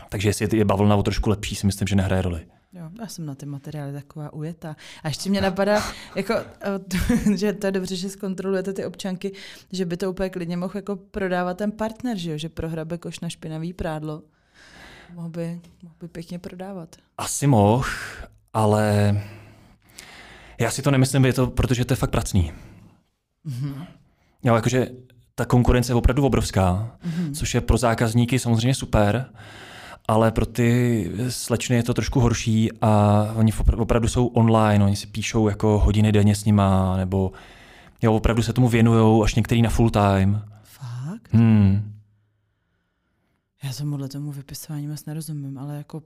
Takže 0.10 0.30
jestli 0.30 0.58
je 0.58 0.66
bavlna 0.66 0.96
o 0.96 1.04
trošku 1.04 1.30
lepší, 1.30 1.56
si 1.56 1.66
myslím, 1.66 1.88
že 1.88 1.96
nehraje 1.96 2.22
roli. 2.22 2.48
Jo, 2.74 2.90
já 3.00 3.08
jsem 3.08 3.26
na 3.26 3.36
ty 3.36 3.46
materiály 3.46 3.94
taková 3.94 4.34
ujetá. 4.34 4.76
A 5.04 5.08
ještě 5.08 5.30
mě 5.30 5.42
napadá, 5.42 5.84
jako, 6.16 6.34
že 7.36 7.54
to 7.54 7.68
je 7.68 7.72
dobře, 7.72 7.96
že 7.96 8.10
zkontrolujete 8.10 8.74
ty 8.74 8.86
občanky, 8.86 9.32
že 9.72 9.86
by 9.86 9.98
to 9.98 10.10
úplně 10.10 10.30
klidně 10.30 10.58
mohl 10.58 10.74
jako 10.76 10.96
prodávat 10.96 11.58
ten 11.58 11.72
partner, 11.72 12.18
že, 12.18 12.32
jo? 12.32 12.38
že 12.38 12.50
prohrabe 12.50 12.98
koš 12.98 13.20
na 13.20 13.30
špinavý 13.30 13.74
prádlo. 13.74 14.24
Mohl 15.14 15.30
by, 15.30 15.62
mohl 15.84 15.96
by 16.00 16.08
pěkně 16.08 16.40
prodávat. 16.40 16.96
Asi 17.18 17.48
mohl, 17.48 17.84
ale 18.54 19.22
já 20.60 20.72
si 20.72 20.82
to 20.82 20.92
nemyslím, 20.92 21.26
je 21.26 21.34
to, 21.34 21.48
protože 21.48 21.86
to 21.86 21.94
je 21.94 21.98
fakt 21.98 22.12
pracný. 22.12 22.54
Mm-hmm. 23.48 23.88
Jo, 24.46 24.56
jakože 24.56 24.88
ta 25.36 25.46
konkurence 25.46 25.92
je 25.92 25.96
opravdu 25.96 26.26
obrovská, 26.26 26.98
mm-hmm. 27.06 27.34
což 27.34 27.54
je 27.54 27.62
pro 27.62 27.78
zákazníky 27.78 28.40
samozřejmě 28.40 28.76
super, 28.76 29.26
ale 30.08 30.32
pro 30.32 30.46
ty 30.46 31.12
slečny 31.30 31.76
je 31.76 31.84
to 31.84 31.94
trošku 31.94 32.20
horší 32.20 32.70
a 32.82 33.22
oni 33.36 33.52
opravdu 33.78 34.08
jsou 34.08 34.28
online, 34.28 34.86
oni 34.86 34.96
si 34.96 35.08
píšou 35.08 35.48
jako 35.48 35.80
hodiny 35.80 36.12
denně 36.12 36.36
s 36.36 36.46
nima, 36.46 36.98
nebo 36.98 37.32
jo, 38.02 38.14
opravdu 38.14 38.44
se 38.44 38.54
tomu 38.54 38.68
věnují, 38.68 39.24
až 39.24 39.36
některý 39.36 39.62
na 39.62 39.70
full 39.70 39.90
time. 39.90 40.42
Fakt? 40.64 41.34
Hmm. 41.34 41.94
Já 43.64 43.74
tomuhle 43.74 44.08
tomu 44.08 44.32
vypisování 44.32 44.88
moc 44.88 45.06
nerozumím, 45.06 45.58
ale 45.58 45.78
jako 45.78 46.02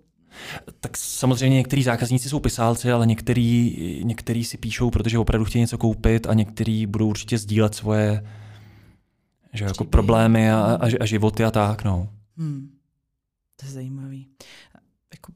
tak 0.79 0.97
samozřejmě 0.97 1.57
některý 1.57 1.83
zákazníci 1.83 2.29
jsou 2.29 2.39
pisálci, 2.39 2.91
ale 2.91 3.07
některý, 3.07 3.75
některý 4.03 4.45
si 4.45 4.57
píšou, 4.57 4.89
protože 4.89 5.19
opravdu 5.19 5.45
chtějí 5.45 5.61
něco 5.61 5.77
koupit 5.77 6.27
a 6.27 6.33
některý 6.33 6.85
budou 6.85 7.07
určitě 7.07 7.37
sdílet 7.37 7.75
svoje 7.75 8.23
že 9.53 9.65
jako 9.65 9.83
problémy 9.83 10.51
a, 10.51 10.59
a, 10.81 10.89
a 10.99 11.05
životy 11.05 11.43
a 11.43 11.51
tak. 11.51 11.83
No. 11.83 12.09
Hmm. 12.37 12.69
To 13.55 13.65
je 13.65 13.71
zajímavý. 13.71 14.27
Jako, 15.13 15.31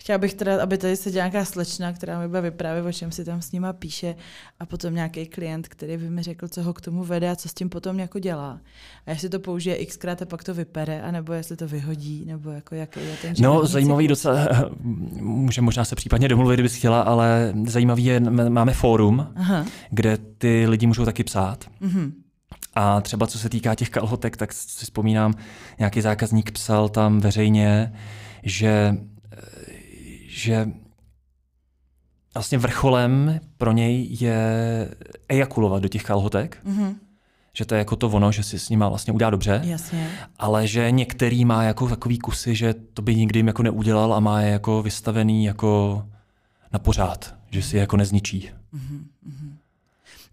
chtěla 0.00 0.18
bych 0.18 0.34
teda, 0.34 0.62
aby 0.62 0.78
tady 0.78 0.96
se 0.96 1.10
nějaká 1.10 1.44
slečna, 1.44 1.92
která 1.92 2.20
mi 2.20 2.28
bude 2.28 2.40
vyprávět, 2.40 2.86
o 2.86 2.92
čem 2.92 3.12
si 3.12 3.24
tam 3.24 3.42
s 3.42 3.52
nima 3.52 3.72
píše 3.72 4.14
a 4.60 4.66
potom 4.66 4.94
nějaký 4.94 5.26
klient, 5.26 5.68
který 5.68 5.96
by 5.96 6.10
mi 6.10 6.22
řekl, 6.22 6.48
co 6.48 6.62
ho 6.62 6.72
k 6.74 6.80
tomu 6.80 7.04
vede 7.04 7.30
a 7.30 7.36
co 7.36 7.48
s 7.48 7.54
tím 7.54 7.68
potom 7.68 7.98
jako 7.98 8.18
dělá. 8.18 8.60
A 9.06 9.10
jestli 9.10 9.28
to 9.28 9.40
použije 9.40 9.86
xkrát 9.86 10.22
a 10.22 10.26
pak 10.26 10.44
to 10.44 10.54
vypere, 10.54 11.02
anebo 11.02 11.32
jestli 11.32 11.56
to 11.56 11.68
vyhodí, 11.68 12.24
nebo 12.26 12.50
jako 12.50 12.74
jaký 12.74 13.00
je 13.00 13.16
ten 13.22 13.34
No, 13.40 13.66
zajímavý 13.66 14.04
cyklus. 14.04 14.18
docela, 14.22 14.48
může 15.20 15.60
možná 15.60 15.84
se 15.84 15.96
případně 15.96 16.28
domluvit, 16.28 16.54
kdybys 16.56 16.74
chtěla, 16.76 17.00
ale 17.02 17.52
zajímavý 17.66 18.04
je, 18.04 18.20
máme 18.48 18.72
fórum, 18.72 19.26
Aha. 19.36 19.66
kde 19.90 20.18
ty 20.38 20.66
lidi 20.68 20.86
můžou 20.86 21.04
taky 21.04 21.24
psát. 21.24 21.64
Mm-hmm. 21.82 22.12
A 22.74 23.00
třeba 23.00 23.26
co 23.26 23.38
se 23.38 23.48
týká 23.48 23.74
těch 23.74 23.90
kalhotek, 23.90 24.36
tak 24.36 24.52
si 24.52 24.84
vzpomínám, 24.84 25.34
nějaký 25.78 26.00
zákazník 26.00 26.50
psal 26.50 26.88
tam 26.88 27.20
veřejně, 27.20 27.92
že, 28.42 28.96
že 30.40 30.68
vlastně 32.34 32.58
vrcholem 32.58 33.40
pro 33.58 33.72
něj 33.72 34.08
je 34.20 34.38
ejakulovat 35.28 35.82
do 35.82 35.88
těch 35.88 36.02
kalhotek. 36.02 36.58
Mm-hmm. 36.66 36.94
Že 37.52 37.64
to 37.64 37.74
je 37.74 37.78
jako 37.78 37.96
to 37.96 38.08
ono, 38.08 38.32
že 38.32 38.42
si 38.42 38.58
s 38.58 38.68
nima 38.68 38.88
vlastně 38.88 39.12
udělá 39.12 39.30
dobře. 39.30 39.60
Jasně. 39.64 40.10
Ale 40.38 40.66
že 40.66 40.90
některý 40.90 41.44
má 41.44 41.62
jako 41.62 41.88
takový 41.88 42.18
kusy, 42.18 42.54
že 42.54 42.74
to 42.74 43.02
by 43.02 43.16
nikdy 43.16 43.38
jim 43.38 43.46
jako 43.46 43.62
neudělal 43.62 44.14
a 44.14 44.20
má 44.20 44.40
je 44.40 44.50
jako 44.50 44.82
vystavený 44.82 45.44
jako 45.44 46.04
na 46.72 46.78
pořád, 46.78 47.34
že 47.50 47.62
si 47.62 47.76
je 47.76 47.80
jako 47.80 47.96
nezničí. 47.96 48.50
Mm-hmm. 48.74 49.04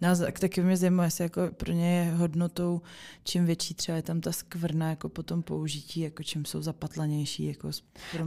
No, 0.01 0.09
taky 0.39 0.61
mě 0.61 0.77
zajímá, 0.77 1.03
jestli 1.03 1.23
jako 1.23 1.41
pro 1.57 1.73
ně 1.73 1.97
je 1.97 2.11
hodnotou, 2.15 2.81
čím 3.23 3.45
větší 3.45 3.73
třeba 3.73 3.95
je 3.95 4.01
tam 4.01 4.21
ta 4.21 4.31
skvrna 4.31 4.89
jako 4.89 5.09
po 5.09 5.23
tom 5.23 5.43
použití, 5.43 5.99
jako 5.99 6.23
čím 6.23 6.45
jsou 6.45 6.61
zapatlanější. 6.61 7.45
Jako 7.45 7.69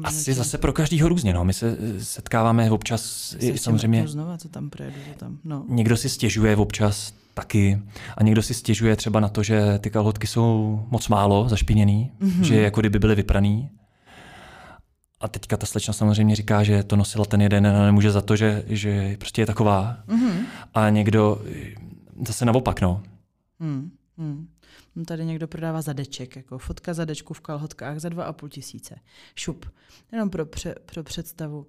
Asi 0.03 0.35
zase 0.35 0.59
pro 0.59 0.73
každýho 0.73 1.09
různě. 1.09 1.35
No. 1.35 1.45
My 1.45 1.53
se 1.53 1.77
eh, 1.81 2.05
setkáváme 2.05 2.71
občas 2.71 3.03
se 3.41 3.59
samozřejmě... 3.59 4.09
Znova, 4.09 4.39
co 4.39 4.49
tam 4.49 4.71
projedu, 4.71 4.97
co 5.13 5.19
tam. 5.19 5.39
No. 5.45 5.65
Někdo 5.69 5.97
si 5.97 6.09
stěžuje 6.09 6.57
občas 6.57 7.13
taky 7.35 7.83
a 8.17 8.23
někdo 8.23 8.43
si 8.43 8.55
stěžuje 8.55 8.97
třeba 8.97 9.21
na 9.21 9.29
to, 9.29 9.43
že 9.43 9.79
ty 9.79 9.91
kalhotky 9.91 10.27
jsou 10.27 10.81
moc 10.91 11.09
málo 11.09 11.49
zašpiněný, 11.49 12.11
mm-hmm. 12.21 12.43
že 12.43 12.61
jako 12.61 12.81
kdyby 12.81 12.99
byly 12.99 13.15
vypraný. 13.15 13.71
A 15.21 15.29
teďka 15.29 15.57
ta 15.57 15.67
slečna 15.67 15.95
samozřejmě 15.95 16.37
říká, 16.37 16.63
že 16.63 16.83
to 16.83 16.97
nosila 16.97 17.25
ten 17.25 17.43
jeden 17.43 17.67
a 17.67 17.85
nemůže 17.85 18.11
za 18.11 18.21
to, 18.21 18.37
že, 18.37 18.65
že 18.67 19.17
prostě 19.19 19.43
je 19.43 19.47
taková. 19.47 19.97
Mm-hmm. 20.09 20.45
A 20.75 20.91
někdo 20.91 21.43
zase 22.27 22.45
naopak, 22.45 22.81
no. 22.81 23.03
Mm, 23.59 23.91
mm. 24.17 24.49
Tady 25.07 25.25
někdo 25.25 25.49
prodává 25.49 25.83
zadeček, 25.83 26.37
jako 26.37 26.59
fotka 26.59 26.95
zadečku 26.95 27.35
v 27.35 27.41
kalhotkách 27.41 27.99
za 27.99 28.09
dva 28.09 28.25
a 28.25 28.33
půl 28.33 28.49
tisíce. 28.49 28.97
Šup. 29.35 29.67
Jenom 30.13 30.31
pro, 30.31 30.47
pře, 30.47 30.75
pro 30.87 31.03
představu. 31.03 31.67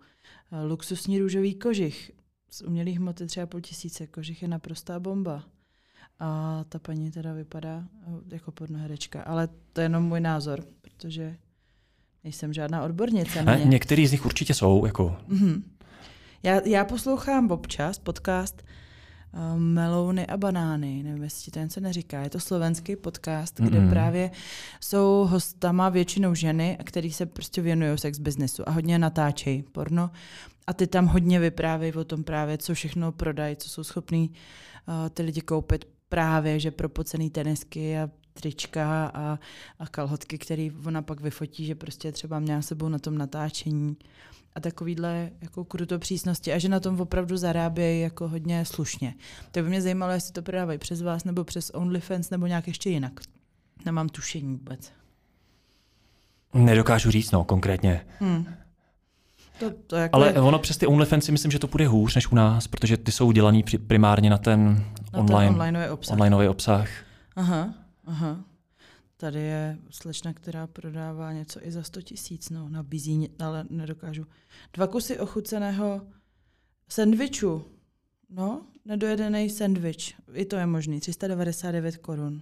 Eh, 0.52 0.64
luxusní 0.64 1.20
růžový 1.20 1.56
kožich 1.56 2.12
z 2.50 2.62
umělých 2.62 3.00
hmoty 3.00 3.28
třeba 3.28 3.46
půl 3.46 3.62
tisíce. 3.62 4.08
Kožich 4.08 4.42
je 4.42 4.48
naprostá 4.48 5.00
bomba. 5.00 5.44
A 6.20 6.64
ta 6.70 6.80
paní 6.80 7.12
teda 7.12 7.34
vypadá 7.34 7.84
eh, 8.08 8.36
jako 8.36 8.52
pornoherečka. 8.52 9.22
Ale 9.22 9.50
to 9.74 9.82
je 9.82 9.86
jenom 9.86 10.04
můj 10.04 10.20
názor, 10.20 10.66
protože 10.82 11.38
Nejsem 12.24 12.54
žádná 12.54 12.84
odbornice 12.84 13.46
ně. 13.58 13.66
Některý 13.66 14.08
z 14.08 14.12
nich 14.12 14.26
určitě 14.26 14.54
jsou. 14.54 14.86
Jako. 14.86 15.18
Mm-hmm. 15.30 15.62
Já, 16.44 16.62
já 16.68 16.86
poslouchám 16.86 17.52
občas 17.52 18.00
podcast 18.00 18.64
uh, 19.34 19.60
Melouny 19.60 20.28
a 20.28 20.38
banány, 20.38 21.04
nevím, 21.04 21.24
jestli 21.24 21.52
to 21.52 21.60
něco 21.60 21.80
neříká. 21.80 22.22
Je 22.22 22.30
to 22.30 22.40
slovenský 22.40 22.96
podcast, 22.96 23.60
mm-hmm. 23.60 23.68
kde 23.68 23.90
právě 23.90 24.32
jsou 24.82 25.28
hostama 25.30 25.90
většinou 25.90 26.36
ženy, 26.36 26.78
který 26.84 27.12
se 27.12 27.26
prostě 27.26 27.62
věnují 27.62 27.98
sex 27.98 28.20
businessu 28.20 28.70
a 28.70 28.72
hodně 28.72 29.00
natáčejí 29.00 29.64
porno. 29.64 30.12
A 30.68 30.74
ty 30.74 30.88
tam 30.88 31.06
hodně 31.08 31.40
vyprávějí 31.40 31.94
o 31.94 32.04
tom 32.04 32.24
právě, 32.24 32.58
co 32.58 32.74
všechno 32.74 33.12
prodají, 33.12 33.56
co 33.56 33.70
jsou 33.70 33.84
schopní 33.84 34.30
uh, 34.88 35.10
ty 35.10 35.24
lidi 35.24 35.42
koupit 35.42 35.86
právě, 36.10 36.60
že 36.60 36.72
propocený 36.72 37.30
tenisky 37.30 38.00
a 38.00 38.10
trička 38.42 39.12
a, 39.14 39.40
a 39.80 39.88
kalhotky, 39.88 40.38
který 40.38 40.72
ona 40.86 41.02
pak 41.02 41.22
vyfotí, 41.22 41.66
že 41.66 41.76
prostě 41.76 42.12
třeba 42.12 42.40
měla 42.40 42.62
sebou 42.62 42.90
na 42.90 43.00
tom 43.00 43.18
natáčení 43.18 43.98
a 44.56 44.60
takovýhle 44.60 45.30
jako 45.42 45.66
kruto 45.66 46.00
přísnosti 46.00 46.54
a 46.54 46.58
že 46.58 46.70
na 46.70 46.80
tom 46.80 47.02
opravdu 47.02 47.38
zarábějí 47.38 48.02
jako 48.02 48.28
hodně 48.28 48.66
slušně. 48.66 49.14
To 49.52 49.62
by 49.64 49.70
mě 49.70 49.82
zajímalo, 49.82 50.12
jestli 50.12 50.34
to 50.34 50.42
prodávají 50.42 50.80
přes 50.80 51.02
vás 51.02 51.24
nebo 51.24 51.44
přes 51.44 51.70
OnlyFans 51.70 52.30
nebo 52.30 52.48
nějak 52.48 52.68
ještě 52.68 52.90
jinak. 52.90 53.20
Nemám 53.86 54.10
tušení 54.10 54.52
vůbec. 54.58 54.92
Nedokážu 56.54 57.12
říct, 57.12 57.32
no, 57.32 57.44
konkrétně. 57.44 58.06
Hmm. 58.20 58.46
To, 59.60 59.72
to 59.88 59.96
jako 59.96 60.16
Ale 60.16 60.34
ono 60.34 60.60
přes 60.60 60.78
ty 60.78 60.88
OnlyFans 60.88 61.26
si 61.26 61.32
myslím, 61.32 61.52
že 61.52 61.60
to 61.60 61.68
bude 61.68 61.88
hůř 61.88 62.16
než 62.16 62.32
u 62.32 62.36
nás, 62.36 62.68
protože 62.68 62.98
ty 62.98 63.12
jsou 63.12 63.32
dělaný 63.32 63.64
primárně 63.88 64.30
na 64.30 64.38
ten 64.38 64.86
na 65.14 65.20
online, 65.20 65.46
ten 65.46 65.62
onlineový 65.62 65.90
obsah. 65.90 66.14
onlineový 66.14 66.48
obsah. 66.48 66.90
Aha. 67.36 67.74
Aha. 68.12 68.46
Tady 69.18 69.40
je 69.40 69.78
slečna, 69.90 70.34
která 70.34 70.68
prodává 70.68 71.34
něco 71.34 71.68
i 71.68 71.72
za 71.72 71.84
100 71.84 72.02
tisíc, 72.02 72.50
no, 72.50 72.70
nabízí, 72.70 73.30
ale 73.40 73.66
nedokážu. 73.70 74.26
Dva 74.74 74.88
kusy 74.88 75.20
ochuceného 75.20 76.02
sendviču. 76.90 77.66
No, 78.30 78.66
nedojedený 78.86 79.50
sendvič. 79.50 80.16
I 80.34 80.46
to 80.46 80.56
je 80.56 80.66
možný. 80.66 81.00
399 81.00 81.98
korun. 81.98 82.42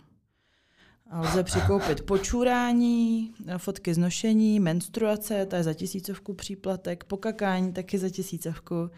A 1.10 1.22
lze 1.22 1.44
přikoupit 1.44 2.02
počurání, 2.02 3.34
fotky 3.58 3.94
znošení, 3.94 4.60
menstruace, 4.60 5.46
to 5.46 5.56
je 5.56 5.64
za 5.64 5.74
tisícovku 5.74 6.34
příplatek, 6.34 7.04
pokakání 7.04 7.74
taky 7.74 7.98
za 7.98 8.10
tisícovku, 8.10 8.90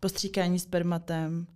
postříkání 0.00 0.58
spermatem, 0.58 1.46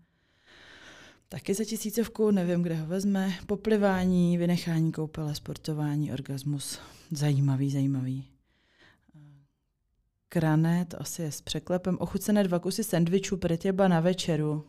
Taky 1.29 1.55
za 1.55 1.65
tisícovku, 1.65 2.31
nevím, 2.31 2.63
kde 2.63 2.75
ho 2.75 2.87
vezme. 2.87 3.35
Poplivání, 3.47 4.39
vynechání 4.39 4.93
koupele, 4.93 5.35
sportování, 5.35 6.13
orgasmus. 6.13 6.79
Zajímavý, 7.11 7.71
zajímavý. 7.71 8.25
Krané, 10.29 10.85
to 10.85 11.01
asi 11.01 11.23
je 11.23 11.33
s 11.33 11.41
překlepem. 11.41 11.97
Ochucené 12.01 12.45
dva 12.45 12.59
kusy 12.59 12.85
sendvičů 12.85 13.37
pro 13.37 13.57
těba 13.57 13.89
na 13.89 14.01
večeru. 14.01 14.65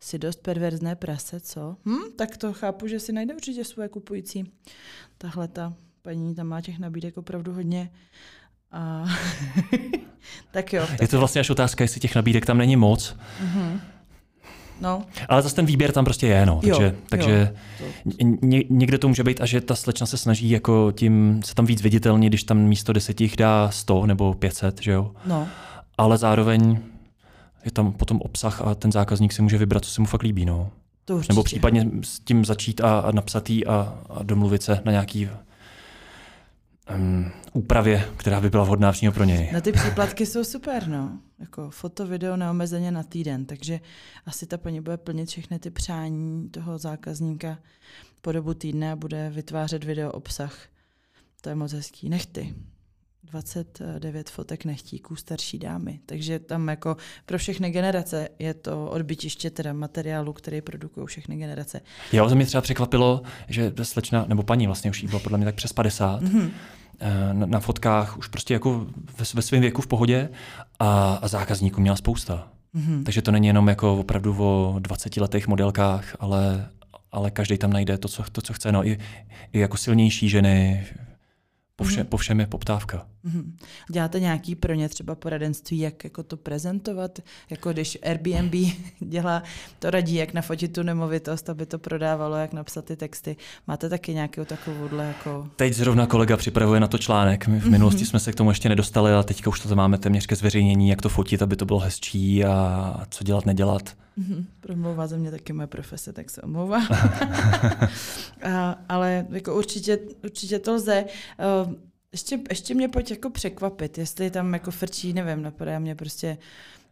Si 0.00 0.18
dost 0.18 0.42
perverzné 0.42 0.96
prase, 0.96 1.40
co? 1.40 1.76
Hm, 1.84 2.12
tak 2.16 2.36
to 2.36 2.52
chápu, 2.52 2.86
že 2.86 3.00
si 3.00 3.12
najde 3.12 3.34
určitě 3.34 3.64
svoje 3.64 3.88
kupující. 3.88 4.52
Tahle 5.18 5.48
ta 5.48 5.74
paní 6.02 6.34
tam 6.34 6.46
má 6.46 6.60
těch 6.60 6.78
nabídek 6.78 7.18
opravdu 7.18 7.52
hodně. 7.52 7.90
A... 8.70 9.04
tak 10.50 10.72
jo. 10.72 10.86
Tak... 10.86 11.00
Je 11.00 11.08
to 11.08 11.18
vlastně 11.18 11.40
až 11.40 11.50
otázka, 11.50 11.84
jestli 11.84 12.00
těch 12.00 12.14
nabídek 12.14 12.46
tam 12.46 12.58
není 12.58 12.76
moc. 12.76 13.16
Mm-hmm. 13.44 13.80
No. 14.80 15.02
Ale 15.28 15.42
zase 15.42 15.54
ten 15.54 15.66
výběr 15.66 15.92
tam 15.92 16.04
prostě 16.04 16.26
je, 16.26 16.46
no. 16.46 16.60
Takže, 16.62 16.84
jo, 16.84 16.92
takže 17.08 17.52
jo. 17.80 18.36
Ně, 18.42 18.64
někde 18.70 18.98
to 18.98 19.08
může 19.08 19.24
být 19.24 19.40
a 19.40 19.46
že 19.46 19.60
ta 19.60 19.74
slečna 19.74 20.06
se 20.06 20.16
snaží 20.16 20.50
jako 20.50 20.92
tím 20.92 21.42
se 21.44 21.54
tam 21.54 21.66
víc 21.66 21.82
viditelně, 21.82 22.28
když 22.28 22.44
tam 22.44 22.58
místo 22.58 22.92
deseti 22.92 23.24
jich 23.24 23.36
dá 23.36 23.70
100 23.70 24.06
nebo 24.06 24.34
500, 24.34 24.82
že 24.82 24.92
jo. 24.92 25.10
No. 25.26 25.48
Ale 25.98 26.18
zároveň 26.18 26.78
je 27.64 27.70
tam 27.70 27.92
potom 27.92 28.20
obsah 28.20 28.62
a 28.62 28.74
ten 28.74 28.92
zákazník 28.92 29.32
si 29.32 29.42
může 29.42 29.58
vybrat, 29.58 29.84
co 29.84 29.90
se 29.90 30.00
mu 30.00 30.06
fakt 30.06 30.22
líbí, 30.22 30.44
no. 30.44 30.70
To 31.04 31.20
Nebo 31.28 31.42
případně 31.42 31.90
s 32.02 32.20
tím 32.20 32.44
začít 32.44 32.80
a, 32.80 32.98
a 32.98 33.12
napsat 33.12 33.50
jí 33.50 33.66
a, 33.66 33.94
a 34.10 34.22
domluvit 34.22 34.62
se 34.62 34.80
na 34.84 34.92
nějaký 34.92 35.28
um, 36.94 37.32
úpravě, 37.52 38.08
která 38.16 38.40
by 38.40 38.50
byla 38.50 38.64
vhodná 38.64 38.92
přímo 38.92 39.12
pro 39.12 39.24
něj. 39.24 39.50
Na 39.52 39.60
ty 39.60 39.72
příplatky 39.72 40.26
jsou 40.26 40.44
super, 40.44 40.88
no. 40.88 41.18
Jako 41.38 41.70
foto, 41.70 42.06
video 42.06 42.36
neomezeně 42.36 42.90
na 42.90 43.02
týden, 43.02 43.44
takže 43.44 43.80
asi 44.26 44.46
ta 44.46 44.58
paní 44.58 44.80
bude 44.80 44.96
plnit 44.96 45.28
všechny 45.28 45.58
ty 45.58 45.70
přání 45.70 46.48
toho 46.48 46.78
zákazníka 46.78 47.58
po 48.20 48.32
dobu 48.32 48.54
týdne 48.54 48.92
a 48.92 48.96
bude 48.96 49.30
vytvářet 49.30 49.84
video 49.84 50.12
obsah. 50.12 50.58
To 51.40 51.48
je 51.48 51.54
moc 51.54 51.72
hezký. 51.72 52.08
Nechty. 52.08 52.54
29 53.30 54.30
fotek 54.30 54.64
nechtíků 54.64 55.16
starší 55.16 55.58
dámy. 55.58 56.00
Takže 56.06 56.38
tam 56.38 56.68
jako 56.68 56.96
pro 57.26 57.38
všechny 57.38 57.70
generace 57.70 58.28
je 58.38 58.54
to 58.54 58.86
odbytiště 58.86 59.50
teda 59.50 59.72
materiálu, 59.72 60.32
který 60.32 60.60
produkují 60.60 61.06
všechny 61.06 61.36
generace. 61.36 61.80
Jo, 62.12 62.28
to 62.28 62.34
mě 62.34 62.46
třeba 62.46 62.60
překvapilo, 62.60 63.22
že 63.48 63.72
slečna, 63.82 64.24
nebo 64.28 64.42
paní 64.42 64.66
vlastně 64.66 64.90
už 64.90 65.02
jí 65.02 65.08
bylo 65.08 65.20
podle 65.20 65.38
mě 65.38 65.44
tak 65.44 65.54
přes 65.54 65.72
50, 65.72 66.22
mm-hmm. 66.22 66.50
Na, 67.32 67.46
na 67.46 67.60
fotkách 67.60 68.18
už 68.18 68.26
prostě 68.26 68.54
jako 68.54 68.86
ve, 69.18 69.24
ve 69.34 69.42
svém 69.42 69.60
věku 69.60 69.82
v 69.82 69.86
pohodě 69.86 70.28
a, 70.78 71.18
a 71.22 71.28
zákazníků 71.28 71.80
měla 71.80 71.96
spousta. 71.96 72.48
Mm-hmm. 72.74 73.04
Takže 73.04 73.22
to 73.22 73.32
není 73.32 73.46
jenom 73.46 73.68
jako 73.68 73.96
opravdu 73.96 74.36
o 74.38 74.76
20 74.78 75.16
letech 75.16 75.48
modelkách, 75.48 76.16
ale, 76.20 76.68
ale 77.12 77.30
každý 77.30 77.58
tam 77.58 77.72
najde 77.72 77.98
to, 77.98 78.08
co, 78.08 78.22
to, 78.32 78.42
co 78.42 78.52
chce. 78.52 78.72
No, 78.72 78.86
i, 78.86 78.98
i 79.52 79.58
jako 79.58 79.76
silnější 79.76 80.28
ženy, 80.28 80.86
po, 81.76 81.84
vše, 81.84 82.00
mm-hmm. 82.00 82.06
po 82.06 82.16
všem 82.16 82.40
je 82.40 82.46
poptávka. 82.46 83.06
Mm-hmm. 83.24 83.52
Děláte 83.90 84.20
nějaký 84.20 84.54
pro 84.54 84.74
ně 84.74 84.88
třeba 84.88 85.14
poradenství, 85.14 85.78
jak 85.78 86.04
jako 86.04 86.22
to 86.22 86.36
prezentovat? 86.36 87.18
Jako 87.50 87.72
když 87.72 87.98
Airbnb 88.02 88.54
dělá, 89.00 89.42
to 89.78 89.90
radí, 89.90 90.14
jak 90.14 90.32
nafotit 90.34 90.72
tu 90.72 90.82
nemovitost, 90.82 91.50
aby 91.50 91.66
to 91.66 91.78
prodávalo, 91.78 92.36
jak 92.36 92.52
napsat 92.52 92.84
ty 92.84 92.96
texty. 92.96 93.36
Máte 93.66 93.88
taky 93.88 94.14
nějakou 94.14 94.44
takovouhle 94.44 95.04
jako... 95.04 95.48
Teď 95.56 95.74
zrovna 95.74 96.06
kolega 96.06 96.36
připravuje 96.36 96.80
na 96.80 96.86
to 96.86 96.98
článek. 96.98 97.48
My 97.48 97.60
v 97.60 97.62
mhm. 97.62 97.70
minulosti 97.70 98.04
mm-hmm. 98.04 98.08
jsme 98.08 98.20
se 98.20 98.32
k 98.32 98.34
tomu 98.34 98.50
ještě 98.50 98.68
nedostali, 98.68 99.12
ale 99.12 99.24
teďka 99.24 99.50
už 99.50 99.60
to 99.60 99.76
máme 99.76 99.98
téměř 99.98 100.26
ke 100.26 100.36
zveřejnění, 100.36 100.88
jak 100.88 101.02
to 101.02 101.08
fotit, 101.08 101.42
aby 101.42 101.56
to 101.56 101.64
bylo 101.64 101.78
hezčí 101.78 102.44
a 102.44 103.06
co 103.10 103.24
dělat, 103.24 103.46
nedělat. 103.46 103.96
Mm-hmm. 104.18 104.44
Promlouvá 104.60 105.06
ze 105.06 105.18
mě 105.18 105.30
taky 105.30 105.52
moje 105.52 105.66
profese, 105.66 106.12
tak 106.12 106.30
se 106.30 106.42
omlouvá. 106.42 106.80
ale 108.88 109.26
jako 109.30 109.56
určitě, 109.56 109.98
určitě 110.24 110.58
to 110.58 110.74
lze. 110.74 111.04
Uh, 111.66 111.74
ještě, 112.12 112.38
ještě 112.48 112.74
mě 112.74 112.88
pojď 112.88 113.10
jako 113.10 113.30
překvapit, 113.30 113.98
jestli 113.98 114.30
tam 114.30 114.52
jako 114.52 114.70
frčí, 114.70 115.12
nevím, 115.12 115.42
napadá 115.42 115.78
mě 115.78 115.94
prostě, 115.94 116.38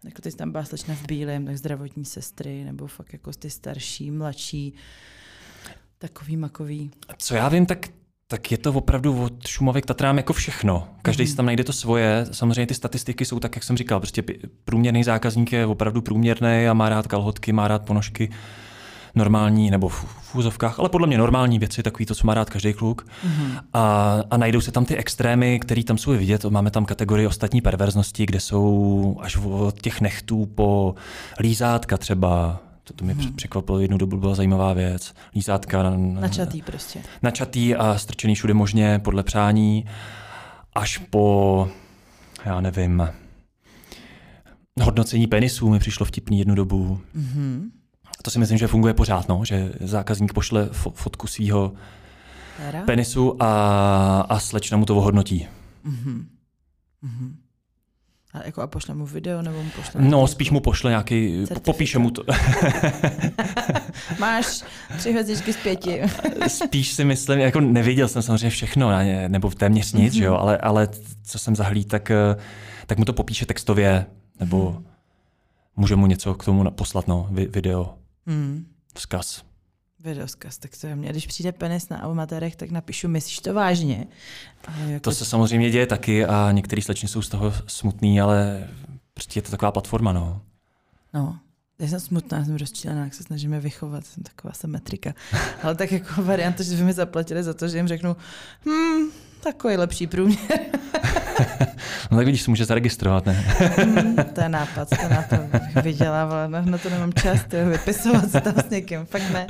jako 0.04 0.22
teď 0.22 0.34
tam 0.34 0.52
byla 0.52 0.64
slečna 0.64 0.94
v 0.94 1.06
bílém, 1.06 1.46
tak 1.46 1.58
zdravotní 1.58 2.04
sestry, 2.04 2.64
nebo 2.64 2.86
fakt 2.86 3.12
jako 3.12 3.32
ty 3.32 3.50
starší, 3.50 4.10
mladší, 4.10 4.74
takový 5.98 6.36
makový. 6.36 6.90
Co 7.18 7.34
já 7.34 7.48
vím, 7.48 7.66
tak 7.66 7.88
tak 8.30 8.52
je 8.52 8.58
to 8.58 8.72
opravdu 8.72 9.22
od 9.22 9.46
Šumavy 9.46 9.82
k 9.82 9.86
Tatrám 9.86 10.16
jako 10.16 10.32
všechno. 10.32 10.88
Každý 11.02 11.24
mm. 11.24 11.28
si 11.28 11.36
tam 11.36 11.46
najde 11.46 11.64
to 11.64 11.72
svoje. 11.72 12.26
Samozřejmě 12.32 12.66
ty 12.66 12.74
statistiky 12.74 13.24
jsou 13.24 13.40
tak, 13.40 13.56
jak 13.56 13.64
jsem 13.64 13.76
říkal, 13.76 14.00
prostě 14.00 14.22
průměrný 14.64 15.04
zákazník 15.04 15.52
je 15.52 15.66
opravdu 15.66 16.02
průměrný 16.02 16.66
a 16.70 16.74
má 16.74 16.88
rád 16.88 17.06
kalhotky, 17.06 17.52
má 17.52 17.68
rád 17.68 17.84
ponožky 17.86 18.30
normální, 19.18 19.70
nebo 19.70 19.88
v, 19.88 20.18
úzovkách, 20.34 20.78
ale 20.78 20.88
podle 20.88 21.06
mě 21.06 21.18
normální 21.18 21.58
věci, 21.58 21.82
takový 21.82 22.06
to, 22.06 22.14
co 22.14 22.26
má 22.26 22.34
rád 22.34 22.50
každý 22.50 22.72
kluk. 22.72 23.06
Mm-hmm. 23.06 23.60
A, 23.72 24.14
a 24.30 24.36
najdou 24.36 24.60
se 24.60 24.72
tam 24.72 24.84
ty 24.84 24.96
extrémy, 24.96 25.60
které 25.60 25.84
tam 25.84 25.98
jsou 25.98 26.10
vidět. 26.10 26.44
Máme 26.44 26.70
tam 26.70 26.84
kategorii 26.84 27.26
ostatní 27.26 27.60
perverznosti, 27.60 28.26
kde 28.26 28.40
jsou 28.40 29.16
až 29.20 29.36
od 29.36 29.80
těch 29.80 30.00
nechtů 30.00 30.46
po 30.46 30.94
lízátka 31.40 31.96
třeba, 31.96 32.60
to, 32.84 32.94
to 32.94 33.04
mě 33.04 33.14
hmm. 33.14 33.32
překvapilo, 33.32 33.80
jednu 33.80 33.98
dobu 33.98 34.16
byla 34.16 34.34
zajímavá 34.34 34.72
věc. 34.72 35.14
Lízátka. 35.34 35.82
Na, 35.82 35.90
načatý 35.96 36.62
prostě. 36.62 37.00
Načatý 37.22 37.74
a 37.74 37.98
strčený 37.98 38.34
všude 38.34 38.54
možně 38.54 38.98
podle 38.98 39.22
přání. 39.22 39.84
Až 40.74 40.98
po, 40.98 41.68
já 42.44 42.60
nevím, 42.60 43.08
hodnocení 44.80 45.26
penisů 45.26 45.68
mi 45.70 45.78
přišlo 45.78 46.06
vtipný 46.06 46.38
jednu 46.38 46.54
dobu. 46.54 47.00
Mm-hmm. 47.16 47.78
To 48.22 48.30
si 48.30 48.38
myslím, 48.38 48.58
že 48.58 48.66
funguje 48.66 48.94
pořád, 48.94 49.28
no, 49.28 49.44
že 49.44 49.72
zákazník 49.80 50.32
pošle 50.32 50.68
fotku 50.72 51.26
svého 51.26 51.72
penisu 52.86 53.42
a, 53.42 54.20
a 54.28 54.38
slečna 54.38 54.76
mu 54.76 54.84
to 54.84 54.96
ohodnotí. 54.96 55.48
Mm-hmm. 55.86 56.24
Mm-hmm. 57.04 57.32
A, 58.32 58.46
jako 58.46 58.62
a 58.62 58.66
pošle 58.66 58.94
mu 58.94 59.06
video, 59.06 59.42
nebo 59.42 59.62
mu 59.62 59.70
pošle 59.70 60.00
No, 60.00 60.26
spíš 60.26 60.50
mu 60.50 60.60
pošle 60.60 60.90
nějaký, 60.90 61.30
certifikát. 61.30 61.62
popíše 61.62 61.98
mu 61.98 62.10
to. 62.10 62.22
Máš 64.18 64.62
tři 64.98 65.10
hvězdičky 65.10 65.52
z 65.52 65.56
pěti. 65.56 66.02
spíš 66.48 66.92
si 66.92 67.04
myslím, 67.04 67.38
jako 67.38 67.60
nevěděl 67.60 68.08
jsem 68.08 68.22
samozřejmě 68.22 68.50
všechno, 68.50 68.90
nebo 69.28 69.50
téměř 69.50 69.92
nic, 69.92 70.14
mm-hmm. 70.14 70.22
jo, 70.22 70.34
ale, 70.34 70.58
ale 70.58 70.88
co 71.22 71.38
jsem 71.38 71.56
zahlíd, 71.56 71.88
tak, 71.88 72.12
tak 72.86 72.98
mu 72.98 73.04
to 73.04 73.12
popíše 73.12 73.46
textově, 73.46 74.06
nebo 74.40 74.76
mm. 74.78 74.86
může 75.76 75.96
mu 75.96 76.06
něco 76.06 76.34
k 76.34 76.44
tomu 76.44 76.70
poslat, 76.70 77.08
no, 77.08 77.28
video, 77.30 77.94
mm. 78.29 78.66
vzkaz. 78.95 79.43
Videoskaz, 80.01 80.59
tak 80.59 80.70
to 80.81 80.87
je 80.87 80.97
mě. 80.97 81.11
Když 81.11 81.26
přijde 81.26 81.53
penis 81.53 81.89
na 81.89 81.99
amatérech, 81.99 82.57
tak 82.57 82.70
napíšu, 82.70 83.09
myslíš 83.09 83.39
to 83.39 83.55
vážně? 83.55 84.07
Jako... 84.87 85.01
To 85.01 85.12
se 85.12 85.24
samozřejmě 85.24 85.70
děje 85.70 85.87
taky 85.87 86.24
a 86.24 86.53
některý 86.53 86.83
slečny 86.83 87.09
jsou 87.09 87.22
z 87.22 87.29
toho 87.29 87.53
smutný, 87.66 88.20
ale 88.20 88.68
prostě 89.14 89.39
je 89.39 89.43
to 89.43 89.51
taková 89.51 89.72
platforma, 89.72 90.12
no. 90.12 90.43
No, 91.14 91.39
já 91.79 91.89
jsem 91.89 92.01
smutná, 92.01 92.45
jsem 92.45 92.57
rozčílená, 92.57 93.05
jak 93.05 93.14
se 93.14 93.22
snažíme 93.22 93.61
vychovat, 93.61 94.07
jsem 94.07 94.22
taková 94.22 94.55
symetrika. 94.55 95.14
Ale 95.62 95.74
tak 95.74 95.93
jako 95.93 96.22
varianta, 96.22 96.62
že 96.62 96.76
by 96.76 96.83
mi 96.83 96.93
zaplatili 96.93 97.43
za 97.43 97.55
to, 97.55 97.68
že 97.68 97.76
jim 97.76 97.89
řeknu, 97.89 98.16
hm, 98.66 99.11
takový 99.41 99.76
lepší 99.76 100.07
průměr. 100.07 100.39
no 102.11 102.16
tak 102.16 102.26
vidíš, 102.26 102.47
může 102.47 102.64
zaregistrovat, 102.64 103.26
ne? 103.26 103.45
mm, 103.87 104.16
to 104.35 104.41
je 104.41 104.49
nápad, 104.49 104.89
to 104.89 105.03
je 105.03 105.09
nápad 105.09 105.41
bych 105.41 105.85
vydělávala, 105.85 106.47
na, 106.47 106.61
na 106.61 106.79
to 106.79 106.91
nemám 106.91 107.12
čas, 107.12 107.41
to 107.49 107.66
vypisovat 107.66 108.31
se 108.31 108.41
tam 108.41 108.55
s 108.66 108.70
někým, 108.70 109.07
fakt 109.07 109.31
ne. 109.33 109.47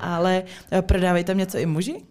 Ale 0.00 0.42
eh, 0.72 0.82
prodávají 0.82 1.24
tam 1.24 1.38
něco 1.38 1.58
i 1.58 1.66
muži? 1.66 2.02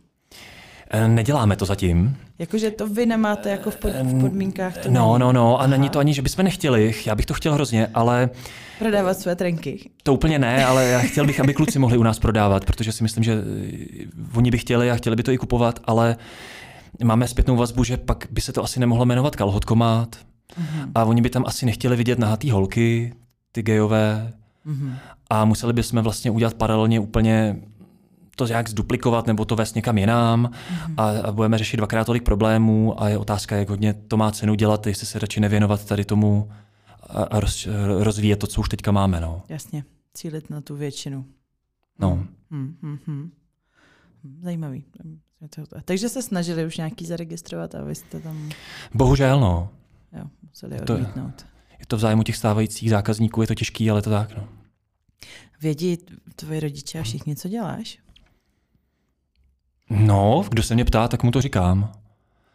Eh, 0.90 1.08
neděláme 1.08 1.56
to 1.56 1.66
zatím. 1.66 2.18
Jakože 2.40 2.72
to 2.72 2.88
vy 2.88 3.06
nemáte 3.06 3.50
jako 3.50 3.72
v, 3.72 3.78
pod, 3.78 3.92
v 4.04 4.22
podmínkách? 4.22 4.78
To 4.78 4.92
no, 4.92 5.18
no, 5.18 5.34
no, 5.34 5.62
a 5.62 5.68
není 5.68 5.90
to 5.90 6.00
ani, 6.00 6.14
že 6.14 6.22
bychom 6.22 6.46
nechtěli, 6.46 6.94
já 7.06 7.16
bych 7.16 7.26
to 7.26 7.34
chtěl 7.34 7.54
hrozně, 7.54 7.88
ale... 7.94 8.30
Prodávat 8.80 9.20
své 9.20 9.36
trenky. 9.36 9.90
To 10.04 10.14
úplně 10.14 10.40
ne, 10.40 10.66
ale 10.66 10.86
já 10.86 11.00
chtěl 11.00 11.26
bych, 11.26 11.40
aby 11.40 11.54
kluci 11.54 11.80
mohli 11.80 11.98
u 11.98 12.04
nás 12.04 12.20
prodávat, 12.20 12.66
protože 12.66 12.92
si 12.92 13.04
myslím, 13.04 13.24
že 13.24 13.34
eh, 13.34 14.06
oni 14.34 14.52
by 14.52 14.58
chtěli 14.58 14.92
a 14.92 14.96
chtěli 14.96 15.16
by 15.16 15.24
to 15.24 15.32
i 15.32 15.38
kupovat, 15.38 15.80
ale 15.86 16.18
máme 17.04 17.28
zpětnou 17.28 17.56
vazbu, 17.56 17.84
že 17.84 17.98
pak 17.98 18.28
by 18.32 18.42
se 18.42 18.54
to 18.54 18.64
asi 18.64 18.80
nemohlo 18.80 19.06
jmenovat 19.06 19.36
kalhotkomát 19.36 20.16
mm-hmm. 20.16 20.92
a 20.96 21.06
oni 21.06 21.22
by 21.22 21.30
tam 21.30 21.44
asi 21.48 21.66
nechtěli 21.66 21.96
vidět 21.96 22.20
nahatý 22.20 22.52
holky, 22.52 23.14
ty 23.52 23.62
gejové 23.62 24.34
mm-hmm. 24.68 24.94
a 25.30 25.46
museli 25.46 25.74
bychom 25.74 26.02
vlastně 26.02 26.32
udělat 26.32 26.54
paralelně 26.54 27.00
úplně 27.00 27.56
to 28.36 28.48
nějak 28.48 28.70
zduplikovat 28.70 29.28
nebo 29.28 29.46
to 29.46 29.56
vést 29.56 29.76
někam 29.76 29.98
jinam 29.98 30.46
mm-hmm. 30.46 30.94
a, 30.98 31.28
a 31.28 31.32
budeme 31.32 31.58
řešit 31.58 31.78
dvakrát 31.78 32.04
tolik 32.04 32.24
problémů 32.24 33.02
a 33.02 33.10
je 33.10 33.18
otázka, 33.18 33.56
jak 33.56 33.70
hodně 33.70 33.94
to 33.94 34.18
má 34.18 34.32
cenu 34.32 34.56
dělat, 34.56 34.88
jestli 34.88 35.08
se 35.08 35.20
radši 35.20 35.40
nevěnovat 35.40 35.86
tady 35.86 36.06
tomu 36.06 36.52
a, 37.10 37.24
a 37.24 37.40
roz, 37.40 37.68
rozvíjet 38.00 38.36
to, 38.36 38.48
co 38.48 38.62
už 38.62 38.70
teďka 38.70 38.92
máme. 38.92 39.20
No. 39.20 39.44
Jasně, 39.50 39.84
cílit 40.14 40.50
na 40.50 40.62
tu 40.62 40.76
většinu. 40.76 41.26
No. 42.00 42.26
Mm-hmm. 42.52 43.30
Zajímavý. 44.42 44.86
Takže 45.86 46.10
se 46.10 46.22
snažili 46.22 46.66
už 46.66 46.78
nějaký 46.78 47.06
zaregistrovat 47.06 47.76
a 47.76 47.84
vy 47.84 47.96
jste 47.96 48.20
tam... 48.20 48.50
Bohužel, 48.94 49.40
no. 49.40 49.70
Jo, 50.18 50.26
museli 50.44 50.82
odmítnout. 50.82 51.46
Je 51.80 51.86
to 51.86 51.98
v 51.98 52.00
zájmu 52.00 52.24
těch 52.24 52.38
stávajících 52.38 52.90
zákazníků, 52.90 53.42
je 53.42 53.48
to 53.48 53.56
těžký, 53.56 53.90
ale 53.90 54.02
to 54.02 54.10
tak, 54.10 54.38
no. 54.38 54.48
Vědí 55.62 55.98
tvoji 56.36 56.60
rodiče 56.60 57.00
a 57.00 57.04
všichni, 57.04 57.36
co 57.36 57.50
děláš? 57.50 58.00
No, 59.90 60.46
kdo 60.50 60.64
se 60.64 60.74
mě 60.74 60.86
ptá, 60.86 61.08
tak 61.08 61.24
mu 61.24 61.32
to 61.32 61.42
říkám. 61.42 61.92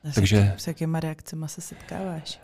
A 0.08 0.12
Takže... 0.14 0.54
S 0.56 0.66
jakýma 0.66 1.00
reakcemi 1.00 1.44
se 1.48 1.60
setkáváš? 1.60 2.40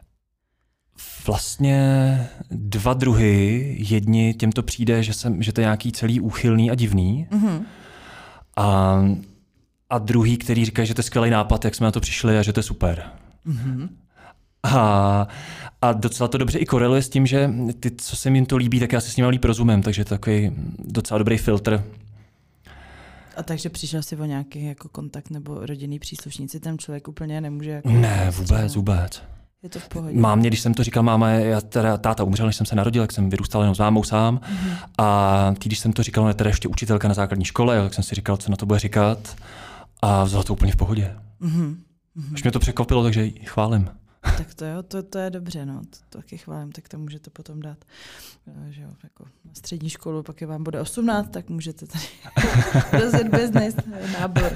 Vlastně 1.26 2.28
dva 2.50 2.94
druhy. 2.94 3.76
Jedni 3.78 4.34
těm 4.34 4.52
to 4.52 4.62
přijde, 4.62 5.02
že, 5.02 5.14
jsem, 5.14 5.42
že 5.42 5.52
to 5.52 5.60
je 5.60 5.64
nějaký 5.64 5.92
celý 5.92 6.20
úchylný 6.20 6.70
a 6.70 6.74
divný. 6.74 7.26
Mm-hmm. 7.30 7.62
A 8.56 8.98
a 9.90 9.98
druhý, 9.98 10.36
který 10.36 10.64
říká, 10.64 10.84
že 10.84 10.94
to 10.94 10.98
je 10.98 11.04
skvělý 11.04 11.30
nápad, 11.30 11.64
jak 11.64 11.74
jsme 11.74 11.84
na 11.84 11.92
to 11.92 12.00
přišli 12.00 12.38
a 12.38 12.42
že 12.42 12.52
to 12.52 12.58
je 12.58 12.64
super. 12.64 13.02
Mm-hmm. 13.46 13.88
A, 14.62 15.28
a 15.82 15.92
docela 15.92 16.28
to 16.28 16.38
dobře 16.38 16.58
i 16.58 16.66
koreluje 16.66 17.02
s 17.02 17.08
tím, 17.08 17.26
že 17.26 17.50
ty, 17.80 17.90
co 17.90 18.16
se 18.16 18.28
jim 18.28 18.46
to 18.46 18.56
líbí, 18.56 18.80
tak 18.80 18.92
já 18.92 19.00
si 19.00 19.10
s 19.10 19.16
nimi 19.16 19.28
líp 19.28 19.44
rozumím, 19.44 19.82
takže 19.82 20.04
to 20.04 20.14
je 20.14 20.18
takový 20.18 20.52
docela 20.78 21.18
dobrý 21.18 21.38
filtr. 21.38 21.84
A 23.36 23.42
takže 23.42 23.70
přišel 23.70 24.02
si 24.02 24.16
o 24.16 24.24
nějaký 24.24 24.64
jako 24.64 24.88
kontakt 24.88 25.30
nebo 25.30 25.66
rodinný 25.66 25.98
příslušníci, 25.98 26.60
ten 26.60 26.78
člověk 26.78 27.08
úplně 27.08 27.40
nemůže... 27.40 27.70
Jako 27.70 27.88
ne, 27.88 28.30
vůbec, 28.36 28.74
vůbec. 28.74 29.22
Je 29.62 29.68
to 29.68 29.78
v 29.78 29.88
pohodě. 29.88 30.20
Mámě, 30.20 30.48
když 30.48 30.60
jsem 30.60 30.74
to 30.74 30.84
říkal, 30.84 31.02
máma, 31.02 31.30
já 31.30 31.60
teda, 31.60 31.96
táta 31.96 32.24
umřel, 32.24 32.46
než 32.46 32.56
jsem 32.56 32.66
se 32.66 32.76
narodil, 32.76 33.02
jak 33.02 33.12
jsem 33.12 33.30
vyrůstal 33.30 33.62
jenom 33.62 33.74
s 33.74 33.78
mámou 33.78 34.04
sám. 34.04 34.36
Mm-hmm. 34.38 34.76
A 34.98 35.54
ty, 35.58 35.68
když 35.68 35.78
jsem 35.78 35.92
to 35.92 36.02
říkal, 36.02 36.24
ona 36.24 36.30
je 36.30 36.34
teda 36.34 36.50
ještě 36.50 36.68
učitelka 36.68 37.08
na 37.08 37.14
základní 37.14 37.44
škole, 37.44 37.82
tak 37.82 37.94
jsem 37.94 38.04
si 38.04 38.14
říkal, 38.14 38.36
co 38.36 38.50
na 38.50 38.56
to 38.56 38.66
bude 38.66 38.78
říkat. 38.78 39.36
A 40.02 40.24
vzala 40.24 40.44
to 40.44 40.52
úplně 40.52 40.72
v 40.72 40.76
pohodě. 40.76 41.16
Mm-hmm. 41.40 41.76
Až 42.34 42.42
mě 42.42 42.52
to 42.52 42.58
překvapilo, 42.58 43.02
takže 43.02 43.24
ji 43.24 43.40
chválím. 43.44 43.90
Tak 44.36 44.54
to 44.54 44.64
jo, 44.64 44.82
to, 44.82 45.02
to 45.02 45.18
je 45.18 45.30
dobře, 45.30 45.66
no. 45.66 45.80
To, 45.80 45.98
to 46.08 46.18
taky 46.18 46.38
chválím, 46.38 46.72
tak 46.72 46.88
to 46.88 46.98
můžete 46.98 47.30
potom 47.30 47.60
dát. 47.60 47.78
Eh, 48.48 48.72
že 48.72 48.82
jo, 48.82 48.88
jako 49.02 49.24
na 49.24 49.54
střední 49.54 49.90
školu, 49.90 50.22
pak 50.22 50.40
je 50.40 50.46
vám 50.46 50.64
bude 50.64 50.80
18, 50.80 51.30
tak 51.30 51.48
můžete 51.48 51.86
tady 51.86 52.04
rozjet 53.02 53.28
business, 53.28 53.74
nábor. 54.20 54.52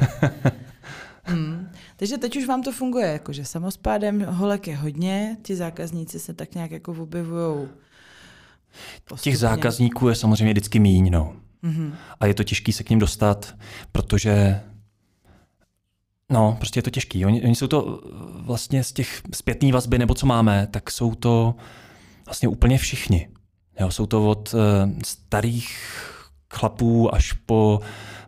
Hmm. 1.23 1.69
Takže 1.97 2.19
teď 2.19 2.37
už 2.37 2.47
vám 2.47 2.63
to 2.63 2.73
funguje, 2.73 3.07
jakože 3.07 3.45
samospádem 3.45 4.21
holek 4.21 4.67
je 4.67 4.77
hodně, 4.77 5.37
ti 5.43 5.57
zákazníci 5.57 6.21
se 6.21 6.35
tak 6.35 6.55
nějak 6.55 6.71
jako 6.71 6.93
objevují. 6.93 7.69
Těch 9.21 9.39
zákazníků 9.39 10.09
je 10.09 10.15
samozřejmě 10.15 10.53
vždycky 10.53 10.79
míň, 10.79 11.11
no. 11.11 11.37
Mm-hmm. 11.65 11.93
A 12.21 12.27
je 12.27 12.35
to 12.35 12.45
těžké 12.45 12.73
se 12.73 12.85
k 12.85 12.91
ním 12.91 12.99
dostat, 12.99 13.55
protože 13.93 14.61
No, 16.31 16.57
prostě 16.59 16.79
je 16.79 16.83
to 16.83 16.91
těžký. 16.91 17.27
Oni, 17.27 17.43
oni 17.43 17.55
jsou 17.55 17.67
to 17.67 18.01
vlastně 18.35 18.85
z 18.85 18.93
těch 18.93 19.23
zpětný 19.35 19.73
vazby, 19.73 19.99
nebo 19.99 20.15
co 20.15 20.27
máme, 20.27 20.69
tak 20.71 20.91
jsou 20.91 21.15
to 21.15 21.55
vlastně 22.27 22.49
úplně 22.49 22.79
všichni. 22.79 23.29
Jo, 23.81 23.91
jsou 23.91 24.07
to 24.07 24.31
od 24.31 24.55
uh, 24.55 24.61
starých 25.05 25.77
chlapů 26.51 27.15
až 27.15 27.33
po 27.33 27.81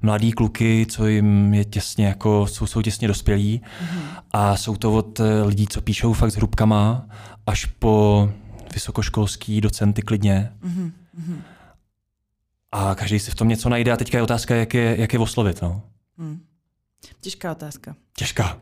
mladý 0.03 0.32
kluky, 0.32 0.86
co 0.88 1.07
jim 1.07 1.55
je 1.55 1.64
těsně 1.64 2.07
jako, 2.07 2.46
jsou, 2.46 2.66
jsou 2.66 2.82
těsně 2.82 3.09
dospělí. 3.09 3.61
Mm-hmm. 3.61 4.00
A 4.30 4.57
jsou 4.57 4.76
to 4.76 4.92
od 4.92 5.20
eh, 5.20 5.42
lidí, 5.42 5.66
co 5.66 5.80
píšou 5.80 6.12
fakt 6.12 6.30
s 6.30 6.36
hrubkama, 6.36 7.07
až 7.46 7.64
po 7.64 8.28
vysokoškolský 8.74 9.61
docenty 9.61 10.03
klidně. 10.03 10.53
Mm-hmm. 10.64 10.92
A 12.72 12.94
každý 12.94 13.18
si 13.18 13.30
v 13.30 13.34
tom 13.34 13.48
něco 13.48 13.68
najde 13.68 13.92
a 13.92 13.96
teďka 13.96 14.18
je 14.18 14.22
otázka, 14.22 14.55
jak 14.55 14.74
je, 14.74 15.00
jak 15.00 15.12
je 15.12 15.18
oslovit. 15.18 15.62
No. 15.62 15.82
Mm. 16.16 16.40
Těžká 17.20 17.53
otázka. 17.53 17.96
Těžká. 18.16 18.61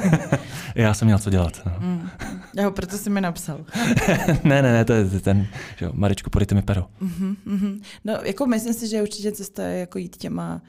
Já 0.74 0.94
jsem 0.94 1.06
měl 1.06 1.18
co 1.18 1.30
dělat. 1.30 1.60
No. 1.66 1.72
Mm. 1.80 2.08
Já 2.56 2.64
ho 2.64 2.70
proto 2.70 2.98
si 2.98 3.10
mi 3.10 3.20
napsal. 3.20 3.64
ne, 4.44 4.62
ne, 4.62 4.72
ne, 4.72 4.84
to 4.84 4.92
je 4.92 5.04
ten, 5.04 5.46
že 5.76 5.84
jo, 5.84 5.92
Maričku, 5.94 6.30
podejte 6.30 6.54
mi 6.54 6.62
pero. 6.62 6.86
Mm-hmm, 7.02 7.36
mm-hmm. 7.46 7.82
No, 8.04 8.14
jako 8.22 8.46
myslím 8.46 8.74
si, 8.74 8.88
že 8.88 9.02
určitě 9.02 9.32
cesta 9.32 9.62
je 9.62 9.80
jako 9.80 9.98
jít 9.98 10.16
těma, 10.16 10.62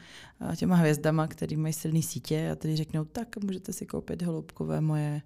těma 0.55 0.75
hvězdama, 0.75 1.27
který 1.27 1.57
mají 1.57 1.73
silné 1.73 2.01
sítě 2.01 2.49
a 2.51 2.55
tady 2.55 2.75
řeknou, 2.75 3.05
tak 3.05 3.43
můžete 3.43 3.73
si 3.73 3.85
koupit 3.85 4.21
holoubkové 4.21 4.81
moje 4.81 5.21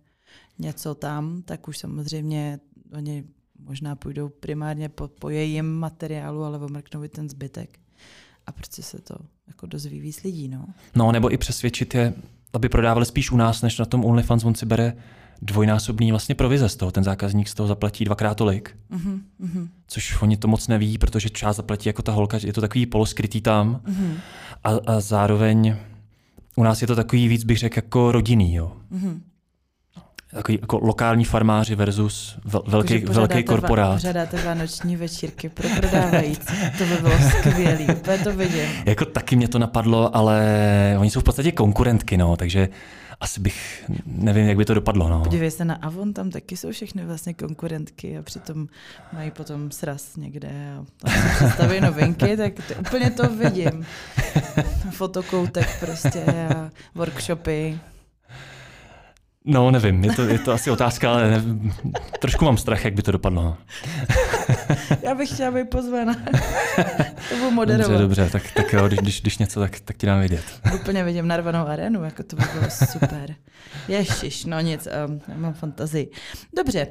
něco 0.59 0.95
tam, 0.95 1.41
tak 1.41 1.67
už 1.67 1.77
samozřejmě 1.77 2.59
oni 2.93 3.23
možná 3.59 3.95
půjdou 3.95 4.29
primárně 4.29 4.89
po, 4.89 5.07
po 5.07 5.29
jejím 5.29 5.65
materiálu, 5.65 6.43
ale 6.43 6.57
omrknou 6.57 7.03
i 7.03 7.09
ten 7.09 7.29
zbytek. 7.29 7.79
A 8.47 8.51
prostě 8.51 8.83
se 8.83 9.01
to 9.01 9.15
jako 9.47 9.65
dozví 9.65 9.99
víc 9.99 10.23
lidí, 10.23 10.47
no. 10.47 10.65
No, 10.95 11.11
nebo 11.11 11.33
i 11.33 11.37
přesvědčit 11.37 11.95
je, 11.95 12.13
aby 12.53 12.69
prodávali 12.69 13.05
spíš 13.05 13.31
u 13.31 13.37
nás, 13.37 13.61
než 13.61 13.79
na 13.79 13.85
tom 13.85 14.05
OnlyFans, 14.05 14.43
on 14.43 14.55
si 14.55 14.65
bere 14.65 14.93
dvojnásobný 15.41 16.11
vlastně 16.11 16.35
provize 16.35 16.69
z 16.69 16.75
toho. 16.75 16.91
Ten 16.91 17.03
zákazník 17.03 17.47
z 17.47 17.53
toho 17.53 17.67
zaplatí 17.67 18.05
dvakrát 18.05 18.35
tolik. 18.35 18.77
Mm-hmm. 18.91 19.67
Což 19.87 20.21
oni 20.21 20.37
to 20.37 20.47
moc 20.47 20.67
neví, 20.67 20.97
protože 20.97 21.29
část 21.29 21.57
zaplatí 21.57 21.89
jako 21.89 22.01
ta 22.01 22.11
holka, 22.11 22.37
je 22.43 22.53
to 22.53 22.61
takový 22.61 22.85
poloskrytý 22.85 23.41
tam. 23.41 23.81
Mm-hmm. 23.85 24.13
A, 24.63 24.69
a 24.69 24.99
zároveň 24.99 25.75
u 26.55 26.63
nás 26.63 26.81
je 26.81 26.87
to 26.87 26.95
takový 26.95 27.27
víc, 27.27 27.43
bych 27.43 27.57
řekl, 27.57 27.77
jako 27.77 28.11
rodinný. 28.11 28.53
Jo. 28.53 28.77
Mm-hmm 28.91 29.19
takový 30.37 30.57
jako 30.61 30.79
lokální 30.81 31.25
farmáři 31.25 31.75
versus 31.75 32.39
vel, 32.45 32.63
velký, 32.67 32.93
jako, 32.93 33.13
velký 33.13 33.43
korporát. 33.43 33.93
Pořádáte 33.93 34.41
vánoční 34.45 34.95
večírky 34.95 35.49
pro 35.49 35.69
prodávající. 35.69 36.53
To 36.77 36.85
by 36.85 36.95
bylo 37.01 37.15
skvělé, 37.29 37.95
úplně 37.95 38.17
to 38.17 38.33
vidím. 38.33 38.65
Jako 38.85 39.05
taky 39.05 39.35
mě 39.35 39.47
to 39.47 39.59
napadlo, 39.59 40.15
ale 40.15 40.95
oni 40.99 41.09
jsou 41.09 41.19
v 41.19 41.23
podstatě 41.23 41.51
konkurentky, 41.51 42.17
no, 42.17 42.37
takže 42.37 42.69
asi 43.19 43.39
bych, 43.39 43.83
nevím, 44.05 44.47
jak 44.47 44.57
by 44.57 44.65
to 44.65 44.73
dopadlo. 44.73 45.09
No. 45.09 45.23
Podívej 45.23 45.51
se 45.51 45.65
na 45.65 45.75
Avon, 45.75 46.13
tam 46.13 46.29
taky 46.29 46.57
jsou 46.57 46.71
všechny 46.71 47.05
vlastně 47.05 47.33
konkurentky 47.33 48.17
a 48.17 48.21
přitom 48.21 48.67
mají 49.13 49.31
potom 49.31 49.71
sraz 49.71 50.15
někde 50.15 50.49
a 50.49 50.85
tam 50.97 51.13
se 51.13 51.29
představí 51.35 51.81
novinky, 51.81 52.37
tak 52.37 52.53
to, 52.53 52.73
úplně 52.79 53.11
to 53.11 53.29
vidím. 53.29 53.85
Fotokoutek 54.91 55.79
prostě 55.79 56.23
a 56.23 56.69
workshopy. 56.95 57.79
No, 59.47 59.71
nevím, 59.71 60.03
je 60.03 60.13
to, 60.13 60.21
je 60.21 60.39
to 60.39 60.51
asi 60.51 60.71
otázka, 60.71 61.11
ale 61.11 61.31
ne, 61.31 61.43
trošku 62.19 62.45
mám 62.45 62.57
strach, 62.57 62.85
jak 62.85 62.93
by 62.93 63.01
to 63.01 63.11
dopadlo. 63.11 63.57
Já 65.01 65.15
bych 65.15 65.33
chtěla 65.33 65.51
být 65.51 65.69
pozvána. 65.69 66.13
to 67.29 67.35
budu 67.35 67.51
moderovat. 67.51 67.87
Dobře, 67.87 68.01
dobře, 68.01 68.29
tak, 68.29 68.51
tak 68.51 68.73
jo, 68.73 68.87
když, 68.87 68.99
když, 68.99 69.21
když 69.21 69.37
něco, 69.37 69.59
tak, 69.59 69.79
tak 69.79 69.97
ti 69.97 70.05
dám 70.05 70.21
vidět. 70.21 70.43
Úplně 70.75 71.03
vidím 71.03 71.27
narvanou 71.27 71.67
arénu, 71.67 72.03
jako 72.03 72.23
to 72.23 72.35
by 72.35 72.43
bylo 72.53 72.69
super. 72.69 73.35
Ježiš, 73.87 74.45
no 74.45 74.59
nic, 74.59 74.87
um, 75.07 75.21
já 75.27 75.37
mám 75.37 75.53
fantazii. 75.53 76.11
Dobře, 76.55 76.87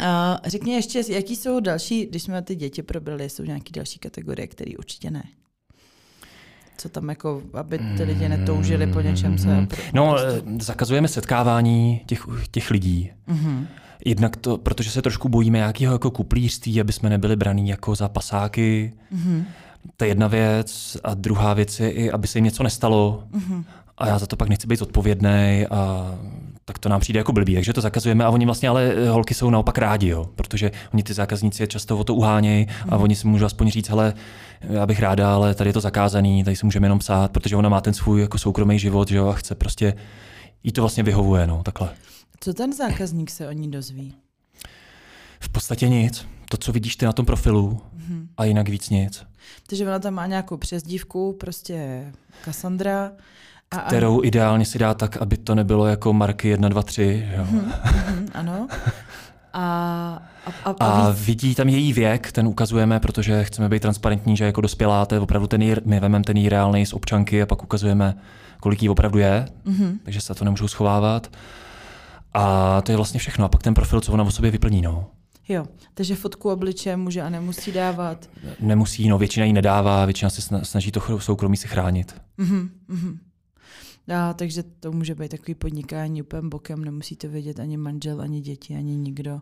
Uh, 0.00 0.06
řekni 0.46 0.72
ještě, 0.72 1.02
jaký 1.08 1.36
jsou 1.36 1.60
další, 1.60 2.06
když 2.06 2.22
jsme 2.22 2.42
ty 2.42 2.54
děti 2.54 2.82
probrali, 2.82 3.30
jsou 3.30 3.42
nějaké 3.42 3.70
další 3.76 3.98
kategorie, 3.98 4.46
které 4.46 4.72
určitě 4.78 5.10
ne 5.10 5.22
co 6.80 6.88
tam 6.88 7.08
jako, 7.08 7.42
aby 7.54 7.78
ty 7.96 8.02
lidi 8.02 8.28
netoužili 8.28 8.86
po 8.86 9.00
něčem 9.00 9.38
se... 9.38 9.48
Mm-hmm. 9.48 9.68
No, 9.92 10.10
prostě... 10.10 10.42
zakazujeme 10.60 11.08
setkávání 11.08 12.00
těch, 12.06 12.26
těch 12.50 12.70
lidí. 12.70 13.10
Mm-hmm. 13.28 13.66
Jednak 14.04 14.36
to, 14.36 14.58
protože 14.58 14.90
se 14.90 15.02
trošku 15.02 15.28
bojíme 15.28 15.58
nějakého 15.58 15.94
jako 15.94 16.10
kuplířství, 16.10 16.80
aby 16.80 16.92
jsme 16.92 17.10
nebyli 17.10 17.36
braní 17.36 17.68
jako 17.68 17.94
za 17.94 18.08
pasáky. 18.08 18.92
Mm-hmm. 19.14 19.44
To 19.96 20.04
je 20.04 20.10
jedna 20.10 20.26
věc. 20.26 20.96
A 21.04 21.14
druhá 21.14 21.54
věc 21.54 21.80
je 21.80 21.90
i, 21.90 22.10
aby 22.10 22.26
se 22.26 22.38
jim 22.38 22.44
něco 22.44 22.62
nestalo. 22.62 23.24
Mm-hmm. 23.32 23.64
A 24.00 24.08
já 24.08 24.18
za 24.18 24.26
to 24.26 24.36
pak 24.36 24.48
nechci 24.48 24.66
být 24.66 24.82
odpovědný 24.82 25.66
a 25.70 26.10
tak 26.64 26.78
to 26.78 26.88
nám 26.88 27.00
přijde 27.00 27.18
jako 27.18 27.32
blbý, 27.32 27.54
takže 27.54 27.72
to 27.72 27.80
zakazujeme 27.80 28.24
a 28.24 28.30
oni 28.30 28.46
vlastně 28.46 28.68
ale 28.68 28.92
eh, 28.96 29.08
holky 29.08 29.34
jsou 29.34 29.50
naopak 29.50 29.78
rádi, 29.78 30.08
jo, 30.08 30.28
protože 30.36 30.70
oni 30.94 31.02
ty 31.02 31.14
zákazníci 31.14 31.62
je 31.62 31.66
často 31.66 31.98
o 31.98 32.04
to 32.04 32.14
uhánějí 32.14 32.66
a 32.88 32.96
mm. 32.96 33.02
oni 33.02 33.16
si 33.16 33.28
můžou 33.28 33.46
aspoň 33.46 33.70
říct, 33.70 33.88
hele, 33.88 34.14
já 34.60 34.86
bych 34.86 35.00
ráda, 35.00 35.34
ale 35.34 35.54
tady 35.54 35.70
je 35.70 35.74
to 35.74 35.80
zakázaný, 35.80 36.44
tady 36.44 36.56
si 36.56 36.66
můžeme 36.66 36.84
jenom 36.84 36.98
psát, 36.98 37.30
protože 37.30 37.56
ona 37.56 37.68
má 37.68 37.80
ten 37.80 37.94
svůj 37.94 38.20
jako 38.20 38.38
soukromý 38.38 38.78
život, 38.78 39.08
že 39.08 39.16
jo, 39.16 39.28
a 39.28 39.32
chce 39.32 39.54
prostě, 39.54 39.94
jí 40.64 40.72
to 40.72 40.80
vlastně 40.80 41.02
vyhovuje, 41.02 41.46
no, 41.46 41.62
takhle. 41.62 41.88
Co 42.40 42.54
ten 42.54 42.72
zákazník 42.72 43.30
se 43.30 43.48
o 43.48 43.52
ní 43.52 43.70
dozví? 43.70 44.14
V 45.40 45.48
podstatě 45.48 45.88
nic. 45.88 46.26
To, 46.48 46.56
co 46.56 46.72
vidíš 46.72 46.96
ty 46.96 47.04
na 47.06 47.12
tom 47.12 47.26
profilu 47.26 47.80
mm-hmm. 47.96 48.26
a 48.36 48.44
jinak 48.44 48.68
víc 48.68 48.90
nic. 48.90 49.26
Takže 49.66 49.84
ona 49.84 49.98
tam 49.98 50.14
má 50.14 50.26
nějakou 50.26 50.56
přezdívku, 50.56 51.36
prostě 51.40 52.06
Cassandra, 52.44 53.12
a, 53.74 53.78
kterou 53.78 54.24
ideálně 54.24 54.64
si 54.64 54.78
dá 54.78 54.94
tak, 54.94 55.16
aby 55.16 55.36
to 55.36 55.54
nebylo 55.54 55.86
jako 55.86 56.12
marky 56.12 56.48
1, 56.48 56.68
2, 56.68 56.82
3. 56.82 57.28
Jo. 57.36 57.46
Mm, 57.50 57.58
mm, 57.58 58.28
ano. 58.34 58.68
A, 59.52 60.22
a, 60.64 60.70
a, 60.70 60.86
a, 60.86 61.10
vidí 61.10 61.54
tam 61.54 61.68
její 61.68 61.92
věk, 61.92 62.32
ten 62.32 62.46
ukazujeme, 62.46 63.00
protože 63.00 63.44
chceme 63.44 63.68
být 63.68 63.82
transparentní, 63.82 64.36
že 64.36 64.44
jako 64.44 64.60
dospělá, 64.60 65.06
to 65.06 65.14
je 65.14 65.20
opravdu 65.20 65.46
ten 65.46 65.62
jí, 65.62 65.74
my 65.84 66.00
vememe 66.00 66.24
ten 66.24 66.36
její 66.36 66.48
reálný 66.48 66.86
z 66.86 66.92
občanky 66.92 67.42
a 67.42 67.46
pak 67.46 67.62
ukazujeme, 67.62 68.16
kolik 68.60 68.82
jí 68.82 68.88
opravdu 68.88 69.18
je, 69.18 69.46
mm-hmm. 69.66 69.98
takže 70.02 70.20
se 70.20 70.34
to 70.34 70.44
nemůžou 70.44 70.68
schovávat. 70.68 71.36
A 72.34 72.82
to 72.82 72.92
je 72.92 72.96
vlastně 72.96 73.20
všechno. 73.20 73.44
A 73.44 73.48
pak 73.48 73.62
ten 73.62 73.74
profil, 73.74 74.00
co 74.00 74.12
ona 74.12 74.24
o 74.24 74.30
sobě 74.30 74.50
vyplní. 74.50 74.82
No. 74.82 75.06
Jo, 75.48 75.66
takže 75.94 76.16
fotku 76.16 76.50
obliče 76.50 76.96
může 76.96 77.22
a 77.22 77.28
nemusí 77.28 77.72
dávat. 77.72 78.28
Nemusí, 78.60 79.08
no 79.08 79.18
většina 79.18 79.46
jí 79.46 79.52
nedává, 79.52 80.04
většina 80.04 80.30
se 80.30 80.64
snaží 80.64 80.92
to 80.92 81.20
soukromí 81.20 81.56
si 81.56 81.68
chránit. 81.68 82.14
Mm-hmm. 82.38 82.68
A, 84.16 84.34
takže 84.34 84.62
to 84.62 84.92
může 84.92 85.14
být 85.14 85.30
takový 85.30 85.54
podnikání 85.54 86.22
úplně 86.22 86.48
bokem, 86.48 86.84
nemusí 86.84 87.16
to 87.16 87.28
vědět 87.28 87.60
ani 87.60 87.76
manžel, 87.76 88.20
ani 88.20 88.40
děti, 88.40 88.76
ani 88.76 88.96
nikdo. 88.96 89.40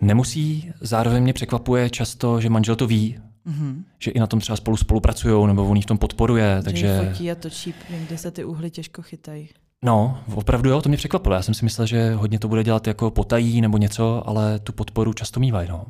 Nemusí, 0.00 0.72
zároveň 0.80 1.22
mě 1.22 1.32
překvapuje 1.32 1.90
často, 1.90 2.40
že 2.40 2.50
manžel 2.50 2.76
to 2.76 2.86
ví, 2.86 3.18
mm-hmm. 3.46 3.82
že 3.98 4.10
i 4.10 4.18
na 4.18 4.26
tom 4.26 4.40
třeba 4.40 4.56
spolu 4.56 4.76
spolupracují, 4.76 5.46
nebo 5.46 5.68
on 5.68 5.80
v 5.80 5.86
tom 5.86 5.98
podporuje. 5.98 6.60
Takže 6.64 6.86
Že 6.86 7.08
fotí 7.08 7.30
a 7.30 7.34
točí, 7.34 7.74
kde 8.06 8.18
se 8.18 8.30
ty 8.30 8.44
uhly 8.44 8.70
těžko 8.70 9.02
chytají. 9.02 9.48
No, 9.84 10.24
opravdu 10.34 10.70
jo, 10.70 10.82
to 10.82 10.88
mě 10.88 10.98
překvapilo. 10.98 11.34
Já 11.34 11.42
jsem 11.42 11.54
si 11.54 11.64
myslel, 11.64 11.86
že 11.86 12.14
hodně 12.14 12.38
to 12.38 12.48
bude 12.48 12.64
dělat 12.64 12.86
jako 12.86 13.10
potají 13.10 13.60
nebo 13.60 13.78
něco, 13.78 14.28
ale 14.28 14.58
tu 14.58 14.72
podporu 14.72 15.12
často 15.12 15.40
mývají. 15.40 15.68
No. 15.68 15.86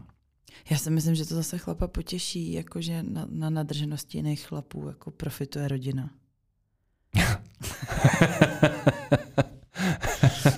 Já 0.71 0.79
si 0.79 0.91
myslím, 0.91 1.15
že 1.15 1.27
to 1.27 1.35
zase 1.35 1.59
chlapa 1.59 1.87
potěší, 1.87 2.53
jakože 2.53 3.03
na, 3.03 3.27
na 3.31 3.51
nadrženosti 3.51 4.19
jiných 4.19 4.47
chlapů 4.47 4.89
jako 4.89 5.11
profituje 5.11 5.69
rodina. 5.69 6.11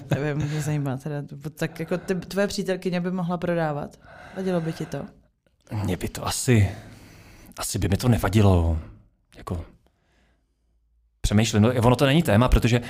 To 0.09 0.15
by 0.15 0.35
mě 0.35 0.61
zajímá. 0.61 0.97
Teda. 0.97 1.23
Tak 1.55 1.81
jako 1.81 1.99
ty, 1.99 2.15
tvoje 2.15 2.47
přítelkyně 2.47 3.01
by 3.01 3.11
mohla 3.11 3.39
prodávat? 3.39 3.97
Vadilo 4.37 4.61
by 4.61 4.73
ti 4.73 4.87
to? 4.87 5.05
Mně 5.73 5.97
by 5.97 6.09
to 6.09 6.27
asi, 6.27 6.71
asi 7.57 7.79
by 7.79 7.89
mi 7.89 7.97
to 7.97 8.09
nevadilo. 8.09 8.79
Jako, 9.37 9.65
přemýšlím, 11.21 11.63
no, 11.63 11.73
ono 11.83 11.97
to 11.97 12.07
není 12.07 12.23
téma, 12.23 12.49
protože 12.49 12.81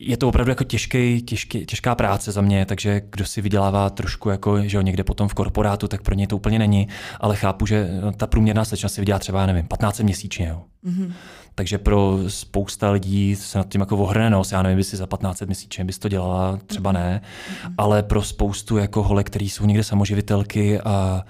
je 0.00 0.16
to 0.16 0.28
opravdu 0.28 0.50
jako 0.50 0.64
těžký, 0.64 1.22
těžký, 1.22 1.66
těžká 1.66 1.94
práce 1.94 2.32
za 2.32 2.40
mě, 2.40 2.66
takže 2.66 3.02
kdo 3.10 3.24
si 3.24 3.40
vydělává 3.40 3.90
trošku 3.90 4.30
jako, 4.30 4.62
že 4.62 4.76
jo, 4.76 4.80
někde 4.80 5.04
potom 5.04 5.28
v 5.28 5.34
korporátu, 5.34 5.88
tak 5.88 6.02
pro 6.02 6.14
ně 6.14 6.26
to 6.26 6.36
úplně 6.36 6.58
není, 6.58 6.88
ale 7.20 7.36
chápu, 7.36 7.66
že 7.66 7.88
no, 8.02 8.12
ta 8.12 8.26
průměrná 8.26 8.64
slečna 8.64 8.88
si 8.88 9.00
vydělá 9.00 9.18
třeba, 9.18 9.46
nevím, 9.46 9.68
15 9.68 10.00
měsíčně, 10.00 10.46
jo. 10.46 10.62
Mm-hmm. 10.84 11.12
Takže 11.54 11.78
pro 11.78 12.18
spousta 12.28 12.90
lidí 12.90 13.36
se 13.36 13.58
nad 13.58 13.68
tím 13.68 13.80
jako 13.80 13.96
ohrne 13.96 14.30
nos. 14.30 14.52
Já 14.52 14.62
nevím, 14.62 14.78
jestli 14.78 14.98
za 14.98 15.06
15 15.06 15.42
měsíčně 15.42 15.84
bys 15.84 15.98
to 15.98 16.08
dělala, 16.08 16.58
třeba 16.66 16.92
ne, 16.92 17.20
mm-hmm. 17.22 17.74
ale 17.78 18.02
pro 18.02 18.22
spoustu 18.22 18.76
jako 18.76 19.02
hole, 19.02 19.24
který 19.24 19.50
jsou 19.50 19.66
někde 19.66 19.84
samoživitelky 19.84 20.80
a 20.80 21.24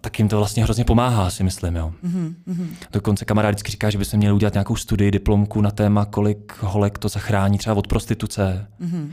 tak 0.00 0.18
jim 0.18 0.28
to 0.28 0.36
vlastně 0.36 0.64
hrozně 0.64 0.84
pomáhá, 0.84 1.30
si 1.30 1.44
myslím. 1.44 1.76
Jo. 1.76 1.92
Mhm, 2.02 2.34
mhm. 2.46 2.76
Dokonce 2.92 3.24
kamarád 3.24 3.50
vždycky 3.54 3.70
říká, 3.70 3.90
že 3.90 3.98
by 3.98 4.04
se 4.04 4.16
měli 4.16 4.34
udělat 4.34 4.54
nějakou 4.54 4.76
studii, 4.76 5.10
diplomku 5.10 5.60
na 5.60 5.70
téma, 5.70 6.04
kolik 6.04 6.62
holek 6.62 6.98
to 6.98 7.08
zachrání 7.08 7.58
třeba 7.58 7.76
od 7.76 7.86
prostituce. 7.86 8.66
Mhm. 8.78 9.12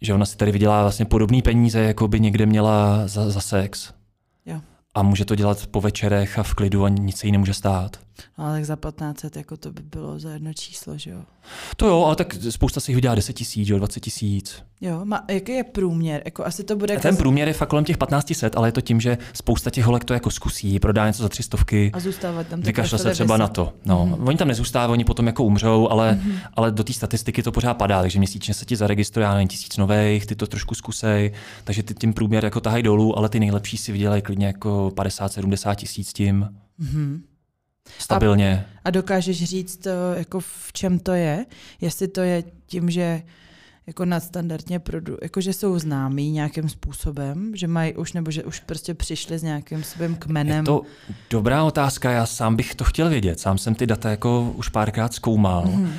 Že 0.00 0.14
ona 0.14 0.26
si 0.26 0.36
tady 0.36 0.52
vydělá 0.52 0.82
vlastně 0.82 1.04
podobné 1.04 1.42
peníze, 1.42 1.80
jako 1.80 2.08
by 2.08 2.20
někde 2.20 2.46
měla 2.46 3.08
za, 3.08 3.30
za 3.30 3.40
sex. 3.40 3.92
Jo. 4.46 4.60
A 4.94 5.02
může 5.02 5.24
to 5.24 5.34
dělat 5.34 5.66
po 5.66 5.80
večerech 5.80 6.38
a 6.38 6.42
v 6.42 6.54
klidu 6.54 6.84
a 6.84 6.88
nic 6.88 7.16
se 7.16 7.26
jí 7.26 7.32
nemůže 7.32 7.54
stát. 7.54 7.96
No, 8.38 8.44
ale 8.44 8.54
tak 8.56 8.64
za 8.64 8.76
15 8.76 9.24
jako 9.36 9.56
to 9.56 9.72
by 9.72 9.82
bylo 9.82 10.18
za 10.18 10.30
jedno 10.30 10.52
číslo, 10.54 10.98
že 10.98 11.10
jo? 11.10 11.22
To 11.76 11.86
jo, 11.86 12.04
ale 12.04 12.16
tak 12.16 12.34
spousta 12.50 12.80
si 12.80 12.90
jich 12.90 12.96
vydělá 12.96 13.14
10 13.14 13.32
tisíc, 13.32 13.68
20 13.68 14.00
tisíc. 14.00 14.62
Jo, 14.80 15.00
má, 15.04 15.24
jaký 15.30 15.52
je 15.52 15.64
průměr? 15.64 16.22
Jako 16.24 16.44
asi 16.44 16.64
to 16.64 16.76
bude... 16.76 16.96
A 16.96 17.00
ten 17.00 17.14
kaz- 17.14 17.18
průměr 17.18 17.48
je 17.48 17.54
fakt 17.54 17.68
kolem 17.68 17.84
těch 17.84 17.96
1500, 17.96 18.56
ale 18.56 18.68
je 18.68 18.72
to 18.72 18.80
tím, 18.80 19.00
že 19.00 19.18
spousta 19.32 19.70
těch 19.70 19.84
holek 19.84 20.04
to 20.04 20.14
jako 20.14 20.30
zkusí, 20.30 20.78
prodá 20.78 21.06
něco 21.06 21.22
za 21.22 21.28
tři 21.28 21.42
stovky. 21.42 21.90
a 21.94 22.00
zůstávat 22.00 22.46
tam 22.46 22.60
Vykašle 22.60 22.98
se 22.98 23.10
třeba 23.10 23.36
na 23.36 23.48
to. 23.48 23.72
No, 23.84 24.06
Mhm. 24.06 24.14
mm-hmm. 24.14 24.28
Oni 24.28 24.36
tam 24.38 24.48
nezůstávají, 24.48 24.92
oni 24.92 25.04
potom 25.04 25.26
jako 25.26 25.44
umřou, 25.44 25.88
ale, 25.88 26.12
mm-hmm. 26.24 26.38
ale 26.54 26.70
do 26.72 26.84
té 26.84 26.92
statistiky 26.92 27.42
to 27.42 27.52
pořád 27.52 27.74
padá, 27.74 28.00
takže 28.00 28.18
měsíčně 28.18 28.54
se 28.54 28.64
ti 28.64 28.76
zaregistruje, 28.76 29.24
já 29.24 29.32
nevím, 29.34 29.48
tisíc 29.48 29.76
nových, 29.76 30.26
ty 30.26 30.34
to 30.36 30.46
trošku 30.46 30.74
zkusej, 30.74 31.32
takže 31.64 31.82
ty 31.82 31.94
tím 31.94 32.12
průměr 32.12 32.44
jako 32.44 32.60
tahají 32.60 32.82
dolů, 32.82 33.18
ale 33.18 33.28
ty 33.28 33.40
nejlepší 33.40 33.76
si 33.76 33.92
vydělají 33.92 34.22
klidně 34.22 34.46
jako 34.46 34.90
50-70 34.94 35.74
tisíc 35.74 36.12
tím. 36.12 36.48
Mhm. 36.78 37.22
Stabilně. 37.98 38.66
A 38.84 38.90
dokážeš 38.90 39.44
říct, 39.44 39.76
to, 39.76 39.90
jako 40.16 40.40
v 40.40 40.72
čem 40.72 40.98
to 40.98 41.12
je? 41.12 41.46
Jestli 41.80 42.08
to 42.08 42.20
je 42.20 42.44
tím, 42.66 42.90
že 42.90 43.22
jako 43.86 44.04
nadstandardně 44.04 44.78
produ, 44.78 45.16
jako 45.22 45.40
že 45.40 45.52
jsou 45.52 45.78
známí 45.78 46.30
nějakým 46.30 46.68
způsobem, 46.68 47.52
že 47.56 47.66
mají 47.66 47.94
už, 47.94 48.12
nebo 48.12 48.30
že 48.30 48.44
už 48.44 48.60
prostě 48.60 48.94
přišli 48.94 49.38
s 49.38 49.42
nějakým 49.42 49.84
svým 49.84 50.16
kmenem. 50.16 50.56
Je 50.58 50.62
to 50.62 50.82
dobrá 51.30 51.64
otázka, 51.64 52.10
já 52.10 52.26
sám 52.26 52.56
bych 52.56 52.74
to 52.74 52.84
chtěl 52.84 53.08
vědět. 53.08 53.40
Sám 53.40 53.58
jsem 53.58 53.74
ty 53.74 53.86
data 53.86 54.10
jako 54.10 54.52
už 54.56 54.68
párkrát 54.68 55.14
zkoumal. 55.14 55.64
Mm-hmm. 55.64 55.92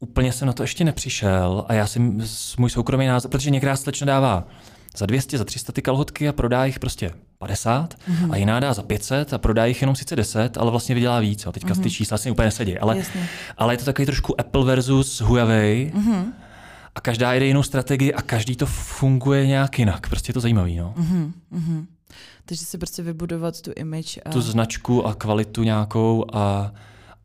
Úplně 0.00 0.32
jsem 0.32 0.46
na 0.46 0.52
to 0.52 0.62
ještě 0.62 0.84
nepřišel 0.84 1.64
a 1.68 1.74
já 1.74 1.86
si 1.86 1.98
m- 1.98 2.20
s- 2.20 2.56
můj 2.56 2.70
soukromý 2.70 3.06
názor, 3.06 3.30
protože 3.30 3.50
některá 3.50 3.76
slečna 3.76 4.04
dává 4.06 4.48
za 4.96 5.06
200, 5.06 5.38
za 5.38 5.44
300 5.44 5.72
ty 5.72 5.82
kalhotky 5.82 6.28
a 6.28 6.32
prodá 6.32 6.64
jich 6.64 6.78
prostě 6.78 7.10
50 7.38 7.94
Mhm. 8.08 8.16
mm-hmm. 8.26 8.32
a 8.32 8.36
jiná 8.36 8.60
dá 8.60 8.74
za 8.74 8.82
500 8.82 9.32
a 9.32 9.38
prodá 9.38 9.64
jich 9.66 9.80
jenom 9.80 9.96
sice 9.96 10.16
10, 10.16 10.58
ale 10.58 10.70
vlastně 10.70 10.94
vydělá 10.94 11.20
víc. 11.20 11.44
Jo. 11.44 11.52
Teďka 11.52 11.74
mm-hmm. 11.74 11.82
ty 11.82 11.90
čísla 11.90 12.18
si 12.18 12.30
úplně 12.30 12.46
nesedí, 12.46 12.78
ale, 12.78 12.98
Jasně. 12.98 13.28
ale 13.56 13.74
je 13.74 13.78
to 13.78 13.84
takový 13.84 14.06
trošku 14.06 14.40
Apple 14.40 14.64
versus 14.64 15.20
Huawei 15.20 15.92
Mhm. 15.94 16.32
a 16.94 17.00
každá 17.00 17.32
jede 17.32 17.46
jinou 17.46 17.62
strategii 17.62 18.14
a 18.14 18.22
každý 18.22 18.56
to 18.56 18.66
funguje 18.66 19.46
nějak 19.46 19.78
jinak. 19.78 20.08
Prostě 20.08 20.30
je 20.30 20.34
to 20.34 20.40
zajímavý. 20.40 20.76
No. 20.76 20.94
Mhm. 20.96 21.32
Mhm. 21.50 21.86
Takže 22.44 22.64
si 22.64 22.78
prostě 22.78 23.02
vybudovat 23.02 23.60
tu 23.60 23.70
image 23.76 24.18
a... 24.24 24.30
tu 24.30 24.40
značku 24.40 25.06
a 25.06 25.14
kvalitu 25.14 25.62
nějakou 25.62 26.24
a, 26.32 26.72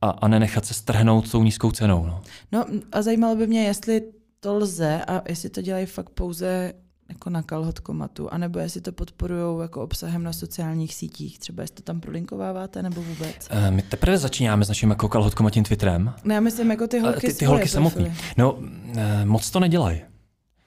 a, 0.02 0.10
a 0.10 0.28
nenechat 0.28 0.66
se 0.66 0.74
strhnout 0.74 1.32
tou 1.32 1.44
nízkou 1.44 1.72
cenou. 1.72 2.06
No. 2.06 2.22
No 2.52 2.66
a 2.92 3.02
zajímalo 3.02 3.36
by 3.36 3.48
mě, 3.48 3.64
jestli 3.64 4.02
to 4.40 4.54
lze 4.58 5.06
a 5.08 5.22
jestli 5.30 5.50
to 5.50 5.62
dělají 5.62 5.86
fakt 5.86 6.10
pouze 6.10 6.74
jako 7.14 7.30
na 7.30 7.42
kalhotkomatu, 7.44 8.34
anebo 8.34 8.60
jestli 8.60 8.82
to 8.82 8.92
podporují 8.92 9.62
jako 9.62 9.82
obsahem 9.84 10.24
na 10.24 10.34
sociálních 10.34 10.96
sítích, 10.96 11.40
třeba 11.40 11.62
jestli 11.64 11.76
to 11.76 11.82
tam 11.82 12.00
prolinkováváte 12.00 12.84
nebo 12.84 13.02
vůbec. 13.02 13.48
E, 13.50 13.72
My 13.72 13.82
teprve 13.82 14.18
začínáme 14.18 14.66
s 14.66 14.68
naším 14.68 14.90
jako 14.90 15.10
kalhotkom 15.10 15.46
a 15.46 15.50
tím 15.50 15.64
Twitterem. 15.64 16.14
Ne, 16.24 16.36
já 16.36 16.42
myslím 16.42 16.72
jako 16.72 16.88
ty 16.88 17.00
holky 17.00 17.20
ty, 17.20 17.28
ty 17.28 17.34
svoje 17.34 17.48
holky 17.48 17.68
samotný. 17.70 18.06
profily. 18.06 18.28
No, 18.38 18.58
e, 18.96 19.26
moc 19.26 19.52
to 19.52 19.60
nedělají. 19.60 20.02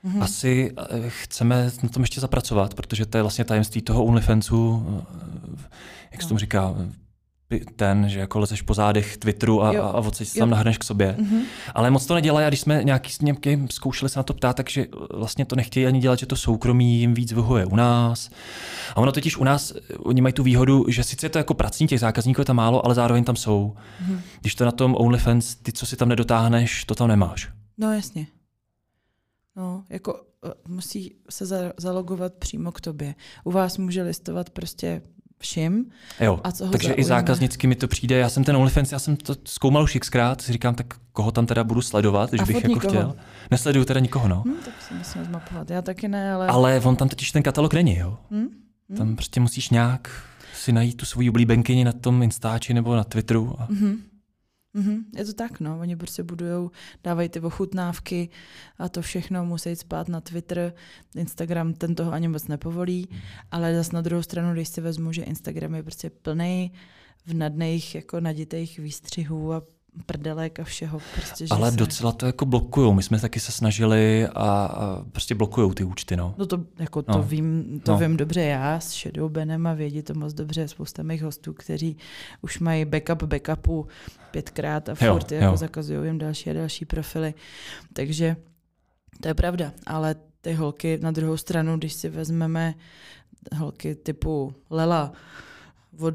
Mhm. 0.03 0.23
Asi 0.23 0.73
chceme 1.09 1.71
na 1.83 1.89
tom 1.89 2.03
ještě 2.03 2.21
zapracovat, 2.21 2.75
protože 2.75 3.07
to 3.07 3.19
je 3.19 3.23
vlastně 3.23 3.45
tajemství 3.45 3.83
toho 3.83 4.05
OnlyFansu, 4.05 4.87
jak 6.13 6.23
se 6.23 6.29
tomu 6.29 6.39
říká, 6.39 6.75
ten, 7.77 8.09
že 8.09 8.21
jako 8.21 8.39
lezeš 8.39 8.63
po 8.63 8.75
zádech 8.75 9.17
Twitteru 9.17 9.63
a, 9.63 9.73
Jo. 9.73 9.83
a, 9.83 9.89
a 9.89 10.11
se 10.13 10.39
tam 10.39 10.51
nahrneš 10.51 10.79
k 10.79 10.85
sobě. 10.85 11.17
Mhm. 11.19 11.41
Ale 11.75 11.91
moc 11.91 12.07
to 12.07 12.15
nedělají 12.15 12.47
a 12.47 12.51
když 12.51 12.61
jsme 12.61 12.85
nějaký 12.85 13.13
s 13.13 13.21
někým 13.21 13.69
zkoušeli 13.69 14.09
se 14.09 14.19
na 14.19 14.23
to 14.23 14.35
ptát, 14.35 14.57
takže 14.57 14.87
vlastně 15.15 15.45
to 15.45 15.57
nechtějí 15.57 15.87
ani 15.87 16.01
dělat, 16.01 16.19
že 16.19 16.27
to 16.27 16.37
soukromí 16.37 16.99
jim 17.01 17.15
víc 17.15 17.33
vyhovuje 17.33 17.67
u 17.67 17.77
nás. 17.77 18.31
A 18.95 18.97
ono 18.97 19.13
totiž 19.13 19.37
u 19.37 19.45
nás, 19.45 19.73
oni 19.99 20.21
mají 20.21 20.33
tu 20.33 20.43
výhodu, 20.43 20.85
že 20.89 21.05
sice 21.05 21.27
je 21.27 21.31
to 21.31 21.39
jako 21.39 21.55
pracní, 21.55 21.87
těch 21.87 22.01
zákazníků 22.01 22.41
je 22.41 22.45
tam 22.45 22.57
málo, 22.57 22.87
ale 22.87 22.95
zároveň 22.95 23.25
tam 23.25 23.37
jsou. 23.37 23.77
Mhm. 24.01 24.21
Když 24.41 24.55
to 24.55 24.65
na 24.65 24.73
tom 24.73 24.95
OnlyFans, 24.99 25.55
ty, 25.55 25.73
co 25.73 25.87
si 25.87 25.97
tam 25.97 26.09
nedotáhneš, 26.09 26.85
to 26.85 26.95
tam 26.95 27.09
nemáš. 27.09 27.49
No 27.79 27.93
jasně. 27.93 28.27
No, 29.57 29.85
jako 29.91 30.21
eh, 30.47 30.51
musí 30.69 31.15
se 31.31 31.47
za, 31.47 31.57
zalogovat 31.77 32.35
přímo 32.35 32.73
k 32.73 32.81
tobě. 32.81 33.15
U 33.45 33.51
vás 33.51 33.79
může 33.79 34.03
listovat 34.03 34.51
prostě 34.51 35.03
všim. 35.39 35.85
Jo. 36.21 36.41
A 36.45 36.53
co 36.53 36.67
ho 36.67 36.73
Takže 36.73 36.89
i 36.93 37.05
zaujme? 37.05 37.05
zákaznicky 37.05 37.67
mi 37.67 37.75
to 37.75 37.89
přijde. 37.89 38.19
Já 38.19 38.29
jsem 38.29 38.45
ten 38.45 38.57
OnlyFans, 38.57 38.93
já 38.93 38.99
jsem 38.99 39.17
to 39.17 39.35
zkoumal 39.45 39.83
už 39.83 39.97
xkrát, 40.01 40.41
si 40.41 40.53
říkám, 40.53 40.75
tak 40.75 40.87
koho 41.13 41.33
tam 41.33 41.47
teda 41.47 41.65
budu 41.65 41.83
sledovat, 41.83 42.31
když 42.31 42.41
A 42.43 42.45
bych 42.45 42.57
jako 42.57 42.69
nikoho. 42.69 42.89
chtěl. 42.91 43.17
Nesleduju 43.51 43.85
teda 43.85 44.01
nikoho, 44.01 44.29
no. 44.29 44.43
Hm, 44.47 44.55
tak 44.65 44.75
si 44.89 44.95
musím 44.95 45.25
zmapovat. 45.25 45.71
Já 45.71 45.83
taky 45.83 46.09
ne, 46.09 46.33
ale... 46.33 46.47
Ale 46.47 46.81
on 46.85 46.97
tam 46.97 47.09
totiž 47.09 47.33
ten 47.33 47.43
katalog 47.43 47.75
není, 47.75 47.97
jo. 47.97 48.19
Hm? 48.31 48.49
Hm? 48.91 48.97
Tam 48.97 49.17
prostě 49.17 49.41
musíš 49.41 49.71
nějak 49.71 50.11
si 50.55 50.73
najít 50.73 50.97
tu 50.97 51.05
svoji 51.07 51.31
oblíbenkyni 51.31 51.85
na 51.85 51.93
tom 51.93 52.23
Instači 52.23 52.75
nebo 52.75 52.97
na 52.97 53.05
Twitteru. 53.05 53.55
A... 53.59 53.67
Mhm. 53.71 53.97
Mhm, 54.77 55.05
je 55.17 55.25
to 55.25 55.33
tak, 55.33 55.61
no. 55.61 55.79
Oni 55.81 55.97
prostě 55.97 56.23
budujou, 56.23 56.71
dávají 57.05 57.29
ty 57.29 57.41
ochutnávky 57.41 58.29
a 58.79 58.89
to 58.89 59.03
všechno 59.03 59.45
musí 59.45 59.77
spát 59.77 60.09
na 60.09 60.21
Twitter. 60.21 60.73
Instagram 61.15 61.75
ten 61.75 61.95
toho 61.95 62.13
ani 62.13 62.29
moc 62.29 62.49
nepovolí, 62.49 63.09
ale 63.51 63.75
zase 63.75 63.93
na 63.93 64.01
druhou 64.01 64.23
stranu, 64.23 64.53
když 64.53 64.69
si 64.69 64.81
vezmu, 64.81 65.13
že 65.13 65.23
Instagram 65.23 65.75
je 65.75 65.83
prostě 65.83 66.11
plný 66.11 66.73
vnadných, 67.27 67.95
jako 67.95 68.21
naditých 68.21 68.79
výstřihů 68.79 69.53
a 69.53 69.63
prdelek 70.07 70.61
a 70.61 70.65
všeho. 70.65 71.01
Prostě, 71.15 71.47
že 71.47 71.55
Ale 71.55 71.71
se... 71.71 71.77
docela 71.77 72.13
to 72.13 72.27
jako 72.27 72.47
blokujou. 72.47 72.93
My 72.95 73.03
jsme 73.03 73.21
taky 73.21 73.41
se 73.41 73.53
snažili 73.53 74.27
a, 74.27 74.31
a 74.67 75.03
prostě 75.13 75.35
blokujou 75.35 75.75
ty 75.75 75.85
účty, 75.85 76.17
no. 76.17 76.35
No 76.39 76.47
to, 76.47 76.65
jako 76.79 77.03
to, 77.03 77.13
No. 77.13 77.23
vím, 77.23 77.81
to 77.85 77.93
No. 77.93 77.99
vím 77.99 78.17
dobře 78.17 78.43
já 78.43 78.81
s 78.81 78.91
Shadow 78.93 79.31
Benem 79.31 79.67
a 79.67 79.75
vědí 79.75 80.03
to 80.03 80.15
moc 80.15 80.33
dobře 80.33 80.69
spousta 80.69 81.03
mých 81.03 81.23
hostů, 81.23 81.53
kteří 81.53 81.97
už 82.43 82.59
mají 82.59 82.85
backup 82.85 83.23
backupu 83.23 83.87
pětkrát 84.31 84.89
a 84.89 84.95
Jo, 85.05 85.13
furt 85.13 85.33
jo. 85.33 85.39
jako 85.41 85.57
zakazují 85.57 86.07
jim 86.09 86.19
další 86.19 86.51
a 86.51 86.53
další 86.53 86.85
profily. 86.85 87.35
Takže 87.93 88.37
to 89.21 89.29
je 89.29 89.35
pravda, 89.35 89.73
ale 89.87 90.17
ty 90.41 90.53
holky 90.53 90.99
na 91.03 91.11
druhou 91.11 91.37
stranu, 91.37 91.77
když 91.79 91.93
si 91.93 92.09
vezmeme 92.09 92.75
holky 93.57 93.95
typu 93.95 94.55
Lela 94.71 95.13
od, 95.99 96.15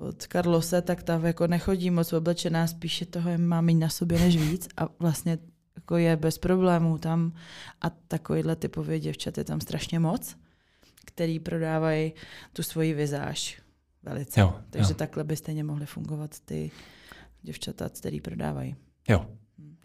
od 0.00 0.26
Carlose, 0.26 0.82
tak 0.82 1.02
ta 1.02 1.20
jako 1.24 1.46
nechodí 1.46 1.90
moc 1.90 2.12
oblečená, 2.12 2.66
spíše 2.66 3.06
toho 3.06 3.30
má 3.38 3.60
mít 3.60 3.74
na 3.74 3.88
sobě 3.88 4.18
než 4.18 4.36
víc 4.36 4.68
a 4.76 4.88
vlastně 4.98 5.38
jako 5.76 5.96
je 5.96 6.16
bez 6.16 6.38
problémů 6.38 6.98
tam 6.98 7.32
a 7.80 7.90
takovýhle 7.90 8.56
typově 8.56 9.00
děvčat 9.00 9.38
je 9.38 9.44
tam 9.44 9.60
strašně 9.60 9.98
moc, 9.98 10.36
který 11.06 11.38
prodávají 11.38 12.12
tu 12.52 12.62
svoji 12.62 12.94
vizáž 12.94 13.62
velice. 14.02 14.40
Jo, 14.40 14.60
Takže 14.70 14.90
jo, 14.90 14.94
takhle 14.94 15.24
by 15.24 15.36
stejně 15.36 15.64
mohly 15.64 15.86
fungovat 15.86 16.40
ty 16.40 16.70
děvčata, 17.42 17.88
který 17.88 18.20
prodávají. 18.20 18.76
jo. 19.08 19.26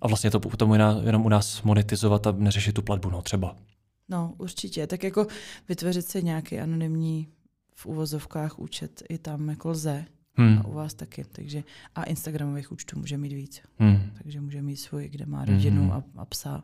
A 0.01 0.07
vlastně 0.07 0.31
to 0.31 0.39
potom 0.39 0.73
jenom 1.03 1.25
u 1.25 1.29
nás 1.29 1.61
monetizovat 1.61 2.27
a 2.27 2.31
neřešit 2.31 2.75
tu 2.75 2.81
platbu, 2.81 3.09
no 3.09 3.21
třeba. 3.21 3.55
No, 4.09 4.33
určitě. 4.37 4.87
Tak 4.87 5.03
jako 5.03 5.27
vytvořit 5.69 6.09
si 6.09 6.23
nějaký 6.23 6.59
anonymní 6.59 7.27
v 7.75 7.85
uvozovkách 7.85 8.59
účet 8.59 9.03
i 9.09 9.17
tam 9.17 9.49
jako 9.49 9.69
lze. 9.69 10.05
Hmm. 10.37 10.57
A 10.57 10.67
u 10.67 10.73
vás 10.73 10.93
taky. 10.93 11.23
Takže 11.23 11.63
a 11.95 12.03
Instagramových 12.03 12.71
účtů 12.71 12.99
může 12.99 13.17
mít 13.17 13.33
víc. 13.33 13.61
Hmm. 13.79 14.11
Takže 14.23 14.41
může 14.41 14.61
mít 14.61 14.77
svůj, 14.77 15.09
kde 15.09 15.25
má 15.25 15.45
rodinu 15.45 15.83
Mhm. 15.83 15.91
a, 15.91 16.03
a 16.17 16.25
psa. 16.25 16.63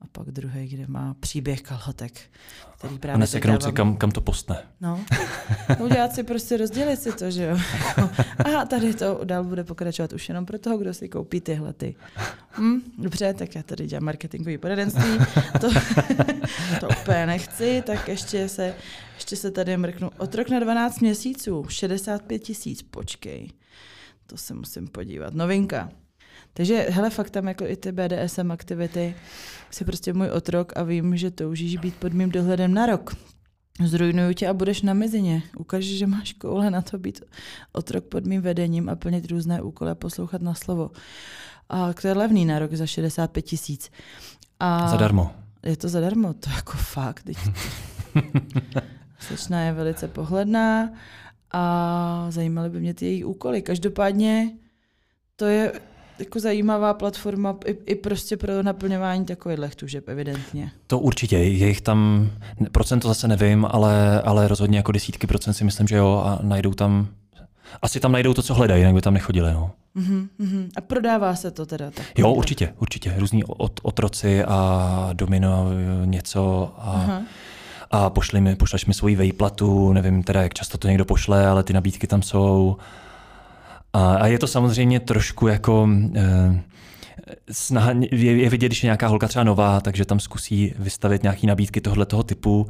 A 0.00 0.04
pak 0.12 0.30
druhý, 0.30 0.68
kde 0.68 0.86
má 0.86 1.14
příběh 1.20 1.62
kalhotek, 1.62 2.12
který 2.78 2.94
A 2.94 2.98
právě 2.98 3.18
neseknout 3.18 3.62
si, 3.62 3.72
kam, 3.72 3.96
kam 3.96 4.10
to 4.10 4.20
postne. 4.20 4.56
No, 4.80 5.04
udělat 5.78 6.14
si 6.14 6.22
prostě, 6.22 6.56
rozdělit 6.56 6.96
si 6.96 7.12
to, 7.12 7.30
že 7.30 7.44
jo. 7.44 7.58
A 8.60 8.64
tady 8.64 8.94
to 8.94 9.20
dál 9.24 9.44
bude 9.44 9.64
pokračovat 9.64 10.12
už 10.12 10.28
jenom 10.28 10.46
pro 10.46 10.58
toho, 10.58 10.78
kdo 10.78 10.94
si 10.94 11.08
koupí 11.08 11.40
tyhle 11.40 11.72
ty. 11.72 11.96
Hm, 12.58 12.80
dobře, 12.98 13.34
tak 13.34 13.54
já 13.54 13.62
tady 13.62 13.86
dělám 13.86 14.04
marketingový 14.04 14.58
poradenství, 14.58 15.18
to, 15.60 15.68
to 16.80 16.88
úplně 17.00 17.26
nechci, 17.26 17.82
tak 17.86 18.08
ještě 18.08 18.48
se, 18.48 18.74
ještě 19.14 19.36
se 19.36 19.50
tady 19.50 19.76
mrknu. 19.76 20.10
Otrok 20.18 20.48
na 20.48 20.60
12 20.60 21.00
měsíců, 21.00 21.66
65 21.68 22.38
tisíc, 22.38 22.82
počkej. 22.82 23.50
To 24.26 24.36
se 24.36 24.54
musím 24.54 24.88
podívat. 24.88 25.34
Novinka. 25.34 25.90
Takže 26.58 26.86
hele, 26.90 27.10
fakt 27.10 27.30
tam 27.30 27.48
jako 27.48 27.66
i 27.66 27.76
ty 27.76 27.92
BDSM 27.92 28.50
aktivity, 28.50 29.14
jsi 29.70 29.84
prostě 29.84 30.12
můj 30.12 30.30
otrok 30.30 30.72
a 30.76 30.82
vím, 30.82 31.16
že 31.16 31.30
toužíš 31.30 31.76
být 31.76 31.96
pod 31.96 32.12
mým 32.12 32.30
dohledem 32.30 32.74
na 32.74 32.86
rok. 32.86 33.16
Zrujnuju 33.84 34.32
tě 34.34 34.48
a 34.48 34.54
budeš 34.54 34.82
na 34.82 34.94
mizině. 34.94 35.42
Ukaži, 35.58 35.96
že 35.96 36.06
máš 36.06 36.32
koule 36.32 36.70
na 36.70 36.82
to 36.82 36.98
být 36.98 37.20
otrok 37.72 38.04
pod 38.04 38.26
mým 38.26 38.42
vedením 38.42 38.88
a 38.88 38.96
plnit 38.96 39.30
různé 39.30 39.62
úkoly 39.62 39.90
a 39.90 39.94
poslouchat 39.94 40.42
na 40.42 40.54
slovo. 40.54 40.90
A 41.68 41.92
to 41.92 42.08
je 42.08 42.14
levný 42.14 42.44
na 42.44 42.58
rok 42.58 42.74
za 42.74 42.86
65 42.86 43.42
tisíc. 43.42 43.90
A 44.60 44.88
Zadarmo. 44.88 45.30
Je 45.62 45.76
to 45.76 45.88
zadarmo, 45.88 46.34
to 46.34 46.50
jako 46.50 46.72
fakt. 46.72 47.30
Slečna 49.18 49.60
je 49.64 49.72
velice 49.72 50.08
pohledná 50.08 50.90
a 51.52 52.26
zajímaly 52.30 52.70
by 52.70 52.80
mě 52.80 52.94
ty 52.94 53.06
její 53.06 53.24
úkoly. 53.24 53.62
Každopádně 53.62 54.50
to 55.36 55.44
je 55.44 55.72
jako 56.18 56.40
zajímavá 56.40 56.94
platforma 56.94 57.56
i, 57.66 57.76
i 57.86 57.94
prostě 57.94 58.36
pro 58.36 58.62
naplňování 58.62 59.24
takových 59.24 59.74
tužeb, 59.76 60.08
evidentně. 60.08 60.70
To 60.86 60.98
určitě, 60.98 61.36
je 61.36 61.68
jich 61.68 61.80
tam, 61.80 62.30
procent 62.72 63.00
to 63.00 63.08
zase 63.08 63.28
nevím, 63.28 63.66
ale, 63.70 64.22
ale 64.22 64.48
rozhodně 64.48 64.78
jako 64.78 64.92
desítky 64.92 65.26
procent 65.26 65.54
si 65.54 65.64
myslím, 65.64 65.88
že 65.88 65.96
jo 65.96 66.22
a 66.26 66.38
najdou 66.42 66.74
tam, 66.74 67.08
asi 67.82 68.00
tam 68.00 68.12
najdou 68.12 68.34
to, 68.34 68.42
co 68.42 68.54
hledají, 68.54 68.80
jinak 68.80 68.94
by 68.94 69.00
tam 69.00 69.14
nechodili. 69.14 69.52
No. 69.52 69.70
Uh-huh, 69.96 70.28
uh-huh. 70.40 70.68
A 70.76 70.80
prodává 70.80 71.34
se 71.34 71.50
to 71.50 71.66
teda 71.66 71.90
tak? 71.90 72.18
Jo, 72.18 72.32
určitě, 72.32 72.74
určitě. 72.78 73.14
Různí 73.16 73.44
ot, 73.44 73.80
otroci 73.82 74.44
a 74.44 75.10
domino 75.12 75.66
něco 76.04 76.74
a, 76.78 77.06
uh-huh. 77.06 77.22
a 77.90 78.10
pošli 78.10 78.40
mi, 78.40 78.56
pošleš 78.56 78.86
mi 78.86 78.94
svoji 78.94 79.16
vejplatu, 79.16 79.92
nevím 79.92 80.22
teda, 80.22 80.42
jak 80.42 80.54
často 80.54 80.78
to 80.78 80.88
někdo 80.88 81.04
pošle, 81.04 81.46
ale 81.46 81.62
ty 81.62 81.72
nabídky 81.72 82.06
tam 82.06 82.22
jsou. 82.22 82.76
A, 83.92 84.14
a 84.14 84.26
je 84.26 84.38
to 84.38 84.46
samozřejmě 84.46 85.00
trošku 85.00 85.46
jako... 85.46 85.88
Eh, 86.16 86.62
snaha, 87.50 87.92
je, 88.10 88.36
je 88.36 88.50
vidět, 88.50 88.66
když 88.66 88.82
je 88.82 88.86
nějaká 88.86 89.08
holka 89.08 89.28
třeba 89.28 89.44
nová, 89.44 89.80
takže 89.80 90.04
tam 90.04 90.20
zkusí 90.20 90.74
vystavit 90.78 91.22
nějaké 91.22 91.46
nabídky 91.46 91.80
tohle 91.80 92.06
toho 92.06 92.22
typu, 92.22 92.66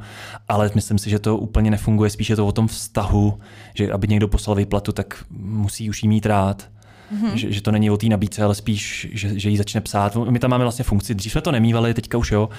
ale 0.47 0.71
myslím 0.75 0.97
si, 0.97 1.09
že 1.09 1.19
to 1.19 1.37
úplně 1.37 1.71
nefunguje, 1.71 2.09
spíš 2.09 2.29
je 2.29 2.35
to 2.35 2.47
o 2.47 2.51
tom 2.51 2.67
vztahu, 2.67 3.39
že 3.73 3.91
aby 3.91 4.07
někdo 4.07 4.27
poslal 4.27 4.55
výplatu, 4.55 4.91
tak 4.91 5.23
musí 5.39 5.89
už 5.89 6.03
jí 6.03 6.09
mít 6.09 6.25
rád. 6.25 6.69
Mm-hmm. 7.13 7.33
Že, 7.33 7.51
že 7.51 7.61
to 7.61 7.71
není 7.71 7.89
o 7.89 7.97
té 7.97 8.07
nabídce, 8.07 8.43
ale 8.43 8.55
spíš, 8.55 9.07
že, 9.11 9.39
že 9.39 9.49
jí 9.49 9.57
začne 9.57 9.81
psát. 9.81 10.15
My 10.29 10.39
tam 10.39 10.51
máme 10.51 10.63
vlastně 10.63 10.83
funkci, 10.83 11.15
dřív 11.15 11.31
jsme 11.31 11.41
to 11.41 11.51
nemývali, 11.51 11.93
teďka 11.93 12.17
už 12.17 12.31
jo, 12.31 12.49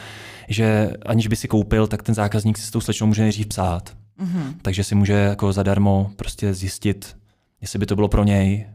že 0.48 0.90
aniž 1.06 1.26
by 1.26 1.36
si 1.36 1.48
koupil, 1.48 1.86
tak 1.86 2.02
ten 2.02 2.14
zákazník 2.14 2.58
si 2.58 2.66
s 2.66 2.70
tou 2.70 2.80
slečnou 2.80 3.06
může 3.06 3.22
nejdřív 3.22 3.46
psát. 3.46 3.90
Mm-hmm. 4.22 4.54
Takže 4.62 4.84
si 4.84 4.94
může 4.94 5.12
jako 5.12 5.52
zadarmo 5.52 6.10
prostě 6.16 6.54
zjistit, 6.54 7.16
jestli 7.60 7.78
by 7.78 7.86
to 7.86 7.94
bylo 7.94 8.08
pro 8.08 8.24
něj, 8.24 8.68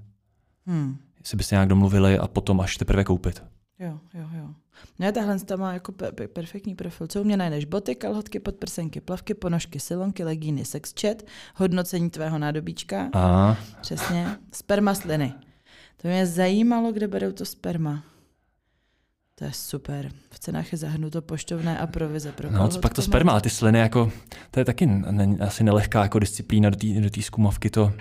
hmm. 0.65 0.97
jestli 1.19 1.37
by 1.37 1.43
se 1.43 1.55
nějak 1.55 1.69
domluvili 1.69 2.19
a 2.19 2.27
potom 2.27 2.61
až 2.61 2.77
teprve 2.77 3.03
koupit. 3.03 3.43
Jo, 3.79 3.99
jo, 4.13 4.27
jo. 4.37 4.49
Ne, 4.99 5.11
tahle 5.11 5.39
ta 5.39 5.55
má 5.55 5.73
jako 5.73 5.91
pe- 5.91 6.11
pe- 6.11 6.27
perfektní 6.27 6.75
profil. 6.75 7.07
Co 7.07 7.21
u 7.21 7.23
mě 7.23 7.37
najdeš? 7.37 7.65
Boty, 7.65 7.95
kalhotky, 7.95 8.39
podprsenky, 8.39 9.01
plavky, 9.01 9.33
ponožky, 9.33 9.79
silonky, 9.79 10.23
legíny, 10.23 10.65
sex 10.65 10.93
chat, 11.01 11.23
hodnocení 11.55 12.09
tvého 12.09 12.37
nádobíčka. 12.37 13.09
Aha. 13.13 13.57
Přesně. 13.81 14.37
Sperma 14.53 14.93
sliny. 14.93 15.33
To 16.01 16.07
mě 16.07 16.25
zajímalo, 16.25 16.91
kde 16.91 17.07
berou 17.07 17.31
to 17.31 17.45
sperma. 17.45 18.03
To 19.35 19.45
je 19.45 19.51
super. 19.53 20.11
V 20.29 20.39
cenách 20.39 20.71
je 20.71 20.77
zahrnuto 20.77 21.21
poštovné 21.21 21.79
a 21.79 21.87
provize 21.87 22.31
pro 22.31 22.51
No, 22.51 22.67
co 22.67 22.79
pak 22.79 22.93
to 22.93 23.01
sperma, 23.01 23.39
ty 23.41 23.49
sliny, 23.49 23.79
jako, 23.79 24.11
to 24.51 24.59
je 24.59 24.65
taky 24.65 24.85
ne, 24.85 25.37
asi 25.39 25.63
nelehká 25.63 26.03
jako 26.03 26.19
disciplína 26.19 26.69
do 26.69 26.75
té 26.75 26.87
do 26.87 27.21
zkumovky 27.21 27.69
to 27.69 27.93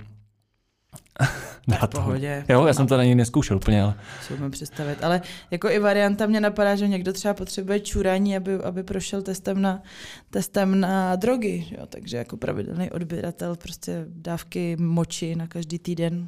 v 1.67 1.87
pohodě. 1.87 2.45
Jo, 2.49 2.65
já 2.65 2.73
jsem 2.73 2.87
to 2.87 2.97
na 2.97 3.03
něj 3.03 3.15
neskoušel 3.15 3.57
úplně, 3.57 3.81
ale... 3.81 3.93
Si 4.21 4.33
umím 4.33 4.51
představit. 4.51 5.03
Ale 5.03 5.21
jako 5.51 5.69
i 5.69 5.79
varianta 5.79 6.25
mě 6.25 6.41
napadá, 6.41 6.75
že 6.75 6.87
někdo 6.87 7.13
třeba 7.13 7.33
potřebuje 7.33 7.79
čurání, 7.79 8.37
aby, 8.37 8.55
aby 8.55 8.83
prošel 8.83 9.21
testem 9.21 9.61
na, 9.61 9.83
testem 10.29 10.79
na 10.79 11.15
drogy. 11.15 11.67
Jo? 11.71 11.85
Takže 11.89 12.17
jako 12.17 12.37
pravidelný 12.37 12.91
odběratel 12.91 13.55
prostě 13.55 14.05
dávky 14.07 14.75
moči 14.79 15.35
na 15.35 15.47
každý 15.47 15.79
týden. 15.79 16.27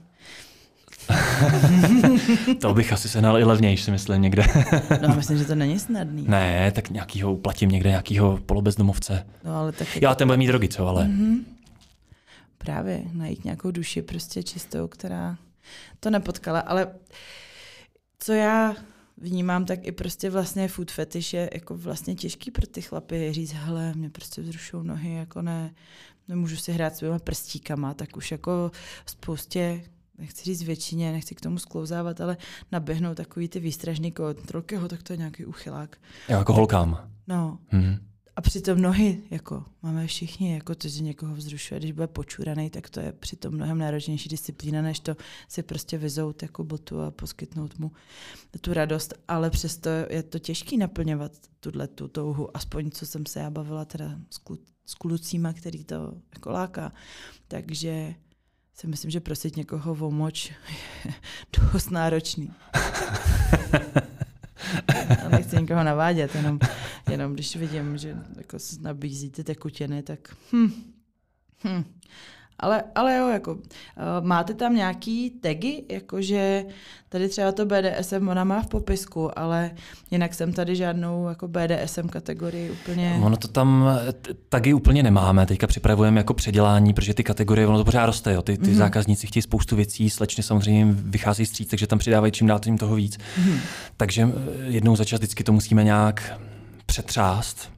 to 2.61 2.73
bych 2.73 2.93
asi 2.93 3.09
sehnal 3.09 3.39
i 3.39 3.43
levnější, 3.43 3.83
si 3.83 3.91
myslím, 3.91 4.21
někde. 4.21 4.43
no, 5.01 5.15
myslím, 5.15 5.37
že 5.37 5.45
to 5.45 5.55
není 5.55 5.79
snadný. 5.79 6.25
Ne, 6.27 6.71
tak 6.71 6.89
nějakýho 6.89 7.33
uplatím 7.33 7.69
někde, 7.69 7.89
nějakýho 7.89 8.39
polobezdomovce. 8.45 9.25
No, 9.43 9.55
ale 9.55 9.71
tak 9.71 9.87
Já 10.01 10.15
ten 10.15 10.27
bude 10.27 10.37
mít 10.37 10.47
drogy, 10.47 10.67
co, 10.67 10.87
ale... 10.87 11.05
Mm-hmm 11.05 11.57
právě 12.57 13.03
najít 13.13 13.43
nějakou 13.45 13.71
duši 13.71 14.01
prostě 14.01 14.43
čistou, 14.43 14.87
která 14.87 15.37
to 15.99 16.09
nepotkala. 16.09 16.59
Ale 16.59 16.95
co 18.19 18.33
já 18.33 18.75
vnímám, 19.17 19.65
tak 19.65 19.79
i 19.87 19.91
prostě 19.91 20.29
vlastně 20.29 20.67
food 20.67 20.91
fetish 20.91 21.33
je 21.33 21.49
jako 21.53 21.77
vlastně 21.77 22.15
těžký 22.15 22.51
pro 22.51 22.67
ty 22.67 22.81
chlapy 22.81 23.33
říct, 23.33 23.53
hele, 23.53 23.93
mě 23.95 24.09
prostě 24.09 24.41
vzrušou 24.41 24.83
nohy, 24.83 25.13
jako 25.13 25.41
ne, 25.41 25.73
nemůžu 26.27 26.55
si 26.55 26.71
hrát 26.71 26.95
svýma 26.95 27.19
prstíkama, 27.19 27.93
tak 27.93 28.17
už 28.17 28.31
jako 28.31 28.71
spoustě 29.05 29.83
nechci 30.17 30.43
říct 30.43 30.63
většině, 30.63 31.11
nechci 31.11 31.35
k 31.35 31.41
tomu 31.41 31.59
sklouzávat, 31.59 32.21
ale 32.21 32.37
naběhnou 32.71 33.15
takový 33.15 33.47
ty 33.47 33.59
výstražný 33.59 34.11
kontrolky, 34.11 34.79
tak 34.87 35.03
to 35.03 35.13
je 35.13 35.17
nějaký 35.17 35.45
uchylák. 35.45 35.97
Jo, 36.29 36.37
jako 36.37 36.53
holkám. 36.53 37.09
No. 37.27 37.59
Hmm. 37.67 38.06
A 38.37 38.41
přitom 38.41 38.81
nohy, 38.81 39.23
jako 39.31 39.65
máme 39.81 40.07
všichni, 40.07 40.53
jako 40.53 40.75
to, 40.75 40.87
že 40.87 41.03
někoho 41.03 41.35
vzrušuje, 41.35 41.79
když 41.79 41.91
bude 41.91 42.07
počúraný, 42.07 42.69
tak 42.69 42.89
to 42.89 42.99
je 42.99 43.11
přitom 43.11 43.53
mnohem 43.53 43.77
náročnější 43.77 44.29
disciplína, 44.29 44.81
než 44.81 44.99
to 44.99 45.15
si 45.47 45.63
prostě 45.63 45.97
vyzout 45.97 46.41
jako 46.41 46.63
botu 46.63 47.01
a 47.01 47.11
poskytnout 47.11 47.79
mu 47.79 47.91
tu 48.61 48.73
radost. 48.73 49.13
Ale 49.27 49.49
přesto 49.49 49.89
je 50.09 50.23
to 50.23 50.39
těžký 50.39 50.77
naplňovat 50.77 51.31
tuhle 51.59 51.87
tu 51.87 52.07
touhu, 52.07 52.57
aspoň 52.57 52.91
co 52.91 53.05
jsem 53.05 53.25
se 53.25 53.39
já 53.39 53.49
bavila 53.49 53.85
teda 53.85 54.19
s, 54.29 54.37
klu, 54.37 54.57
s 54.85 54.93
klucíma, 54.93 55.53
který 55.53 55.83
to 55.83 56.13
jako 56.33 56.51
láká. 56.51 56.93
Takže 57.47 58.15
si 58.73 58.87
myslím, 58.87 59.11
že 59.11 59.19
prosit 59.19 59.55
někoho 59.55 60.07
o 60.07 60.11
moč 60.11 60.51
je 61.05 61.13
dost 61.73 61.91
náročný. 61.91 62.53
Nechci 65.29 65.55
nikoho 65.55 65.83
navádět, 65.83 66.35
jenom, 66.35 66.59
jenom 67.09 67.33
když 67.33 67.55
vidím, 67.55 67.97
že 67.97 68.15
jako 68.37 68.57
nabízí 68.81 69.31
ty 69.31 69.43
tekutiny, 69.43 70.03
tak 70.03 70.35
hm, 70.51 70.71
hm. 71.63 71.83
Ale, 72.59 72.83
ale 72.95 73.17
jo, 73.17 73.29
jako, 73.29 73.51
uh, 73.51 73.59
máte 74.21 74.53
tam 74.53 74.75
nějaký 74.75 75.29
tagy, 75.29 75.83
jakože 75.89 76.65
tady 77.09 77.29
třeba 77.29 77.51
to 77.51 77.65
BDSM 77.65 78.27
ona 78.27 78.43
má 78.43 78.61
v 78.61 78.67
popisku, 78.67 79.39
ale 79.39 79.71
jinak 80.11 80.33
jsem 80.33 80.53
tady 80.53 80.75
žádnou 80.75 81.27
jako 81.27 81.47
BDSM 81.47 82.07
kategorii 82.09 82.71
úplně... 82.71 83.19
Ono 83.23 83.37
to 83.37 83.47
tam 83.47 83.85
tagy 84.49 84.73
úplně 84.73 85.03
nemáme, 85.03 85.45
teďka 85.45 85.67
připravujeme 85.67 86.19
jako 86.19 86.33
předělání, 86.33 86.93
protože 86.93 87.13
ty 87.13 87.23
kategorie, 87.23 87.67
ono 87.67 87.77
to 87.77 87.85
pořád 87.85 88.05
roste, 88.05 88.33
jo. 88.33 88.41
ty, 88.41 88.57
ty 88.57 88.63
mm-hmm. 88.63 88.75
zákazníci 88.75 89.27
chtějí 89.27 89.43
spoustu 89.43 89.75
věcí, 89.75 90.09
slečny 90.09 90.43
samozřejmě 90.43 90.85
vychází 90.89 91.45
stříc, 91.45 91.69
takže 91.69 91.87
tam 91.87 91.99
přidávají 91.99 92.31
čím 92.31 92.47
dál 92.47 92.59
tím 92.59 92.77
toho 92.77 92.95
víc. 92.95 93.17
Mm-hmm. 93.17 93.59
Takže 93.97 94.29
jednou 94.63 94.95
za 94.95 95.05
čas 95.05 95.19
vždycky 95.19 95.43
to 95.43 95.53
musíme 95.53 95.83
nějak 95.83 96.39
přetřást, 96.85 97.71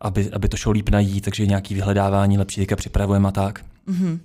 aby, 0.00 0.30
aby 0.32 0.48
to 0.48 0.56
šlo 0.56 0.72
líp 0.72 0.88
najít, 0.88 1.24
takže 1.24 1.46
nějaký 1.46 1.74
vyhledávání 1.74 2.38
lepší 2.38 2.60
teďka 2.60 2.76
připravujeme 2.76 3.28
a 3.28 3.32
tak. 3.32 3.60
Mm-hmm. 3.88 4.20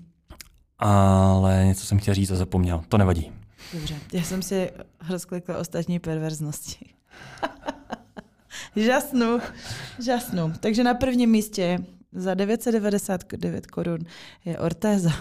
Ale 0.79 1.65
něco 1.65 1.85
jsem 1.85 1.99
chtěl 1.99 2.13
říct 2.13 2.31
a 2.31 2.35
zapomněl. 2.35 2.83
To 2.89 2.97
nevadí. 2.97 3.31
Dobře, 3.73 3.95
já 4.13 4.23
jsem 4.23 4.41
si 4.41 4.71
rozklikla 5.09 5.57
ostatní 5.57 5.99
perverznosti. 5.99 6.93
žasnu, 8.75 9.39
žasnu. 9.99 10.53
Takže 10.59 10.83
na 10.83 10.93
prvním 10.93 11.29
místě 11.29 11.79
za 12.11 12.33
999 12.33 13.67
korun 13.67 13.99
je 14.45 14.59
ortéza. 14.59 15.11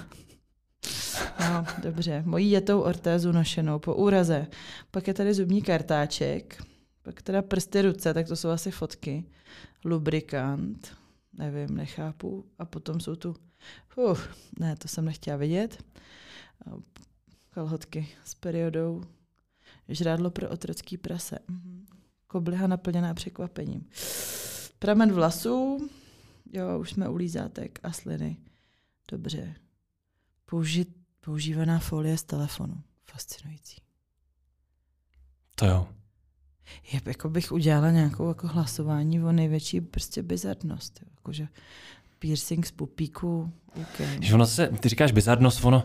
No, 1.41 1.67
dobře. 1.83 2.23
Mojí 2.27 2.51
jetou 2.51 2.81
ortézu 2.81 3.33
nošenou 3.33 3.79
po 3.79 3.95
úraze. 3.95 4.47
Pak 4.91 5.09
je 5.09 5.15
tady 5.15 5.35
zubní 5.35 5.63
kartáček. 5.63 6.63
Pak 7.03 7.23
teda 7.23 7.43
prsty 7.43 7.83
ruce, 7.83 8.15
tak 8.15 8.29
to 8.29 8.37
jsou 8.37 8.49
asi 8.49 8.71
fotky. 8.71 9.25
Lubrikant. 9.85 10.97
Nevím, 11.33 11.77
nechápu. 11.77 12.45
A 12.59 12.65
potom 12.65 13.01
jsou 13.01 13.17
tu 13.17 13.35
Uf, 13.97 14.29
ne, 14.59 14.77
to 14.77 14.89
jsem 14.89 15.05
nechtěla 15.05 15.37
vidět. 15.37 15.85
Kalhotky 17.51 18.09
s 18.25 18.35
periodou. 18.35 19.03
Žrádlo 19.89 20.31
pro 20.31 20.51
otrocký 20.51 20.97
prase. 20.97 21.39
Mhm. 21.49 21.87
Kobliha 22.27 22.67
naplněná 22.67 23.15
překvapením. 23.15 23.89
Pramen 24.79 25.13
vlasů. 25.13 25.89
Jo, 26.53 26.79
už 26.81 26.91
jsme 26.91 27.09
u 27.09 27.17
lízátek 27.17 27.81
a 27.83 27.93
sliny. 27.93 28.37
Dobře. 29.11 29.55
Použit, 30.45 30.89
používaná 31.21 31.79
folie 31.79 32.19
z 32.19 32.23
telefonu. 32.23 32.83
Fascinující. 33.05 33.77
To 35.55 35.67
jo. 35.67 35.89
Je, 36.93 37.01
jako 37.05 37.29
bych 37.31 37.53
udělala 37.53 37.91
nějakou 37.91 38.29
jako 38.29 38.49
hlasování 38.49 39.23
o 39.23 39.33
největší 39.33 39.81
prostě 39.81 40.23
bizarnost. 40.23 41.01
Jakože 41.11 41.49
piercing 42.23 42.67
z 42.67 42.71
pupíku. 42.71 43.53
Okay. 43.83 44.07
Že 44.21 44.35
ono 44.35 44.47
se, 44.47 44.69
ty 44.81 44.89
říkáš 44.89 45.13
bizarnost, 45.13 45.65
ono 45.65 45.85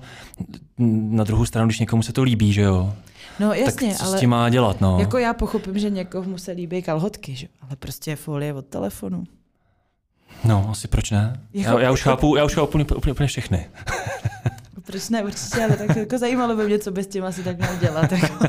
na 0.78 1.24
druhou 1.24 1.46
stranu, 1.46 1.68
když 1.68 1.80
někomu 1.80 2.04
se 2.04 2.14
to 2.14 2.24
líbí, 2.24 2.54
že 2.54 2.62
jo? 2.62 2.94
No 3.40 3.54
jasně, 3.54 3.90
tak 3.90 3.98
co 3.98 4.06
ale... 4.06 4.18
s 4.18 4.20
tím 4.20 4.30
má 4.30 4.50
dělat, 4.50 4.82
no? 4.82 4.98
Jako 5.00 5.18
já 5.18 5.34
pochopím, 5.34 5.80
že 5.80 5.90
někomu 5.90 6.38
se 6.38 6.52
líbí 6.52 6.82
kalhotky, 6.82 7.36
že? 7.36 7.48
ale 7.62 7.76
prostě 7.76 8.16
folie 8.16 8.54
od 8.54 8.66
telefonu. 8.66 9.24
No, 10.44 10.68
asi 10.72 10.88
proč 10.88 11.12
ne? 11.12 11.40
Jako, 11.54 11.78
já, 11.78 11.84
já, 11.84 11.92
už 11.92 12.02
chápu, 12.02 12.36
já 12.36 12.46
už 12.46 12.54
chápu 12.56 12.68
úplně, 12.68 12.84
úplně, 12.84 13.12
úplně 13.12 13.28
všechny. 13.28 13.70
proč 14.86 15.10
ne, 15.10 15.24
určitě, 15.24 15.64
ale 15.64 15.78
tak 15.78 15.96
jako 15.98 16.18
zajímalo 16.18 16.56
by 16.56 16.66
mě, 16.66 16.80
co 16.80 16.92
by 16.92 17.04
s 17.04 17.08
tím 17.08 17.24
asi 17.24 17.44
tak 17.44 17.58
měl 17.58 17.78
dělat. 17.82 18.12
Jako. 18.12 18.46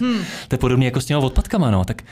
hmm. 0.00 0.22
To 0.48 0.54
je 0.54 0.58
podobné 0.58 0.84
jako 0.84 1.00
s 1.00 1.04
těma 1.04 1.20
odpadkama, 1.20 1.70
no, 1.70 1.84
tak 1.84 2.02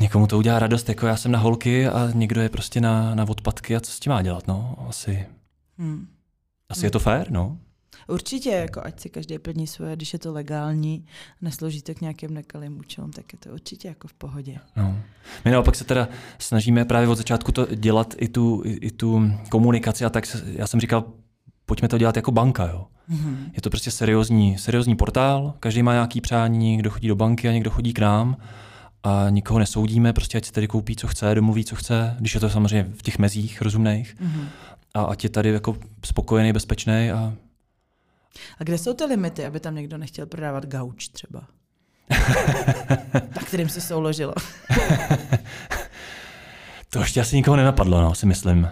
Někomu 0.00 0.26
to 0.26 0.38
udělá 0.38 0.58
radost, 0.58 0.88
jako 0.88 1.06
já 1.06 1.16
jsem 1.16 1.32
na 1.32 1.38
holky 1.38 1.88
a 1.88 2.10
někdo 2.14 2.40
je 2.40 2.48
prostě 2.48 2.80
na, 2.80 3.14
na 3.14 3.28
odpadky 3.28 3.76
a 3.76 3.80
co 3.80 3.92
s 3.92 4.00
tím 4.00 4.12
má 4.12 4.22
dělat, 4.22 4.46
no? 4.48 4.74
Asi, 4.88 5.26
Hmm. 5.78 6.06
asi 6.68 6.86
je 6.86 6.90
to 6.90 6.98
fér, 6.98 7.26
no. 7.30 7.58
Určitě, 8.08 8.50
jako 8.50 8.80
ať 8.84 9.00
si 9.00 9.10
každý 9.10 9.38
plní 9.38 9.66
svoje, 9.66 9.96
když 9.96 10.12
je 10.12 10.18
to 10.18 10.32
legální, 10.32 11.04
neslouží 11.42 11.82
to 11.82 11.94
k 11.94 12.00
nějakým 12.00 12.34
nekalým 12.34 12.78
účelům, 12.78 13.10
tak 13.10 13.32
je 13.32 13.38
to 13.38 13.50
určitě 13.50 13.88
jako 13.88 14.08
v 14.08 14.12
pohodě. 14.12 14.58
No. 14.76 14.96
My 15.44 15.50
naopak 15.50 15.76
se 15.76 15.84
teda 15.84 16.08
snažíme 16.38 16.84
právě 16.84 17.08
od 17.08 17.14
začátku 17.14 17.52
to 17.52 17.66
dělat 17.74 18.14
i 18.18 18.28
tu, 18.28 18.62
i, 18.64 18.70
i 18.70 18.90
tu 18.90 19.30
komunikaci 19.48 20.04
a 20.04 20.10
tak 20.10 20.36
já 20.44 20.66
jsem 20.66 20.80
říkal, 20.80 21.04
pojďme 21.66 21.88
to 21.88 21.98
dělat 21.98 22.16
jako 22.16 22.30
banka, 22.30 22.66
jo. 22.66 22.86
Mm-hmm. 23.10 23.36
Je 23.52 23.62
to 23.62 23.70
prostě 23.70 23.90
seriózní, 23.90 24.58
seriózní 24.58 24.96
portál, 24.96 25.54
každý 25.60 25.82
má 25.82 25.92
nějaký 25.92 26.20
přání, 26.20 26.70
někdo 26.70 26.90
chodí 26.90 27.08
do 27.08 27.16
banky 27.16 27.48
a 27.48 27.52
někdo 27.52 27.70
chodí 27.70 27.92
k 27.92 27.98
nám 27.98 28.36
a 29.02 29.26
nikoho 29.30 29.58
nesoudíme, 29.58 30.12
prostě 30.12 30.38
ať 30.38 30.44
si 30.44 30.52
tady 30.52 30.68
koupí, 30.68 30.96
co 30.96 31.08
chce, 31.08 31.34
domluví, 31.34 31.64
co 31.64 31.76
chce, 31.76 32.16
když 32.18 32.34
je 32.34 32.40
to 32.40 32.50
samozřejmě 32.50 32.92
v 32.98 33.02
těch 33.02 33.18
mezích 33.18 33.62
rozumných 33.62 34.16
Mm-hmm. 34.20 34.44
a 34.94 35.02
ať 35.02 35.24
je 35.24 35.30
tady 35.30 35.48
jako 35.48 35.76
spokojený, 36.04 36.52
bezpečný 36.52 37.10
a 37.10 37.32
A 38.60 38.64
kde 38.64 38.78
jsou 38.78 38.94
ty 38.94 39.04
limity, 39.04 39.46
aby 39.46 39.60
tam 39.60 39.74
někdo 39.74 39.98
nechtěl 39.98 40.26
prodávat 40.26 40.66
gauč 40.66 41.08
třeba? 41.08 41.40
na 43.14 43.42
kterým 43.46 43.68
se 43.68 43.80
souložilo. 43.80 44.34
to 46.90 47.00
ještě 47.00 47.20
asi 47.20 47.36
nikoho 47.36 47.56
nenapadlo, 47.56 48.00
no, 48.00 48.14
si 48.14 48.26
myslím. 48.26 48.68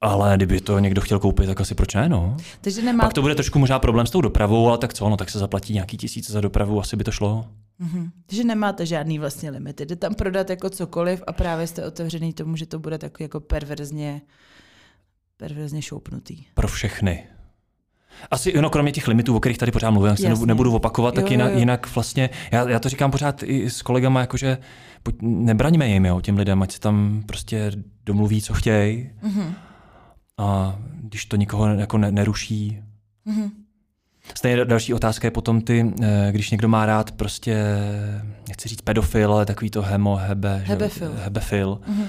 Ale 0.00 0.36
kdyby 0.36 0.60
to 0.60 0.78
někdo 0.78 1.00
chtěl 1.00 1.18
koupit, 1.18 1.46
tak 1.46 1.60
asi 1.60 1.74
proč 1.74 1.94
ne, 1.94 2.08
no. 2.08 2.36
Takže 2.60 2.82
nemá... 2.82 3.04
Pak 3.04 3.12
to 3.12 3.22
bude 3.22 3.34
trošku 3.34 3.58
možná 3.58 3.78
problém 3.78 4.06
s 4.06 4.10
tou 4.10 4.20
dopravou, 4.20 4.68
ale 4.68 4.78
tak 4.78 4.94
co, 4.94 5.08
no 5.08 5.16
tak 5.16 5.30
se 5.30 5.38
zaplatí 5.38 5.74
nějaký 5.74 5.96
tisíce 5.96 6.32
za 6.32 6.40
dopravu, 6.40 6.80
asi 6.80 6.96
by 6.96 7.04
to 7.04 7.12
šlo. 7.12 7.46
Mhm. 7.82 8.10
Takže 8.26 8.44
nemáte 8.44 8.86
žádný 8.86 9.18
vlastně 9.18 9.50
limity. 9.50 9.86
Jde 9.86 9.96
tam 9.96 10.14
prodat 10.14 10.50
jako 10.50 10.70
cokoliv 10.70 11.22
a 11.26 11.32
právě 11.32 11.66
jste 11.66 11.86
otevřený 11.86 12.32
tomu, 12.32 12.56
že 12.56 12.66
to 12.66 12.78
bude 12.78 12.98
takový 12.98 13.24
jako 13.24 13.40
perverzně, 13.40 14.20
perverzně 15.36 15.82
šoupnutý. 15.82 16.44
Pro 16.54 16.68
všechny. 16.68 17.24
Asi 18.30 18.60
no, 18.60 18.70
kromě 18.70 18.92
těch 18.92 19.08
limitů, 19.08 19.36
o 19.36 19.40
kterých 19.40 19.58
tady 19.58 19.72
pořád 19.72 19.90
mluvím, 19.90 20.16
se 20.16 20.26
Jasně. 20.26 20.46
nebudu 20.46 20.74
opakovat, 20.74 21.14
tak 21.14 21.24
Jo, 21.24 21.30
jinak, 21.30 21.52
jo. 21.52 21.58
jinak 21.58 21.94
vlastně, 21.94 22.30
já, 22.52 22.68
já 22.68 22.78
to 22.78 22.88
říkám 22.88 23.10
pořád 23.10 23.42
i 23.42 23.70
s 23.70 23.82
kolegama, 23.82 24.20
jakože 24.20 24.58
pojď, 25.02 25.16
nebraňme 25.22 25.88
jim, 25.88 26.04
jo, 26.06 26.20
těm 26.20 26.36
lidem, 26.36 26.62
ať 26.62 26.72
si 26.72 26.80
tam 26.80 27.22
prostě 27.26 27.72
domluví, 28.06 28.42
co 28.42 28.54
chtějí 28.54 29.10
Mhm. 29.22 29.54
a 30.38 30.78
když 31.00 31.24
to 31.26 31.36
nikoho 31.36 31.66
jako 31.68 31.98
ne, 31.98 32.12
neruší. 32.12 32.82
Mhm. 33.24 33.50
Stejně 34.34 34.64
další 34.64 34.94
otázka 34.94 35.26
je 35.26 35.30
potom 35.30 35.60
ty, 35.60 35.92
eh, 36.02 36.28
když 36.32 36.50
někdo 36.50 36.68
má 36.68 36.86
rád 36.86 37.10
prostě, 37.12 37.64
nechci 38.48 38.68
říct 38.68 38.80
pedofil, 38.80 39.32
ale 39.32 39.46
takový 39.46 39.70
to 39.70 39.82
hemo, 39.82 40.16
hebe, 40.16 40.62
že- 40.66 40.72
Hebefil. 40.72 41.12
hebefil 41.18 41.80
Mhm. 41.86 42.04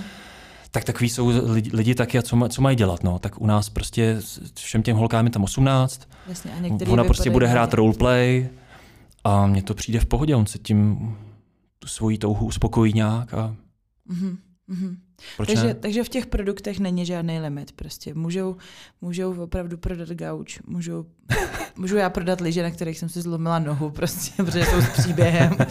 tak 0.72 0.84
takový 0.84 1.10
jsou 1.10 1.32
lidi, 1.54 1.70
lidi 1.74 1.96
taky 1.96 2.18
a 2.18 2.22
co, 2.22 2.48
co 2.50 2.62
mají 2.62 2.76
dělat, 2.78 3.04
no. 3.04 3.20
Tak 3.20 3.42
u 3.42 3.46
nás 3.48 3.70
prostě 3.70 4.16
s- 4.20 4.52
všem 4.56 4.84
těm 4.84 4.98
holkám 4.98 5.26
je 5.26 5.32
tam 5.32 5.44
18, 5.44 6.02
Jasně, 6.28 6.52
a 6.88 6.90
ona 6.90 7.04
prostě 7.04 7.30
bude 7.30 7.48
hrát 7.48 7.74
roleplay 7.74 8.50
a 9.24 9.48
mně 9.48 9.64
to 9.64 9.74
přijde 9.74 10.00
v 10.00 10.06
pohodě, 10.06 10.36
on 10.36 10.46
se 10.46 10.58
tím 10.58 10.98
tu 11.80 11.88
svoji 11.88 12.18
touhu 12.18 12.46
uspokojí 12.46 12.94
nějak 12.94 13.34
a 13.34 13.56
Mhm. 14.06 14.38
Mhm. 14.68 14.98
Proč 15.38 15.48
Takže, 15.48 15.68
ne? 15.68 15.74
takže 15.74 16.04
v 16.04 16.10
těch 16.10 16.26
produktech 16.26 16.80
není 16.80 17.06
žádný 17.06 17.40
limit. 17.40 17.72
Prostě 17.72 18.14
můžou, 18.14 18.56
můžou 19.02 19.42
opravdu 19.44 19.78
prodat 19.78 20.10
gauč, 20.10 20.60
můžou, 20.68 21.06
můžu 21.76 21.98
já 21.98 22.10
prodat 22.10 22.42
lyže, 22.42 22.64
na 22.64 22.72
kterých 22.72 22.98
jsem 23.00 23.10
si 23.10 23.22
zlomila 23.22 23.60
nohu, 23.60 23.90
prostě, 23.90 24.32
protože 24.44 24.66
jsou 24.66 24.82
s 24.82 24.90
příběhem. 24.90 25.58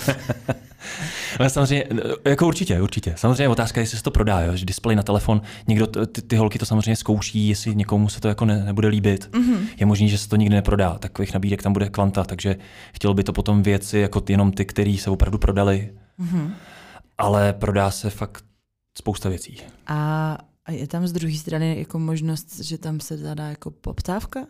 Ale 1.39 1.51
samozřejmě, 1.51 1.85
jako 2.25 2.47
určitě, 2.47 2.81
určitě. 2.83 3.15
Samozřejmě 3.17 3.43
je 3.43 3.49
otázka, 3.49 3.81
jestli 3.81 3.97
se 3.99 4.05
to 4.05 4.11
prodá, 4.11 4.41
jo? 4.41 4.57
že 4.57 4.65
displej 4.67 4.97
na 4.97 5.03
telefon, 5.03 5.43
někdo, 5.69 5.87
ty, 5.87 6.23
ty 6.23 6.37
holky 6.37 6.59
to 6.59 6.67
samozřejmě 6.67 6.97
zkouší, 6.97 7.49
jestli 7.49 7.75
někomu 7.75 8.09
se 8.09 8.21
to 8.21 8.29
jako 8.29 8.45
ne, 8.45 8.65
nebude 8.65 8.89
líbit. 8.89 9.29
Mhm. 9.35 9.67
Je 9.81 9.87
možný, 9.87 10.09
že 10.09 10.19
se 10.19 10.29
to 10.29 10.37
nikdy 10.37 10.55
neprodá, 10.55 10.99
takových 10.99 11.35
nabídek 11.35 11.63
tam 11.63 11.73
bude 11.73 11.89
kvanta, 11.89 12.25
takže 12.25 12.57
chtěl 12.95 13.15
by 13.15 13.25
to 13.25 13.33
potom 13.33 13.63
věci 13.63 13.99
jako 13.99 14.21
ty, 14.21 14.33
jenom 14.33 14.53
ty, 14.53 14.65
které 14.65 14.97
se 15.01 15.11
opravdu 15.11 15.39
prodali, 15.39 15.93
Mhm. 16.19 16.55
ale 17.19 17.53
prodá 17.53 17.91
se 17.91 18.11
fakt 18.11 18.45
spousta 18.99 19.29
věcí. 19.29 19.57
A, 19.87 20.39
a 20.67 20.73
je 20.73 20.87
tam 20.87 21.07
z 21.07 21.13
druhé 21.13 21.35
strany 21.35 21.79
jako 21.79 21.99
možnost, 21.99 22.61
že 22.61 22.79
tam 22.79 23.01
se 23.01 23.17
zadá 23.17 23.49
jako 23.49 23.71
poptávka? 23.71 24.41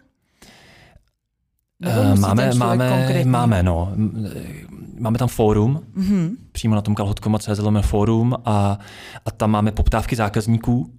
Musí 2.10 2.20
máme, 2.20 2.54
máme, 2.54 2.88
konkrétní- 2.90 3.30
máme, 3.30 3.62
no. 3.62 3.92
Eh, 4.36 4.80
Máme 5.00 5.18
tam 5.18 5.28
fórum, 5.28 5.80
Mhm. 5.94 6.36
přímo 6.52 6.74
na 6.74 6.80
tom 6.80 6.94
kalhotko.cz 6.94 7.60
fórum 7.86 8.34
a, 8.44 8.78
a 9.24 9.30
tam 9.30 9.50
máme 9.50 9.72
poptávky 9.72 10.16
zákazníků 10.16 10.98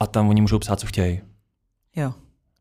a 0.00 0.06
tam 0.06 0.28
oni 0.28 0.40
můžou 0.40 0.58
psát, 0.58 0.80
co 0.80 0.86
chtějí. 0.86 1.20
Jo. 1.96 2.14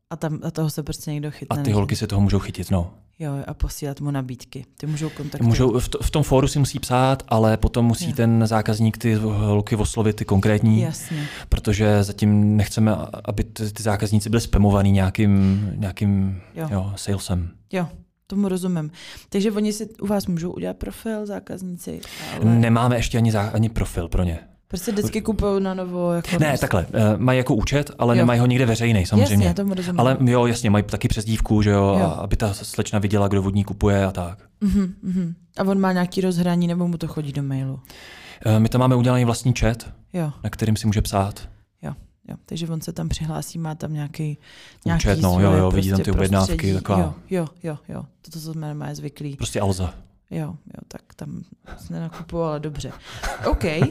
A, 0.09 0.15
tam, 0.15 0.39
a 0.43 0.51
toho 0.51 0.69
se 0.69 0.83
prostě 0.83 1.11
někdo 1.11 1.27
A 1.27 1.31
chytne. 1.31 1.63
ty 1.63 1.69
než- 1.69 1.75
holky 1.75 1.95
se 1.95 2.07
toho 2.07 2.21
můžou 2.21 2.39
chytit, 2.39 2.71
no. 2.71 2.93
Jo, 3.19 3.31
a 3.47 3.53
posílat 3.53 4.01
mu 4.01 4.11
nabídky. 4.11 4.65
Ty 4.77 4.87
můžou 4.87 5.09
kontaktovat. 5.09 5.47
Můžou, 5.47 5.79
v, 5.79 5.89
to, 5.89 5.97
v 6.01 6.11
tom 6.11 6.23
fóru 6.23 6.47
si 6.47 6.59
musí 6.59 6.79
psát, 6.79 7.23
ale 7.27 7.57
potom 7.57 7.85
musí 7.85 8.09
Jo. 8.09 8.15
ten 8.15 8.47
zákazník 8.47 8.97
ty 8.97 9.13
holky 9.15 9.75
oslovit 9.75 10.15
ty 10.15 10.25
konkrétní, 10.25 10.81
Jasně. 10.81 11.27
protože 11.49 12.03
zatím 12.03 12.57
nechceme, 12.57 12.91
aby 13.25 13.43
ty, 13.43 13.71
ty 13.71 13.83
zákazníci 13.83 14.29
byli 14.29 14.41
spamovaný 14.41 14.91
nějakým, 14.91 15.69
nějakým 15.75 16.41
Jo. 16.55 16.67
jo, 16.71 16.93
salesem. 16.95 17.49
Jo, 17.71 17.87
tomu 18.27 18.47
rozumím. 18.49 18.91
Takže 19.29 19.51
oni 19.51 19.73
si 19.73 19.89
u 20.01 20.07
vás 20.07 20.27
můžou 20.27 20.51
udělat 20.51 20.77
profil, 20.77 21.25
zákazníci, 21.25 22.01
ale 22.35 22.45
Nemáme 22.55 22.95
ještě 22.95 23.17
ani, 23.17 23.31
zá, 23.31 23.41
ani 23.49 23.69
profil 23.69 24.07
pro 24.07 24.23
ně. 24.23 24.39
Prostě 24.67 24.91
vždycky 24.91 25.21
kupují 25.21 25.63
na 25.63 25.73
novo. 25.73 26.13
Jako 26.13 26.27
Ne, 26.39 26.47
prostě- 26.47 26.57
takhle. 26.67 26.87
eh, 26.93 27.17
Mají 27.17 27.37
jako 27.37 27.55
účet, 27.55 27.91
ale 27.99 28.15
Jo. 28.15 28.17
nemají 28.17 28.39
ho 28.39 28.45
nikde 28.45 28.65
veřejný, 28.65 29.05
samozřejmě. 29.05 29.45
Jasně, 29.45 29.53
tomu 29.53 29.73
rozumím. 29.73 29.99
Ale 29.99 30.17
jo, 30.25 30.45
jasně, 30.45 30.69
mají 30.69 30.83
taky 30.83 31.07
přezdívku, 31.07 31.61
že 31.61 31.69
jo, 31.69 31.97
Jo. 31.99 32.05
A 32.05 32.09
aby 32.11 32.35
ta 32.35 32.53
slečna 32.53 32.99
viděla, 32.99 33.27
kdo 33.27 33.41
vodní 33.41 33.63
kupuje 33.63 34.05
a 34.05 34.11
tak. 34.11 34.39
Mhm, 34.61 34.93
mhm. 35.03 35.33
A 35.57 35.63
on 35.63 35.79
má 35.79 35.91
nějaký 35.93 36.21
rozhraní, 36.21 36.67
nebo 36.67 36.87
mu 36.87 36.97
to 36.97 37.07
chodí 37.07 37.31
do 37.33 37.43
mailu. 37.43 37.79
Eh, 38.45 38.59
My 38.59 38.69
tam 38.69 38.79
máme 38.81 38.95
udělaný 38.95 39.25
vlastní 39.25 39.53
chat, 39.59 39.89
Jo, 40.13 40.31
na 40.43 40.49
kterým 40.49 40.75
si 40.75 40.87
může 40.87 41.01
psát. 41.01 41.49
jo. 41.81 41.93
Takže 42.45 42.67
on 42.67 42.81
se 42.81 42.93
tam 42.93 43.09
přihlásí, 43.09 43.59
má 43.59 43.75
tam 43.75 43.93
nějaký, 43.93 44.37
Účet, 44.97 45.05
nějaký 45.05 45.21
no, 45.21 45.39
jo, 45.39 45.51
jo, 45.51 45.71
vidí 45.71 45.89
tam 45.89 45.97
prostě 45.97 46.11
ty 46.11 46.17
objednávky, 46.17 46.47
prostředí. 46.53 46.73
taková- 46.73 46.99
Jo, 46.99 47.13
jo, 47.29 47.47
jo, 47.63 47.77
jo. 47.89 48.03
Toto, 48.21 48.39
jsme 48.39 48.73
má 48.73 48.93
zvyklí. 48.93 49.35
Prostě 49.35 49.61
Alza. 49.61 49.93
Jo, 50.31 50.45
jo, 50.47 50.81
tak 50.87 51.01
tam 51.15 51.43
se 51.77 51.93
nenakupovala 51.93 52.57
dobře. 52.57 52.91
OK, 53.45 53.63
uh, 53.63 53.89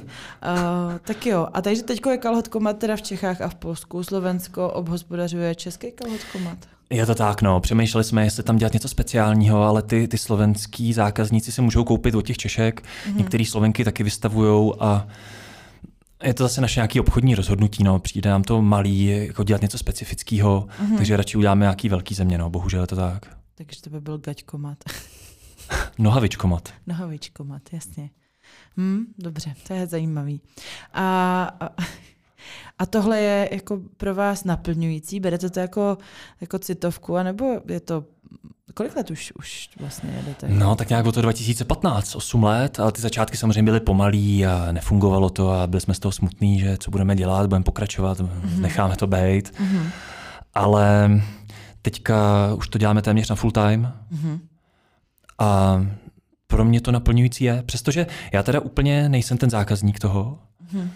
tak 1.02 1.26
jo. 1.26 1.46
A 1.52 1.62
takže 1.62 1.82
teď 1.82 2.00
je 2.10 2.16
kalhotkomat 2.18 2.78
teda 2.78 2.96
v 2.96 3.02
Čechách 3.02 3.40
a 3.40 3.48
v 3.48 3.54
Polsku. 3.54 4.02
Slovensko 4.04 4.70
obhospodařuje 4.70 5.54
český 5.54 5.92
kalhotkomat. 5.92 6.58
Je 6.90 7.06
to 7.06 7.14
tak, 7.14 7.42
no. 7.42 7.60
Přemýšleli 7.60 8.04
jsme, 8.04 8.24
jestli 8.24 8.42
tam 8.42 8.56
dělat 8.56 8.72
něco 8.72 8.88
speciálního, 8.88 9.62
ale 9.62 9.82
ty, 9.82 10.08
ty 10.08 10.18
slovenský 10.18 10.92
zákazníci 10.92 11.52
si 11.52 11.62
můžou 11.62 11.84
koupit 11.84 12.14
od 12.14 12.22
těch 12.22 12.36
Češek. 12.36 12.82
Mhm. 12.82 13.14
Mm-hmm. 13.14 13.18
Některý 13.18 13.44
Slovenky 13.44 13.84
taky 13.84 14.02
vystavují 14.02 14.72
a 14.80 15.06
je 16.22 16.34
to 16.34 16.42
zase 16.42 16.60
naše 16.60 16.80
nějaké 16.80 17.00
obchodní 17.00 17.34
rozhodnutí, 17.34 17.84
no. 17.84 17.98
Přijde 17.98 18.30
nám 18.30 18.42
to 18.42 18.62
malý, 18.62 19.06
jako 19.26 19.44
dělat 19.44 19.62
něco 19.62 19.78
specifického, 19.78 20.68
Mhm. 20.78 20.90
mm-hmm. 20.92 20.96
takže 20.96 21.16
radši 21.16 21.38
uděláme 21.38 21.64
nějaký 21.64 21.88
velký 21.88 22.14
země, 22.14 22.38
no. 22.38 22.50
Bohužel 22.50 22.80
je 22.80 22.86
to 22.86 22.96
tak. 22.96 23.26
Takže 23.54 23.82
to 23.82 23.90
by 23.90 24.00
byl 24.00 24.18
gaťkomat. 24.18 24.78
Nohavičkomat. 25.98 26.68
Nohavičkomat, 26.86 27.62
jasně. 27.72 28.10
Hm, 28.76 29.04
dobře, 29.18 29.54
to 29.66 29.74
je 29.74 29.86
zajímavý. 29.86 30.40
A, 30.92 31.42
a, 31.60 31.68
a 32.78 32.86
tohle 32.86 33.20
je 33.20 33.48
jako 33.52 33.80
pro 33.96 34.14
vás 34.14 34.44
naplňující? 34.44 35.20
Berete 35.20 35.50
to 35.50 35.60
jako, 35.60 35.98
jako 36.40 36.58
citovku, 36.58 37.16
anebo 37.16 37.60
je 37.68 37.80
to... 37.80 38.04
Kolik 38.74 38.96
let 38.96 39.10
už, 39.10 39.32
už 39.38 39.70
vlastně 39.80 40.10
jedete? 40.16 40.48
No, 40.48 40.76
tak 40.76 40.88
nějak 40.88 41.06
od 41.06 41.12
toho 41.12 41.22
2015, 41.22 42.16
8 42.16 42.44
let, 42.44 42.80
ale 42.80 42.92
ty 42.92 43.00
začátky 43.00 43.36
samozřejmě 43.36 43.62
byly 43.62 43.80
pomalý 43.80 44.46
a 44.46 44.72
nefungovalo 44.72 45.30
to 45.30 45.50
a 45.50 45.66
byli 45.66 45.80
jsme 45.80 45.94
z 45.94 45.98
toho 45.98 46.12
smutní, 46.12 46.60
že 46.60 46.78
co 46.78 46.90
budeme 46.90 47.16
dělat, 47.16 47.46
budeme 47.46 47.64
pokračovat, 47.64 48.20
mm-hmm. 48.20 48.60
necháme 48.60 48.96
to 48.96 49.06
být. 49.06 49.60
Mhm, 49.60 49.90
Ale 50.54 51.10
teďka 51.82 52.14
už 52.54 52.68
to 52.68 52.78
děláme 52.78 53.02
téměř 53.02 53.30
na 53.30 53.36
full 53.36 53.50
time 53.50 53.92
mhm, 54.10 54.40
a 55.38 55.80
pro 56.46 56.64
mě 56.64 56.80
to 56.80 56.92
naplňující 56.92 57.44
je, 57.44 57.62
přestože 57.66 58.06
já 58.32 58.42
teda 58.42 58.60
úplně 58.60 59.08
nejsem 59.08 59.38
ten 59.38 59.50
zákazník 59.50 59.98
toho, 59.98 60.38
mhm. 60.72 60.90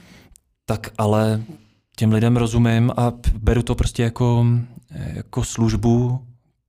tak 0.66 0.90
ale 0.98 1.42
těm 1.96 2.12
lidem 2.12 2.36
rozumím 2.36 2.92
a 2.96 3.12
beru 3.38 3.62
to 3.62 3.74
prostě 3.74 4.02
jako, 4.02 4.46
jako 4.90 5.44
službu, 5.44 6.24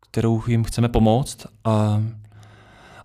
kterou 0.09 0.43
jim 0.47 0.63
chceme 0.63 0.89
pomoct 0.89 1.45
a 1.63 2.03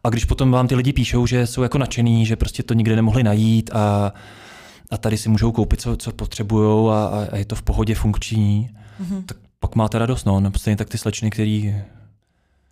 a 0.04 0.10
když 0.10 0.24
potom 0.24 0.50
vám 0.50 0.68
ty 0.68 0.74
lidi 0.74 0.92
píšou, 0.92 1.26
že 1.26 1.46
jsou 1.46 1.62
jako 1.62 1.78
nadšený, 1.78 2.26
že 2.26 2.36
prostě 2.36 2.62
to 2.62 2.74
nikde 2.74 2.96
nemohli 2.96 3.22
najít 3.22 3.70
a, 3.72 4.12
a 4.90 4.96
tady 4.98 5.18
si 5.18 5.28
můžou 5.28 5.52
koupit, 5.52 5.80
co, 5.80 5.96
co 5.96 6.12
potřebují 6.12 6.90
a, 6.90 7.06
a, 7.32 7.36
je 7.36 7.44
to 7.44 7.54
v 7.54 7.62
pohodě 7.62 7.94
funkční, 7.94 8.70
Mhm. 8.98 9.22
tak 9.22 9.36
pak 9.58 9.74
máte 9.74 9.98
radost, 9.98 10.24
no. 10.24 10.40
no 10.40 10.50
stejně 10.56 10.76
tak 10.76 10.88
ty 10.88 10.98
slečny, 10.98 11.30
který 11.30 11.74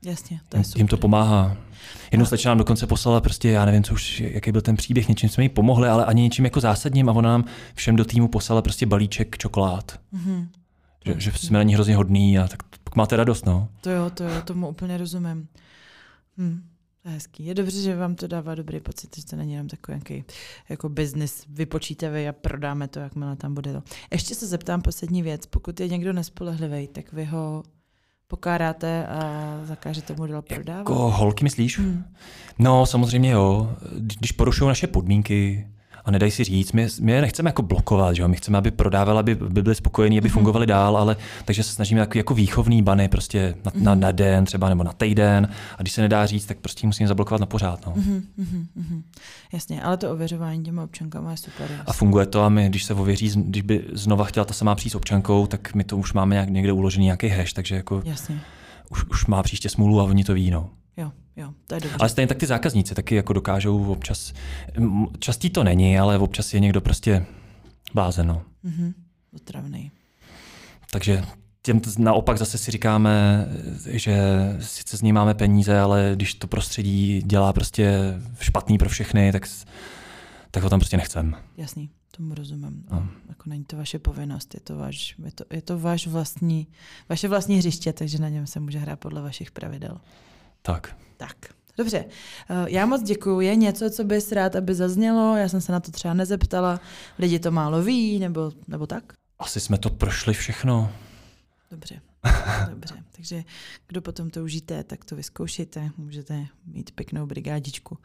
Jasně, 0.05 0.41
to 0.49 0.57
je 0.57 0.65
super. 0.65 0.81
Jim 0.81 0.89
to 0.89 0.97
pomáhá. 0.97 1.57
Jednou 2.13 2.27
slečna 2.27 2.51
nám 2.51 2.59
dokonce 2.59 2.87
poslala 2.87 3.21
prostě, 3.21 3.51
já 3.51 3.65
nevím, 3.65 3.83
co 3.83 3.95
už, 3.95 4.21
jaký 4.21 4.53
byl 4.53 4.61
ten 4.61 4.77
příběh, 4.77 5.09
něčím 5.09 5.29
jsme 5.29 5.43
jí 5.43 5.49
pomohli, 5.49 5.89
ale 5.89 6.05
ani 6.05 6.23
něčím 6.23 6.45
jako 6.45 6.61
zásadním 6.61 7.09
a 7.09 7.13
ona 7.13 7.31
nám 7.31 7.45
všem 7.75 7.97
do 7.97 8.05
týmu 8.05 8.29
poslala 8.29 8.63
prostě 8.63 8.87
balíček 8.87 9.39
čokolád. 9.39 10.01
Mm-hmm. 10.15 10.49
Že, 11.05 11.15
že 11.19 11.33
jsme 11.33 11.59
na 11.59 11.63
ní 11.63 11.75
hrozně 11.75 11.97
hodný 11.97 12.39
a 12.39 12.49
tak, 12.49 12.63
máte 12.97 13.17
radost, 13.17 13.47
no. 13.47 13.69
To 13.81 13.91
jo, 13.91 14.11
to 14.11 14.25
jo, 14.25 14.43
tomu 14.45 14.69
úplně 14.69 14.99
rozumím. 14.99 15.49
Hm. 16.39 16.63
To 17.03 17.09
je 17.09 17.15
hezký. 17.15 17.45
Je 17.45 17.55
dobře, 17.55 17.83
že 17.83 17.97
vám 17.97 18.15
to 18.15 18.27
dává 18.27 18.55
dobrý 18.55 18.81
pocit, 18.81 19.17
že 19.17 19.27
to 19.27 19.37
není 19.37 19.53
jenom 19.53 19.69
takový 19.69 19.95
nějaký 19.95 20.25
jako 20.69 20.89
business 20.89 21.45
vypočítavý 21.49 22.29
a 22.29 22.33
prodáme 22.33 22.89
to, 22.89 23.01
jakmile 23.01 23.37
tam 23.37 23.55
bude 23.55 23.73
to. 23.73 23.83
Ještě 24.13 24.35
se 24.35 24.47
zeptám 24.47 24.83
poslední 24.83 25.23
věc. 25.23 25.47
Pokud 25.47 25.81
je 25.81 25.89
někdo 25.89 26.13
nespolehlivý, 26.13 26.89
tak 26.89 27.13
vy 27.13 27.25
ho 27.25 27.63
pokáráte 28.35 29.07
a 29.07 29.21
zakážete 29.65 30.15
mu 30.15 30.27
dál 30.27 30.43
prodávat? 30.43 30.79
Jako 30.79 31.11
holky 31.11 31.45
myslíš? 31.45 31.79
Hmm. 31.79 32.05
No 32.59 32.87
samozřejmě 32.87 33.31
jo. 33.31 33.77
Když 33.99 34.33
porušují 34.33 34.69
naše 34.69 34.87
podmínky, 34.87 35.67
a 36.05 36.11
nedají 36.11 36.33
si 36.33 36.45
říct, 36.45 36.73
my, 36.73 36.89
my 37.01 37.13
je 37.13 37.21
nechceme 37.21 37.49
jako 37.49 37.63
blokovat, 37.63 38.17
že 38.17 38.23
jo? 38.23 38.29
my 38.29 38.37
chceme, 38.37 38.59
aby 38.59 38.71
prodávali, 38.71 39.19
aby, 39.19 39.33
aby 39.41 39.63
byli 39.63 39.75
spokojení, 39.75 40.19
aby 40.19 40.29
mm-hmm. 40.29 40.33
fungovali 40.33 40.67
dál, 40.67 40.97
ale 40.97 41.17
takže 41.45 41.63
se 41.63 41.73
snažíme 41.73 42.01
jako, 42.01 42.19
jako 42.19 42.35
výchovný 42.35 42.83
bany 42.83 43.09
prostě 43.09 43.55
na, 43.65 43.73
na, 43.75 43.95
na 43.95 44.13
den 44.13 44.45
třeba 44.45 44.69
nebo 44.69 44.85
na 44.85 44.93
týden 44.93 45.49
a 45.79 45.83
když 45.83 45.93
se 45.93 46.01
nedá 46.01 46.27
říct, 46.27 46.47
tak 46.47 46.59
prostě 46.59 46.87
musíme 46.87 47.09
zablokovat 47.09 47.41
na 47.41 47.47
pořád. 47.47 47.87
No. 47.87 47.93
Mm-hmm, 47.93 48.23
mm-hmm. 48.39 49.03
Jasně, 49.53 49.83
ale 49.83 49.97
to 49.97 50.13
ověřování 50.13 50.65
těma 50.65 50.85
občankama 50.85 51.31
je 51.31 51.37
super. 51.37 51.71
Jasně. 51.71 51.85
A 51.87 51.93
funguje 51.93 52.27
to 52.27 52.43
a 52.43 52.49
my, 52.49 52.69
když 52.69 52.85
se 52.85 52.95
ověří, 52.95 53.31
když 53.37 53.63
by 53.63 53.85
znova 53.93 54.25
chtěla 54.25 54.45
ta 54.45 54.55
samá 54.55 54.75
přijít 54.75 54.91
s 54.91 54.95
občankou, 54.95 55.47
tak 55.47 55.75
my 55.75 55.85
to 55.85 55.97
už 55.97 56.13
máme 56.13 56.35
nějak, 56.35 56.49
někde 56.49 56.73
uložený 56.73 57.05
nějaký 57.05 57.29
hash, 57.29 57.53
takže 57.53 57.75
jako 57.75 58.03
Jasně. 58.05 58.41
Už, 58.91 59.05
už 59.05 59.27
má 59.27 59.43
příště 59.43 59.69
smůlu 59.69 60.01
a 60.01 60.05
oni 60.05 60.25
to 60.25 60.35
ví. 60.35 60.51
No. 60.51 60.71
Jo, 61.37 61.53
to 61.67 61.75
je 61.75 61.81
dobře. 61.81 61.97
Ale 62.01 62.09
stejně 62.09 62.27
tak 62.27 62.39
ty 62.39 62.47
zákazníci 62.47 62.95
taky 62.95 63.15
jako 63.15 63.33
dokážou 63.33 63.85
občas, 63.93 64.33
častý 65.19 65.51
to 65.51 65.65
není, 65.65 65.99
ale 65.99 66.19
občas 66.19 66.55
je 66.55 66.61
někdo 66.61 66.81
prostě 66.81 67.27
blázen. 67.95 68.27
No. 68.27 68.43
Mm-hmm. 68.65 68.95
Otravný. 69.35 69.91
Takže 70.91 71.25
těm 71.63 71.81
naopak 71.99 72.39
zase 72.39 72.59
si 72.59 72.71
říkáme, 72.71 73.47
že 73.87 74.19
sice 74.61 74.97
z 74.97 75.03
ní 75.03 75.13
máme 75.13 75.35
peníze, 75.35 75.81
ale 75.81 76.13
když 76.15 76.35
to 76.35 76.47
prostředí 76.47 77.23
dělá 77.23 77.53
prostě 77.53 77.99
špatný 78.41 78.79
pro 78.79 78.89
všechny, 78.89 79.33
tak, 79.33 79.49
tak 80.51 80.63
ho 80.63 80.71
tam 80.71 80.81
prostě 80.81 80.97
nechcem. 80.97 81.37
Jasný, 81.57 81.91
tomu 82.17 82.35
rozumím. 82.35 82.85
No. 82.91 83.09
Jako 83.29 83.51
není 83.51 83.65
to 83.65 83.77
vaše 83.77 83.99
povinnost, 83.99 84.55
je 84.55 84.61
to, 84.61 84.77
váš, 84.77 85.15
je 85.25 85.33
to, 85.33 85.45
je 85.51 85.63
to 85.63 85.79
váš 85.79 86.07
vlastní, 86.07 86.67
vaše 87.09 87.29
vlastní 87.29 87.57
hřiště, 87.57 87.93
takže 87.93 88.19
na 88.19 88.29
něm 88.29 88.47
se 88.47 88.61
může 88.61 88.79
hrát 88.79 89.01
podle 89.01 89.23
vašich 89.23 89.51
pravidel. 89.51 90.01
Tak. 90.67 90.97
Tak. 91.17 91.37
Dobře, 91.79 92.05
eh, 92.51 92.67
já 92.69 92.87
moc 92.87 93.03
děkuju. 93.03 93.41
Je 93.41 93.57
něco, 93.57 93.91
co 93.91 94.05
bys 94.05 94.33
rád, 94.33 94.57
aby 94.57 94.75
zaznělo? 94.75 95.37
Já 95.37 95.49
jsem 95.49 95.61
se 95.61 95.73
na 95.73 95.81
to 95.81 95.91
třeba 95.91 96.15
nezeptala. 96.15 96.81
Lidi 97.19 97.39
to 97.39 97.51
málo 97.51 97.83
ví, 97.83 98.19
nebo, 98.19 98.53
nebo 98.69 98.87
tak? 98.87 99.13
Asi 99.39 99.61
jsme 99.61 99.79
to 99.79 99.91
prošli 99.91 100.35
všechno. 100.35 100.93
Dobře, 101.71 102.01
dobře. 102.71 102.95
Takže 103.17 103.45
kdo 103.89 104.03
potom 104.03 104.31
to 104.31 104.43
užijete, 104.43 104.85
tak 104.85 105.05
to 105.05 105.17
vyzkoušejte. 105.17 105.91
Můžete 105.97 106.47
mít 106.67 106.91
pěknou 106.91 107.27
brigádičku. 107.27 107.99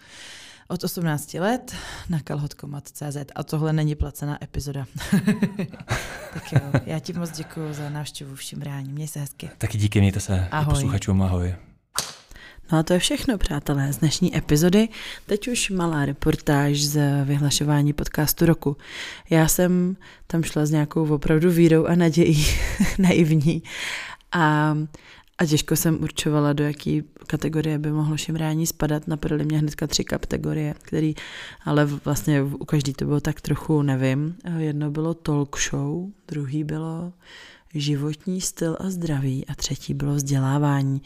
Od 0.68 0.84
18 0.84 1.34
let 1.34 1.76
na 2.10 2.20
kalhotkomat.cz 2.20 3.18
a 3.36 3.43
tohle 3.43 3.74
není 3.74 3.95
placená 3.95 4.43
epizoda. 4.43 4.86
tak 6.34 6.53
jo, 6.53 6.60
já 6.86 6.99
ti 6.99 7.14
moc 7.14 7.32
děkuji 7.32 7.74
za 7.74 7.89
návštěvu 7.89 8.36
v 8.36 8.43
Šimrání. 8.43 8.93
Měj 8.93 9.07
se 9.07 9.20
hezky. 9.20 9.49
Taky 9.57 9.78
díky, 9.78 9.99
mějte 9.99 10.20
se. 10.20 10.47
Ahoj. 10.51 10.74
posluchačům, 10.74 11.22
ahoj. 11.22 11.55
No 12.72 12.78
a 12.78 12.84
to 12.84 12.93
je 12.93 12.99
všechno, 12.99 13.38
přátelé, 13.38 13.93
z 13.93 13.97
dnešní 13.97 14.38
epizody. 14.38 14.89
Teď 15.26 15.47
už 15.47 15.70
malá 15.70 16.05
reportáž 16.05 16.82
z 16.82 17.26
vyhlašování 17.26 17.93
podcastu 17.93 18.45
roku. 18.45 18.78
Já 19.30 19.47
jsem 19.47 19.97
tam 20.28 20.43
šla 20.43 20.65
s 20.65 20.72
nějakou 20.72 21.13
opravdu 21.13 21.51
vírou 21.51 21.86
a 21.86 21.95
nadějí 21.95 22.45
naivní 22.99 23.63
a, 24.32 24.78
a 25.38 25.45
těžko 25.45 25.76
jsem 25.76 26.03
určovala, 26.03 26.53
do 26.53 26.63
jaký 26.63 27.03
kategorie 27.28 27.80
by 27.80 27.91
mohlo 27.91 28.17
šimrání 28.17 28.67
spadat. 28.67 29.07
Napadaly 29.07 29.45
mě 29.45 29.57
hnedka 29.57 29.88
tři 29.88 30.03
kategorie, 30.03 30.76
který, 30.82 31.15
ale 31.65 31.86
vlastně 31.86 32.43
u 32.43 32.65
každý 32.65 32.93
to 32.93 33.05
bylo 33.05 33.22
tak 33.22 33.41
trochu, 33.41 33.82
nevím. 33.82 34.36
Jedno 34.57 34.91
bylo 34.91 35.13
talk 35.13 35.59
show, 35.70 36.09
druhý 36.28 36.63
bylo 36.63 37.13
životní 37.74 38.41
styl 38.41 38.78
a 38.80 38.89
zdraví 38.89 39.45
a 39.47 39.55
třetí 39.55 39.93
bylo 39.93 40.13
vzdělávání. 40.13 41.01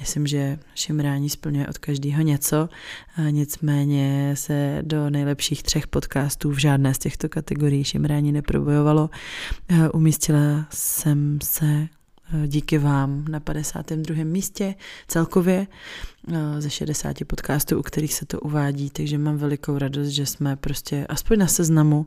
Myslím, 0.00 0.26
že 0.26 0.58
šimrání 0.74 1.30
splňuje 1.30 1.68
od 1.68 1.78
každého 1.78 2.22
něco, 2.22 2.68
nicméně 3.30 4.30
se 4.34 4.78
do 4.82 5.10
nejlepších 5.10 5.62
třech 5.62 5.86
podcastů 5.86 6.50
v 6.50 6.58
žádné 6.58 6.94
z 6.94 6.98
těchto 6.98 7.28
kategorií 7.28 7.84
šimrání 7.84 8.32
neprobojovalo. 8.32 9.10
Umístila 9.94 10.66
jsem 10.70 11.38
se 11.42 11.88
díky 12.46 12.78
vám 12.78 13.24
na 13.28 13.40
52. 13.40 14.24
místě 14.24 14.74
celkově 15.08 15.66
eh, 16.32 16.60
ze 16.60 16.70
60 16.70 17.24
podcastů, 17.26 17.78
u 17.78 17.82
kterých 17.82 18.14
se 18.14 18.26
to 18.26 18.40
uvádí, 18.40 18.90
takže 18.90 19.18
mám 19.18 19.36
velikou 19.36 19.78
radost, 19.78 20.08
že 20.08 20.26
jsme 20.26 20.56
prostě 20.56 21.06
aspoň 21.08 21.38
na 21.38 21.46
seznamu 21.46 22.06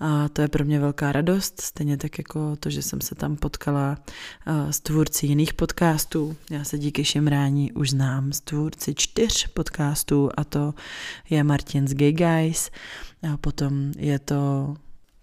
a 0.00 0.28
to 0.28 0.42
je 0.42 0.48
pro 0.48 0.64
mě 0.64 0.80
velká 0.80 1.12
radost, 1.12 1.60
stejně 1.60 1.96
tak 1.96 2.18
jako 2.18 2.56
to, 2.56 2.70
že 2.70 2.82
jsem 2.82 3.00
se 3.00 3.14
tam 3.14 3.36
potkala 3.36 3.98
eh, 4.46 4.72
s 4.72 4.80
tvůrci 4.80 5.26
jiných 5.26 5.54
podcastů. 5.54 6.36
Já 6.50 6.64
se 6.64 6.78
díky 6.78 7.04
Šimrání 7.04 7.72
už 7.72 7.90
znám 7.90 8.32
s 8.32 8.40
tvůrci 8.40 8.94
čtyř 8.94 9.46
podcastů 9.46 10.30
a 10.36 10.44
to 10.44 10.74
je 11.30 11.44
Martin 11.44 11.88
z 11.88 11.94
Gay 11.94 12.12
Guys, 12.12 12.70
a 13.32 13.36
potom 13.36 13.92
je 13.96 14.18
to 14.18 14.74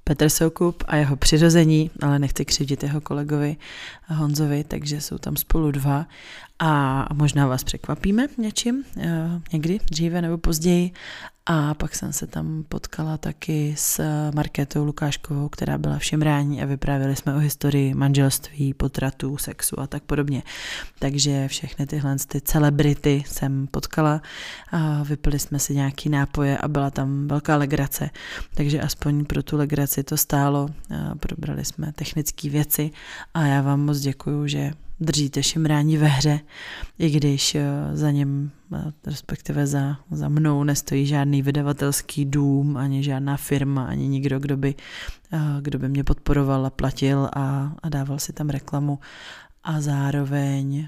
Petr 0.03 0.29
Soukup 0.29 0.83
a 0.87 0.95
jeho 0.95 1.15
přirození, 1.15 1.91
ale 2.01 2.19
nechci 2.19 2.45
křivdit 2.45 2.83
jeho 2.83 3.01
kolegovi 3.01 3.57
Honzovi, 4.07 4.63
takže 4.63 5.01
jsou 5.01 5.17
tam 5.17 5.35
spolu 5.35 5.71
dva 5.71 6.05
a 6.63 7.07
možná 7.13 7.47
vás 7.47 7.63
překvapíme 7.63 8.27
něčím, 8.37 8.83
eh, 8.97 9.41
někdy, 9.53 9.79
dříve 9.91 10.21
nebo 10.21 10.37
později. 10.37 10.91
A 11.45 11.73
pak 11.73 11.95
jsem 11.95 12.13
se 12.13 12.27
tam 12.27 12.63
potkala 12.69 13.17
taky 13.17 13.75
s 13.77 14.01
Markétou 14.35 14.85
Lukáškovou, 14.85 15.49
která 15.49 15.77
byla 15.77 15.97
v 15.97 16.05
Šimrání 16.05 16.63
a 16.63 16.65
vyprávěli 16.65 17.15
jsme 17.15 17.35
o 17.35 17.37
historii 17.37 17.93
manželství, 17.93 18.73
potratů, 18.73 19.37
sexu 19.37 19.79
a 19.79 19.87
tak 19.87 20.03
podobně. 20.03 20.43
Takže 20.99 21.47
všechny 21.47 21.87
tyhle 21.87 22.15
ty 22.27 22.41
celebrity 22.41 23.23
jsem 23.27 23.67
potkala 23.67 24.21
a 24.71 25.03
vypili 25.03 25.39
jsme 25.39 25.59
si 25.59 25.75
nějaký 25.75 26.09
nápoje 26.09 26.57
a 26.57 26.67
byla 26.67 26.91
tam 26.91 27.27
velká 27.27 27.55
legrace. 27.55 28.09
Takže 28.53 28.81
aspoň 28.81 29.25
pro 29.25 29.43
tu 29.43 29.57
legraci 29.57 30.03
to 30.03 30.17
stálo. 30.17 30.69
Probrali 31.19 31.65
jsme 31.65 31.93
technické 31.93 32.49
věci 32.49 32.91
a 33.33 33.45
já 33.45 33.61
vám 33.61 33.79
moc 33.85 33.99
děkuju, 33.99 34.47
že 34.47 34.73
držíte 35.01 35.43
šimrání 35.43 35.97
ve 35.97 36.07
hře, 36.07 36.39
i 36.99 37.09
když 37.09 37.55
eh, 37.55 37.63
za 37.93 38.11
něm, 38.11 38.51
eh, 38.75 38.91
respektive 39.05 39.67
za, 39.67 39.97
za 40.11 40.29
mnou 40.29 40.63
nestojí 40.63 41.05
žádný 41.05 41.41
vydavatelský 41.41 42.25
dům, 42.25 42.77
ani 42.77 43.03
žádná 43.03 43.37
firma, 43.37 43.85
ani 43.85 44.07
nikdo, 44.07 44.39
kdo 44.39 44.57
by, 44.57 44.75
eh, 45.33 45.39
kdo 45.61 45.79
by 45.79 45.89
mě 45.89 46.03
podporoval 46.03 46.65
a 46.65 46.69
platil 46.69 47.29
a, 47.33 47.73
a 47.83 47.89
dával 47.89 48.19
si 48.19 48.33
tam 48.33 48.49
reklamu. 48.49 48.99
A 49.63 49.81
zároveň 49.81 50.87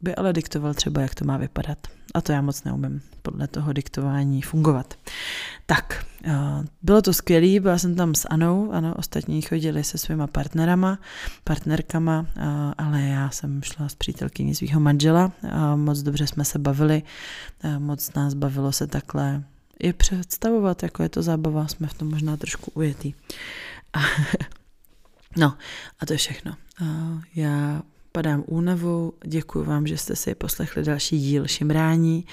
by 0.00 0.14
ale 0.14 0.32
diktoval 0.32 0.74
třeba, 0.74 1.00
jak 1.00 1.14
to 1.14 1.24
má 1.24 1.36
vypadat. 1.36 1.78
A 2.14 2.20
to 2.20 2.32
já 2.32 2.42
moc 2.42 2.64
neumím 2.64 3.00
podle 3.22 3.48
toho 3.48 3.72
diktování 3.72 4.42
fungovat. 4.42 4.94
Tak, 5.70 6.04
eh, 6.24 6.32
bylo 6.82 7.02
to 7.02 7.12
skvělé, 7.12 7.60
byla 7.60 7.78
jsem 7.78 7.96
tam 7.96 8.14
s 8.14 8.28
Anou, 8.28 8.72
ano, 8.72 8.94
ostatní 8.98 9.42
chodili 9.42 9.84
se 9.84 9.98
svýma 9.98 10.26
partnerama, 10.26 10.98
partnerkama, 11.44 12.26
eh, 12.36 12.42
ale 12.78 13.02
já 13.02 13.30
jsem 13.30 13.62
šla 13.62 13.88
s 13.88 13.94
přítelkyní 13.94 14.54
svého 14.54 14.80
manžela 14.80 15.32
a 15.50 15.76
moc 15.76 15.98
dobře 16.02 16.26
jsme 16.26 16.44
se 16.44 16.58
bavili, 16.58 17.02
eh, 17.62 17.78
moc 17.78 18.14
nás 18.14 18.34
bavilo 18.34 18.72
se 18.72 18.86
takhle 18.86 19.44
i 19.78 19.92
představovat, 19.92 20.82
jako 20.82 21.02
je 21.02 21.08
to 21.08 21.22
zábava, 21.22 21.68
jsme 21.68 21.86
v 21.86 21.94
tom 21.94 22.10
možná 22.10 22.36
trošku 22.36 22.70
ujetý. 22.74 23.14
no, 25.36 25.56
a 26.00 26.06
to 26.06 26.12
je 26.12 26.16
všechno. 26.16 26.54
Já 27.34 27.82
padám 28.18 28.44
únavu, 28.46 29.12
děkuji 29.24 29.64
vám, 29.64 29.86
že 29.86 29.96
jste 29.96 30.16
si 30.16 30.34
poslechli 30.34 30.82
další 30.84 31.18
díl 31.18 31.46
Šimrání. 31.46 32.24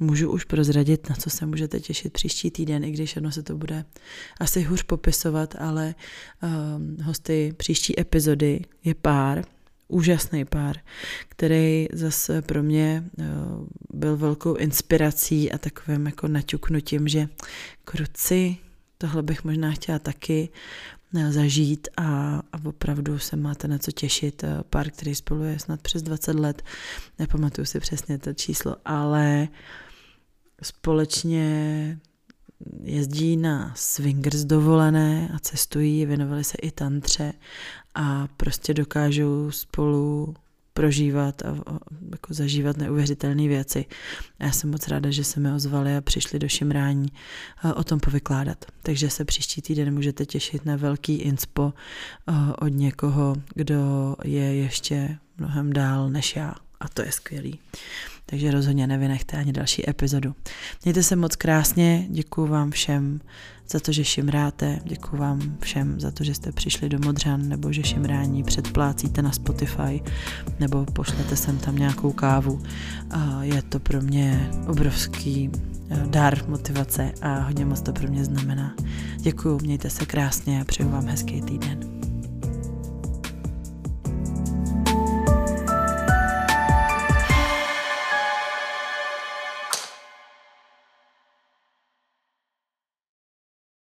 Můžu 0.00 0.30
už 0.30 0.44
prozradit, 0.44 1.08
na 1.08 1.16
co 1.16 1.30
se 1.30 1.46
můžete 1.46 1.80
těšit 1.80 2.12
příští 2.12 2.50
týden, 2.50 2.84
i 2.84 2.90
když 2.90 3.16
jedno 3.16 3.32
se 3.32 3.42
to 3.42 3.56
bude 3.56 3.84
asi 4.40 4.62
hůř 4.62 4.82
popisovat, 4.82 5.54
ale 5.58 5.94
um, 6.42 6.96
hosty 7.04 7.54
příští 7.56 8.00
epizody 8.00 8.60
je 8.84 8.94
pár, 8.94 9.44
úžasný 9.88 10.44
pár, 10.44 10.76
který 11.28 11.86
zase 11.92 12.42
pro 12.42 12.62
mě 12.62 13.04
uh, 13.18 13.24
byl 13.94 14.16
velkou 14.16 14.54
inspirací 14.54 15.52
a 15.52 15.58
takovým 15.58 16.06
jako 16.06 16.28
naťuknutím, 16.28 17.08
že 17.08 17.28
kruci, 17.84 18.56
tohle 18.98 19.22
bych 19.22 19.44
možná 19.44 19.72
chtěla 19.72 19.98
taky, 19.98 20.48
eh, 20.48 21.01
zažít 21.30 21.88
a, 21.96 22.36
a 22.52 22.64
opravdu 22.64 23.18
se 23.18 23.36
máte 23.36 23.68
na 23.68 23.78
co 23.78 23.92
těšit. 23.92 24.44
Pár, 24.70 24.90
který 24.90 25.14
spolu 25.14 25.42
je 25.42 25.58
snad 25.58 25.82
přes 25.82 26.02
20 26.02 26.34
let, 26.34 26.62
nepamatuju 27.18 27.64
si 27.64 27.80
přesně 27.80 28.18
to 28.18 28.32
číslo, 28.32 28.76
ale 28.84 29.48
společně 30.62 31.98
jezdí 32.82 33.36
na 33.36 33.72
swingers 33.76 34.44
dovolené 34.44 35.30
a 35.34 35.38
cestují, 35.38 36.06
věnovali 36.06 36.44
se 36.44 36.56
i 36.62 36.70
tantře 36.70 37.32
a 37.94 38.28
prostě 38.36 38.74
dokážou 38.74 39.50
spolu 39.50 40.34
prožívat 40.74 41.42
a, 41.42 41.56
jako 42.10 42.34
zažívat 42.34 42.76
neuvěřitelné 42.76 43.48
věci. 43.48 43.84
A 44.38 44.44
já 44.44 44.52
jsem 44.52 44.70
moc 44.70 44.88
ráda, 44.88 45.10
že 45.10 45.24
se 45.24 45.40
mi 45.40 45.52
ozvali 45.52 45.96
a 45.96 46.00
přišli 46.00 46.38
do 46.38 46.48
Šimrání 46.48 47.08
o 47.74 47.84
tom 47.84 48.00
povykládat. 48.00 48.64
Takže 48.82 49.10
se 49.10 49.24
příští 49.24 49.62
týden 49.62 49.94
můžete 49.94 50.26
těšit 50.26 50.64
na 50.64 50.76
velký 50.76 51.16
inspo 51.16 51.72
od 52.58 52.68
někoho, 52.68 53.36
kdo 53.54 54.16
je 54.24 54.54
ještě 54.54 55.18
mnohem 55.38 55.72
dál 55.72 56.10
než 56.10 56.36
já. 56.36 56.54
A 56.80 56.88
to 56.88 57.02
je 57.02 57.12
skvělý 57.12 57.58
takže 58.26 58.50
rozhodně 58.50 58.86
nevynechte 58.86 59.36
ani 59.36 59.52
další 59.52 59.90
epizodu. 59.90 60.34
Mějte 60.84 61.02
se 61.02 61.16
moc 61.16 61.36
krásně, 61.36 62.06
děkuji 62.10 62.46
vám 62.46 62.70
všem 62.70 63.20
za 63.68 63.80
to, 63.80 63.92
že 63.92 64.04
šimráte, 64.04 64.78
děkuji 64.84 65.16
vám 65.16 65.56
všem 65.60 66.00
za 66.00 66.10
to, 66.10 66.24
že 66.24 66.34
jste 66.34 66.52
přišli 66.52 66.88
do 66.88 66.98
Modřan, 66.98 67.48
nebo 67.48 67.72
že 67.72 67.82
šimrání 67.82 68.42
předplácíte 68.42 69.22
na 69.22 69.32
Spotify, 69.32 70.02
nebo 70.60 70.84
pošlete 70.84 71.36
sem 71.36 71.58
tam 71.58 71.76
nějakou 71.76 72.12
kávu. 72.12 72.62
Je 73.40 73.62
to 73.62 73.80
pro 73.80 74.00
mě 74.00 74.50
obrovský 74.68 75.50
eh, 75.90 76.02
dar, 76.06 76.48
motivace 76.48 77.12
a 77.22 77.40
hodně 77.40 77.64
moc 77.64 77.80
to 77.80 77.92
pro 77.92 78.08
mě 78.08 78.24
znamená. 78.24 78.74
Děkuji, 79.16 79.58
mějte 79.62 79.90
se 79.90 80.06
krásně 80.06 80.60
a 80.60 80.64
přeju 80.64 80.88
vám 80.88 81.06
hezký 81.06 81.42
týden. 81.42 81.91